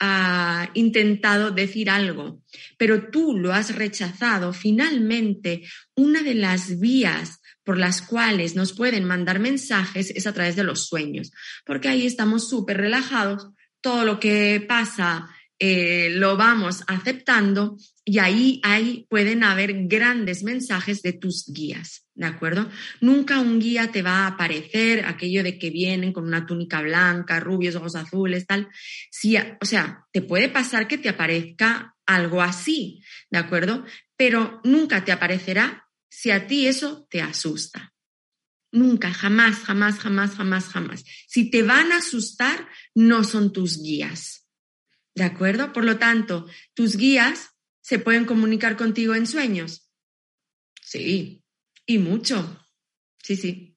ah, 0.00 0.68
intentado 0.74 1.50
decir 1.50 1.90
algo, 1.90 2.42
pero 2.76 3.10
tú 3.10 3.38
lo 3.38 3.52
has 3.52 3.74
rechazado, 3.76 4.52
finalmente 4.52 5.62
una 5.94 6.22
de 6.22 6.34
las 6.34 6.80
vías 6.80 7.40
por 7.62 7.78
las 7.78 8.02
cuales 8.02 8.56
nos 8.56 8.72
pueden 8.72 9.04
mandar 9.04 9.38
mensajes 9.38 10.10
es 10.10 10.26
a 10.26 10.32
través 10.32 10.56
de 10.56 10.64
los 10.64 10.86
sueños, 10.86 11.30
porque 11.64 11.88
ahí 11.88 12.04
estamos 12.04 12.48
súper 12.48 12.78
relajados, 12.78 13.50
todo 13.80 14.04
lo 14.04 14.18
que 14.18 14.64
pasa 14.66 15.28
eh, 15.58 16.10
lo 16.16 16.36
vamos 16.36 16.82
aceptando 16.88 17.76
y 18.04 18.18
ahí, 18.18 18.60
ahí 18.64 19.06
pueden 19.08 19.44
haber 19.44 19.86
grandes 19.86 20.42
mensajes 20.42 21.02
de 21.02 21.12
tus 21.12 21.46
guías, 21.52 22.04
¿de 22.14 22.26
acuerdo? 22.26 22.68
Nunca 23.00 23.38
un 23.38 23.60
guía 23.60 23.92
te 23.92 24.02
va 24.02 24.24
a 24.24 24.26
aparecer 24.26 25.04
aquello 25.04 25.44
de 25.44 25.56
que 25.56 25.70
vienen 25.70 26.12
con 26.12 26.24
una 26.24 26.44
túnica 26.44 26.82
blanca, 26.82 27.38
rubios, 27.38 27.76
ojos 27.76 27.94
azules, 27.94 28.46
tal. 28.46 28.68
Si, 29.10 29.36
o 29.36 29.64
sea, 29.64 30.06
te 30.12 30.20
puede 30.20 30.48
pasar 30.48 30.88
que 30.88 30.98
te 30.98 31.08
aparezca 31.08 31.94
algo 32.04 32.42
así, 32.42 33.04
¿de 33.30 33.38
acuerdo? 33.38 33.84
Pero 34.16 34.60
nunca 34.64 35.04
te 35.04 35.12
aparecerá 35.12 35.88
si 36.08 36.32
a 36.32 36.48
ti 36.48 36.66
eso 36.66 37.06
te 37.08 37.22
asusta. 37.22 37.94
Nunca, 38.72 39.12
jamás, 39.12 39.60
jamás, 39.60 40.00
jamás, 40.00 40.34
jamás, 40.34 40.64
jamás. 40.64 41.04
Si 41.28 41.50
te 41.50 41.62
van 41.62 41.92
a 41.92 41.98
asustar, 41.98 42.68
no 42.94 43.22
son 43.22 43.52
tus 43.52 43.80
guías. 43.80 44.48
¿De 45.14 45.24
acuerdo? 45.24 45.72
Por 45.72 45.84
lo 45.84 45.98
tanto, 45.98 46.46
tus 46.74 46.96
guías 46.96 47.51
se 47.82 47.98
pueden 47.98 48.24
comunicar 48.24 48.76
contigo 48.76 49.14
en 49.14 49.26
sueños. 49.26 49.90
Sí, 50.80 51.44
y 51.84 51.98
mucho. 51.98 52.66
Sí, 53.22 53.36
sí. 53.36 53.72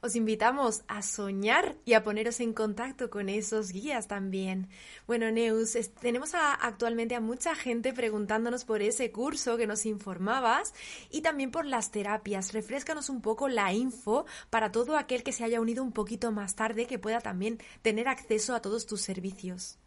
Os 0.00 0.14
invitamos 0.14 0.84
a 0.86 1.02
soñar 1.02 1.76
y 1.84 1.94
a 1.94 2.04
poneros 2.04 2.38
en 2.38 2.52
contacto 2.52 3.10
con 3.10 3.28
esos 3.28 3.72
guías 3.72 4.06
también. 4.06 4.68
Bueno, 5.08 5.28
Neus, 5.32 5.76
tenemos 6.00 6.34
actualmente 6.34 7.16
a 7.16 7.20
mucha 7.20 7.56
gente 7.56 7.92
preguntándonos 7.92 8.64
por 8.64 8.80
ese 8.80 9.10
curso 9.10 9.56
que 9.56 9.66
nos 9.66 9.86
informabas 9.86 10.72
y 11.10 11.22
también 11.22 11.50
por 11.50 11.66
las 11.66 11.90
terapias. 11.90 12.52
Refrescanos 12.52 13.10
un 13.10 13.20
poco 13.20 13.48
la 13.48 13.72
info 13.72 14.24
para 14.50 14.70
todo 14.70 14.96
aquel 14.96 15.24
que 15.24 15.32
se 15.32 15.42
haya 15.42 15.60
unido 15.60 15.82
un 15.82 15.92
poquito 15.92 16.30
más 16.30 16.54
tarde 16.54 16.86
que 16.86 17.00
pueda 17.00 17.20
también 17.20 17.58
tener 17.82 18.06
acceso 18.06 18.54
a 18.54 18.62
todos 18.62 18.86
tus 18.86 19.00
servicios. 19.00 19.78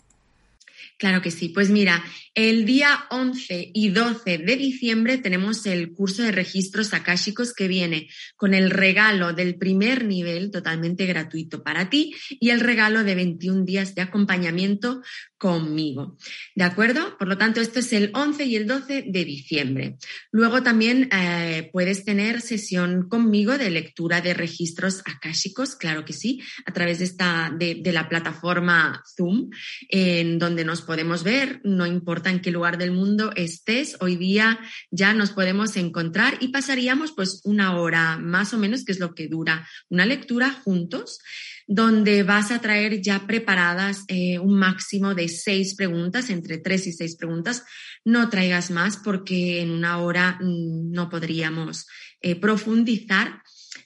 Claro 0.98 1.22
que 1.22 1.32
sí. 1.32 1.50
Pues 1.50 1.70
mira, 1.70 2.04
el 2.34 2.66
día 2.66 3.06
11 3.10 3.72
y 3.74 3.90
12 3.90 4.38
de 4.38 4.56
diciembre 4.56 5.18
tenemos 5.18 5.66
el 5.66 5.92
curso 5.92 6.24
de 6.24 6.32
registros 6.32 6.94
akáshicos 6.94 7.54
que 7.54 7.68
viene 7.68 8.08
con 8.38 8.54
el 8.54 8.70
regalo 8.70 9.34
del 9.34 9.56
primer 9.56 10.06
nivel 10.06 10.50
totalmente 10.50 11.06
gratuito 11.06 11.62
para 11.62 11.90
ti 11.90 12.16
y 12.30 12.52
el 12.52 12.62
regalo 12.62 13.04
de 13.04 13.16
21 13.16 13.66
días 13.66 13.96
de 13.96 14.04
acompañamiento 14.04 15.02
conmigo. 15.38 16.18
¿De 16.56 16.64
acuerdo? 16.64 17.18
Por 17.18 17.28
lo 17.28 17.38
tanto, 17.38 17.60
esto 17.62 17.80
es 17.80 17.92
el 17.94 18.12
11 18.14 18.46
y 18.46 18.56
el 18.56 18.68
12 18.68 19.06
de 19.08 19.26
diciembre. 19.26 19.98
Luego 20.32 20.64
también 20.64 21.10
eh, 21.12 21.70
puedes 21.74 22.06
tener 22.06 22.42
sesión 22.42 23.10
conmigo 23.10 23.58
de 23.58 23.72
lectura 23.72 24.22
de 24.22 24.36
registros 24.36 25.02
akáshicos, 25.04 25.76
claro 25.76 26.06
que 26.06 26.14
sí, 26.14 26.42
a 26.66 26.72
través 26.72 27.00
de, 27.00 27.06
esta, 27.06 27.52
de, 27.58 27.76
de 27.76 27.92
la 27.92 28.08
plataforma 28.08 29.04
Zoom, 29.18 29.50
en 29.90 30.40
donde 30.40 30.64
nos 30.64 30.71
podemos 30.80 31.24
ver, 31.24 31.60
no 31.66 31.86
importa 31.86 32.30
en 32.30 32.40
qué 32.40 32.52
lugar 32.52 32.78
del 32.78 32.92
mundo 32.92 33.34
estés, 33.36 33.98
hoy 34.00 34.16
día 34.16 34.58
ya 34.92 35.14
nos 35.14 35.32
podemos 35.32 35.76
encontrar 35.76 36.38
y 36.40 36.48
pasaríamos 36.48 37.12
pues 37.12 37.42
una 37.44 37.76
hora 37.76 38.18
más 38.18 38.54
o 38.54 38.58
menos, 38.58 38.86
que 38.86 38.94
es 38.94 39.00
lo 39.02 39.14
que 39.14 39.28
dura 39.28 39.68
una 39.90 40.06
lectura 40.06 40.52
juntos 40.64 41.20
donde 41.68 42.24
vas 42.24 42.52
a 42.52 42.60
traer 42.60 43.02
ya 43.02 43.26
preparadas 43.26 44.04
eh, 44.08 44.40
un 44.40 44.60
máximo 44.60 45.16
de 45.16 45.28
seis 45.30 45.76
preguntas, 45.76 46.30
entre 46.30 46.58
tres 46.58 46.88
y 46.88 46.94
seis 46.94 47.16
preguntas. 47.16 47.64
No 48.04 48.30
traigas 48.30 48.72
más 48.72 48.98
porque 48.98 49.62
en 49.62 49.72
una 49.72 50.00
hora 50.00 50.38
mm, 50.42 50.92
no 50.92 51.10
podríamos 51.10 51.88
eh, 52.22 52.36
profundizar 52.36 53.41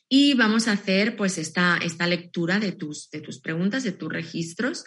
y 0.07 0.35
vamos 0.35 0.67
a 0.67 0.73
hacer 0.73 1.15
pues 1.15 1.37
esta, 1.37 1.77
esta 1.77 2.05
lectura 2.05 2.59
de 2.59 2.71
tus, 2.71 3.09
de 3.09 3.21
tus 3.21 3.39
preguntas, 3.39 3.83
de 3.83 3.91
tus 3.91 4.11
registros. 4.11 4.85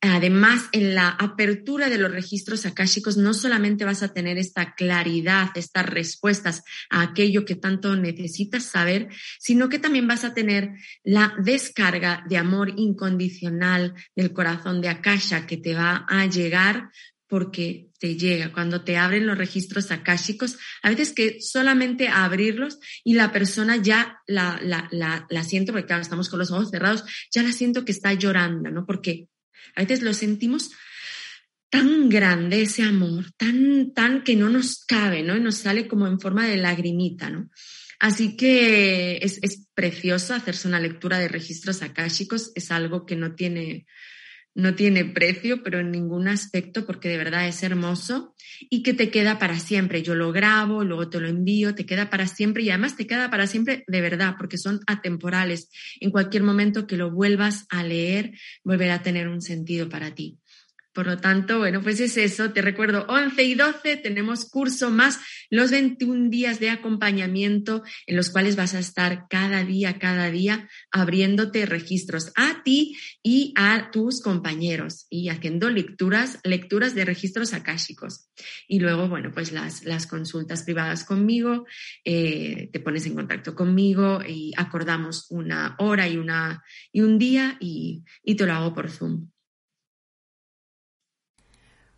Además, 0.00 0.68
en 0.72 0.94
la 0.94 1.08
apertura 1.08 1.88
de 1.88 1.98
los 1.98 2.10
registros 2.10 2.66
akáshicos 2.66 3.16
no 3.16 3.32
solamente 3.32 3.84
vas 3.84 4.02
a 4.02 4.12
tener 4.12 4.38
esta 4.38 4.74
claridad, 4.74 5.50
estas 5.54 5.86
respuestas 5.86 6.62
a 6.90 7.02
aquello 7.02 7.44
que 7.44 7.54
tanto 7.54 7.96
necesitas 7.96 8.64
saber, 8.64 9.08
sino 9.38 9.68
que 9.68 9.78
también 9.78 10.06
vas 10.06 10.24
a 10.24 10.34
tener 10.34 10.72
la 11.02 11.34
descarga 11.38 12.24
de 12.28 12.36
amor 12.36 12.72
incondicional 12.76 13.94
del 14.14 14.32
corazón 14.32 14.80
de 14.80 14.88
Akasha 14.88 15.46
que 15.46 15.56
te 15.56 15.74
va 15.74 16.04
a 16.08 16.26
llegar 16.26 16.90
porque 17.28 17.90
te 17.98 18.16
llega. 18.16 18.52
Cuando 18.52 18.82
te 18.82 18.96
abren 18.96 19.26
los 19.26 19.38
registros 19.38 19.90
akáshicos, 19.90 20.58
a 20.82 20.90
veces 20.90 21.12
que 21.12 21.40
solamente 21.40 22.08
abrirlos 22.08 22.78
y 23.04 23.14
la 23.14 23.32
persona 23.32 23.76
ya 23.76 24.20
la, 24.26 24.60
la, 24.62 24.88
la, 24.90 25.26
la 25.28 25.44
siento, 25.44 25.72
porque 25.72 25.92
estamos 25.94 26.28
con 26.28 26.38
los 26.38 26.50
ojos 26.50 26.70
cerrados, 26.70 27.04
ya 27.32 27.42
la 27.42 27.52
siento 27.52 27.84
que 27.84 27.92
está 27.92 28.12
llorando, 28.12 28.70
¿no? 28.70 28.86
Porque 28.86 29.28
a 29.74 29.82
veces 29.82 30.02
lo 30.02 30.14
sentimos 30.14 30.70
tan 31.70 32.08
grande 32.08 32.62
ese 32.62 32.82
amor, 32.82 33.32
tan, 33.36 33.92
tan 33.92 34.22
que 34.22 34.36
no 34.36 34.48
nos 34.48 34.84
cabe, 34.84 35.22
¿no? 35.22 35.36
Y 35.36 35.40
nos 35.40 35.56
sale 35.56 35.88
como 35.88 36.06
en 36.06 36.20
forma 36.20 36.46
de 36.46 36.56
lagrimita, 36.56 37.30
¿no? 37.30 37.50
Así 37.98 38.36
que 38.36 39.18
es, 39.22 39.38
es 39.42 39.66
precioso 39.74 40.34
hacerse 40.34 40.68
una 40.68 40.80
lectura 40.80 41.18
de 41.18 41.28
registros 41.28 41.82
akáshicos, 41.82 42.52
es 42.54 42.70
algo 42.70 43.06
que 43.06 43.16
no 43.16 43.34
tiene, 43.34 43.86
no 44.56 44.74
tiene 44.74 45.04
precio, 45.04 45.62
pero 45.62 45.80
en 45.80 45.90
ningún 45.90 46.28
aspecto, 46.28 46.86
porque 46.86 47.10
de 47.10 47.18
verdad 47.18 47.46
es 47.46 47.62
hermoso 47.62 48.34
y 48.70 48.82
que 48.82 48.94
te 48.94 49.10
queda 49.10 49.38
para 49.38 49.60
siempre. 49.60 50.02
Yo 50.02 50.14
lo 50.14 50.32
grabo, 50.32 50.82
luego 50.82 51.10
te 51.10 51.20
lo 51.20 51.28
envío, 51.28 51.74
te 51.74 51.84
queda 51.84 52.08
para 52.08 52.26
siempre 52.26 52.62
y 52.62 52.70
además 52.70 52.96
te 52.96 53.06
queda 53.06 53.30
para 53.30 53.46
siempre 53.46 53.84
de 53.86 54.00
verdad, 54.00 54.34
porque 54.38 54.56
son 54.56 54.80
atemporales. 54.86 55.68
En 56.00 56.10
cualquier 56.10 56.42
momento 56.42 56.86
que 56.86 56.96
lo 56.96 57.10
vuelvas 57.10 57.66
a 57.68 57.84
leer, 57.84 58.32
volverá 58.64 58.94
a 58.94 59.02
tener 59.02 59.28
un 59.28 59.42
sentido 59.42 59.90
para 59.90 60.14
ti. 60.14 60.38
Por 60.96 61.06
lo 61.06 61.18
tanto, 61.18 61.58
bueno, 61.58 61.82
pues 61.82 62.00
es 62.00 62.16
eso. 62.16 62.52
Te 62.52 62.62
recuerdo, 62.62 63.04
11 63.10 63.42
y 63.42 63.54
12 63.54 63.98
tenemos 63.98 64.48
curso 64.48 64.88
más 64.88 65.20
los 65.50 65.70
21 65.70 66.30
días 66.30 66.58
de 66.58 66.70
acompañamiento 66.70 67.82
en 68.06 68.16
los 68.16 68.30
cuales 68.30 68.56
vas 68.56 68.72
a 68.72 68.78
estar 68.78 69.26
cada 69.28 69.62
día, 69.62 69.98
cada 69.98 70.30
día 70.30 70.70
abriéndote 70.90 71.66
registros 71.66 72.32
a 72.34 72.62
ti 72.62 72.96
y 73.22 73.52
a 73.56 73.90
tus 73.90 74.22
compañeros 74.22 75.06
y 75.10 75.28
haciendo 75.28 75.68
lecturas, 75.68 76.38
lecturas 76.44 76.94
de 76.94 77.04
registros 77.04 77.52
akáshicos. 77.52 78.30
Y 78.66 78.80
luego, 78.80 79.06
bueno, 79.06 79.32
pues 79.34 79.52
las, 79.52 79.84
las 79.84 80.06
consultas 80.06 80.62
privadas 80.62 81.04
conmigo, 81.04 81.66
eh, 82.06 82.70
te 82.72 82.80
pones 82.80 83.04
en 83.04 83.16
contacto 83.16 83.54
conmigo 83.54 84.20
y 84.26 84.54
acordamos 84.56 85.26
una 85.28 85.76
hora 85.78 86.08
y, 86.08 86.16
una, 86.16 86.64
y 86.90 87.02
un 87.02 87.18
día 87.18 87.58
y, 87.60 88.02
y 88.24 88.34
te 88.36 88.46
lo 88.46 88.54
hago 88.54 88.72
por 88.72 88.90
Zoom. 88.90 89.28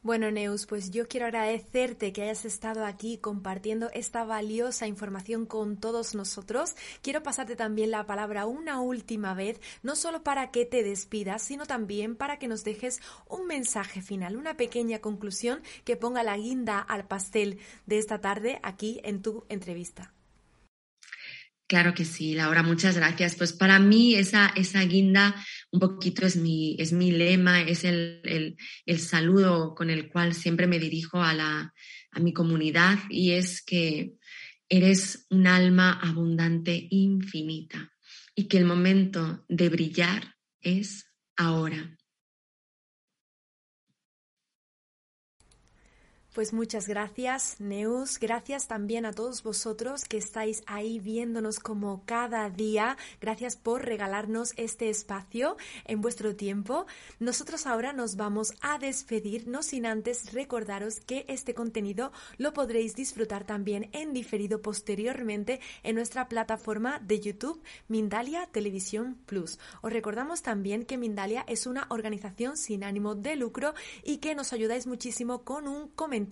Bueno, 0.01 0.31
Neus, 0.31 0.67
pues 0.67 0.93
yo 0.93 1.09
quiero 1.09 1.27
agradecerte 1.27 2.13
que 2.13 2.23
hayas 2.23 2.45
estado 2.45 2.87
aquí 2.87 3.19
compartiendo 3.19 3.91
esta 3.93 4.23
valiosa 4.23 4.87
información 4.87 5.45
con 5.45 5.77
todos 5.77 6.15
nosotros. 6.15 6.77
Quiero 7.03 7.25
pasarte 7.25 7.57
también 7.57 7.91
la 7.91 8.07
palabra 8.07 8.47
una 8.47 8.81
última 8.81 9.35
vez, 9.35 9.61
no 9.83 9.97
solo 9.97 10.23
para 10.23 10.53
que 10.53 10.65
te 10.65 10.85
despidas, 10.85 11.43
sino 11.43 11.67
también 11.67 12.15
para 12.15 12.39
que 12.39 12.47
nos 12.47 12.63
dejes 12.63 13.01
un 13.29 13.49
mensaje 13.49 14.01
final, 14.01 14.37
una 14.37 14.57
pequeña 14.57 15.01
conclusión 15.01 15.63
que 15.85 15.97
ponga 15.97 16.23
la 16.23 16.37
guinda 16.37 16.79
al 16.79 17.05
pastel 17.05 17.59
de 17.87 17.99
esta 17.99 18.21
tarde 18.21 18.61
aquí 18.63 19.01
en 19.03 19.21
tu 19.21 19.47
entrevista. 19.49 20.13
Claro 21.69 21.93
que 21.93 22.07
sí, 22.07 22.35
Laura, 22.35 22.63
muchas 22.63 22.97
gracias. 22.97 23.37
Pues 23.37 23.53
para 23.53 23.79
mí 23.79 24.15
esa, 24.15 24.47
esa 24.57 24.81
guinda 24.85 25.35
un 25.71 25.81
poquito 25.81 26.25
es 26.25 26.35
mi, 26.37 26.77
es 26.79 26.95
mi 26.95 27.11
lema, 27.11 27.61
es 27.61 27.85
el, 27.85 28.57
el, 28.87 28.99
saludo 28.99 29.75
con 29.75 29.91
el 29.91 30.09
cual 30.09 30.33
siempre 30.33 30.67
me 30.67 30.79
dirijo 30.79 31.23
a, 31.23 31.35
la, 31.35 31.75
a 32.11 32.21
mi 32.21 32.33
comunidad 32.33 32.99
y 33.11 33.33
es 33.33 33.61
que 33.63 34.15
eres 34.67 35.27
un 35.29 35.47
alma 35.47 35.93
abundante 36.03 36.87
infinita 36.89 37.93
y 38.35 38.49
que 38.49 38.57
el 38.57 38.65
momento 38.65 39.45
de 39.51 39.69
brillar 39.69 40.37
es 40.63 41.13
ahora. 41.37 41.98
Pues 46.39 46.53
muchas 46.53 46.87
gracias, 46.87 47.57
Neus. 47.59 48.21
Gracias 48.21 48.69
también 48.69 49.05
a 49.07 49.13
todos 49.13 49.43
vosotros 49.43 50.05
que 50.05 50.19
estáis 50.19 50.63
ahí 50.69 51.01
viéndonos 51.01 51.59
como 51.59 52.05
cada 52.07 52.49
día. 52.49 52.97
Gracias 53.21 53.57
por 53.57 53.85
regalarnos 53.85 54.53
este 54.57 54.89
espacio 54.89 55.57
en 55.85 56.01
vuestro 56.01 56.37
tiempo. 56.37 56.87
Nosotros 57.19 57.67
ahora 57.67 57.93
nos 57.93 58.15
vamos 58.15 58.55
a 58.61 58.79
despedir, 58.79 59.49
no 59.49 59.65
sin 59.65 59.85
antes 59.85 60.33
recordaros 60.33 61.01
que 61.01 61.25
este 61.27 61.55
contenido 61.55 62.13
lo 62.37 62.53
podréis 62.53 62.95
disfrutar 62.95 63.43
también 63.43 63.91
en 63.91 64.13
diferido 64.13 64.63
posteriormente 64.63 65.59
en 65.83 65.97
nuestra 65.97 66.29
plataforma 66.29 67.01
de 67.01 67.19
YouTube 67.19 67.61
Mindalia 67.89 68.47
Televisión 68.47 69.19
Plus. 69.27 69.59
Os 69.83 69.93
recordamos 69.93 70.43
también 70.43 70.85
que 70.85 70.99
Mindalia 70.99 71.45
es 71.49 71.67
una 71.67 71.89
organización 71.91 72.57
sin 72.57 72.85
ánimo 72.85 73.17
de 73.17 73.35
lucro 73.35 73.75
y 74.05 74.19
que 74.19 74.37
nos 74.37 74.53
ayudáis 74.53 74.87
muchísimo 74.87 75.43
con 75.43 75.67
un 75.67 75.89
comentario 75.89 76.28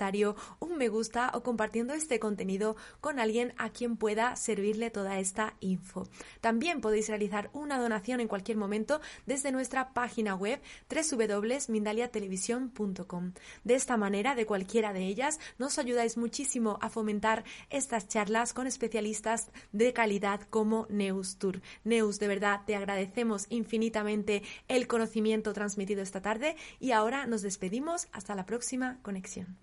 un 0.61 0.77
me 0.77 0.89
gusta 0.89 1.33
o 1.35 1.43
compartiendo 1.43 1.93
este 1.95 2.21
contenido 2.21 2.77
con 3.01 3.19
alguien 3.19 3.55
a 3.57 3.71
quien 3.71 3.97
pueda 3.97 4.37
servirle 4.37 4.91
toda 4.91 5.19
esta 5.19 5.55
info. 5.61 6.07
También 6.41 6.81
podéis 6.81 7.09
realizar 7.09 7.51
una 7.53 7.79
donación 7.79 8.21
en 8.21 8.29
cualquier 8.29 8.59
momento 8.59 9.01
desde 9.25 9.53
nuestra 9.53 9.95
página 9.95 10.35
web 10.35 10.61
www.mindaliatelevisión.com. 10.91 13.33
De 13.65 13.75
esta 13.75 13.97
manera, 13.97 14.35
de 14.35 14.45
cualquiera 14.47 14.93
de 14.93 15.07
ellas, 15.07 15.39
nos 15.59 15.79
ayudáis 15.79 16.17
muchísimo 16.17 16.81
a 16.83 16.91
fomentar 16.91 17.45
estas 17.71 18.09
charlas 18.09 18.53
con 18.53 18.67
especialistas 18.67 19.51
de 19.73 19.93
calidad 19.93 20.41
como 20.51 20.87
Neus 20.91 21.39
Tour. 21.39 21.63
Neus, 21.85 22.19
de 22.19 22.29
verdad, 22.29 22.63
te 22.67 22.77
agradecemos 22.77 23.47
infinitamente 23.49 24.43
el 24.69 24.87
conocimiento 24.87 25.53
transmitido 25.53 26.03
esta 26.03 26.21
tarde 26.21 26.57
y 26.81 26.93
ahora 26.93 27.27
nos 27.27 27.43
despedimos 27.43 28.09
hasta 28.13 28.35
la 28.35 28.47
próxima 28.47 28.99
conexión. 29.03 29.57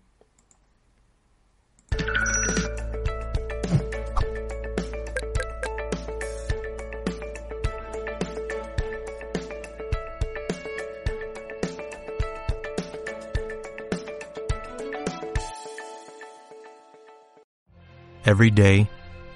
Every 18.25 18.49
day, 18.51 18.89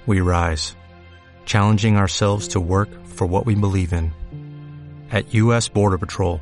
we 0.06 0.20
rise, 0.20 0.74
challenging 1.44 1.96
ourselves 1.96 2.48
to 2.48 2.60
work 2.60 2.88
for 3.06 3.26
what 3.26 3.44
we 3.44 3.54
believe 3.54 3.92
in. 3.92 4.12
At 5.12 5.34
U.S. 5.34 5.68
Border 5.68 5.98
Patrol, 5.98 6.40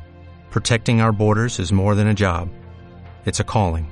protecting 0.49 1.01
our 1.01 1.11
borders 1.11 1.59
is 1.59 1.73
more 1.73 1.93
than 1.93 2.07
a 2.07 2.13
job. 2.13 2.49
It's 3.25 3.41
a 3.41 3.43
calling 3.43 3.91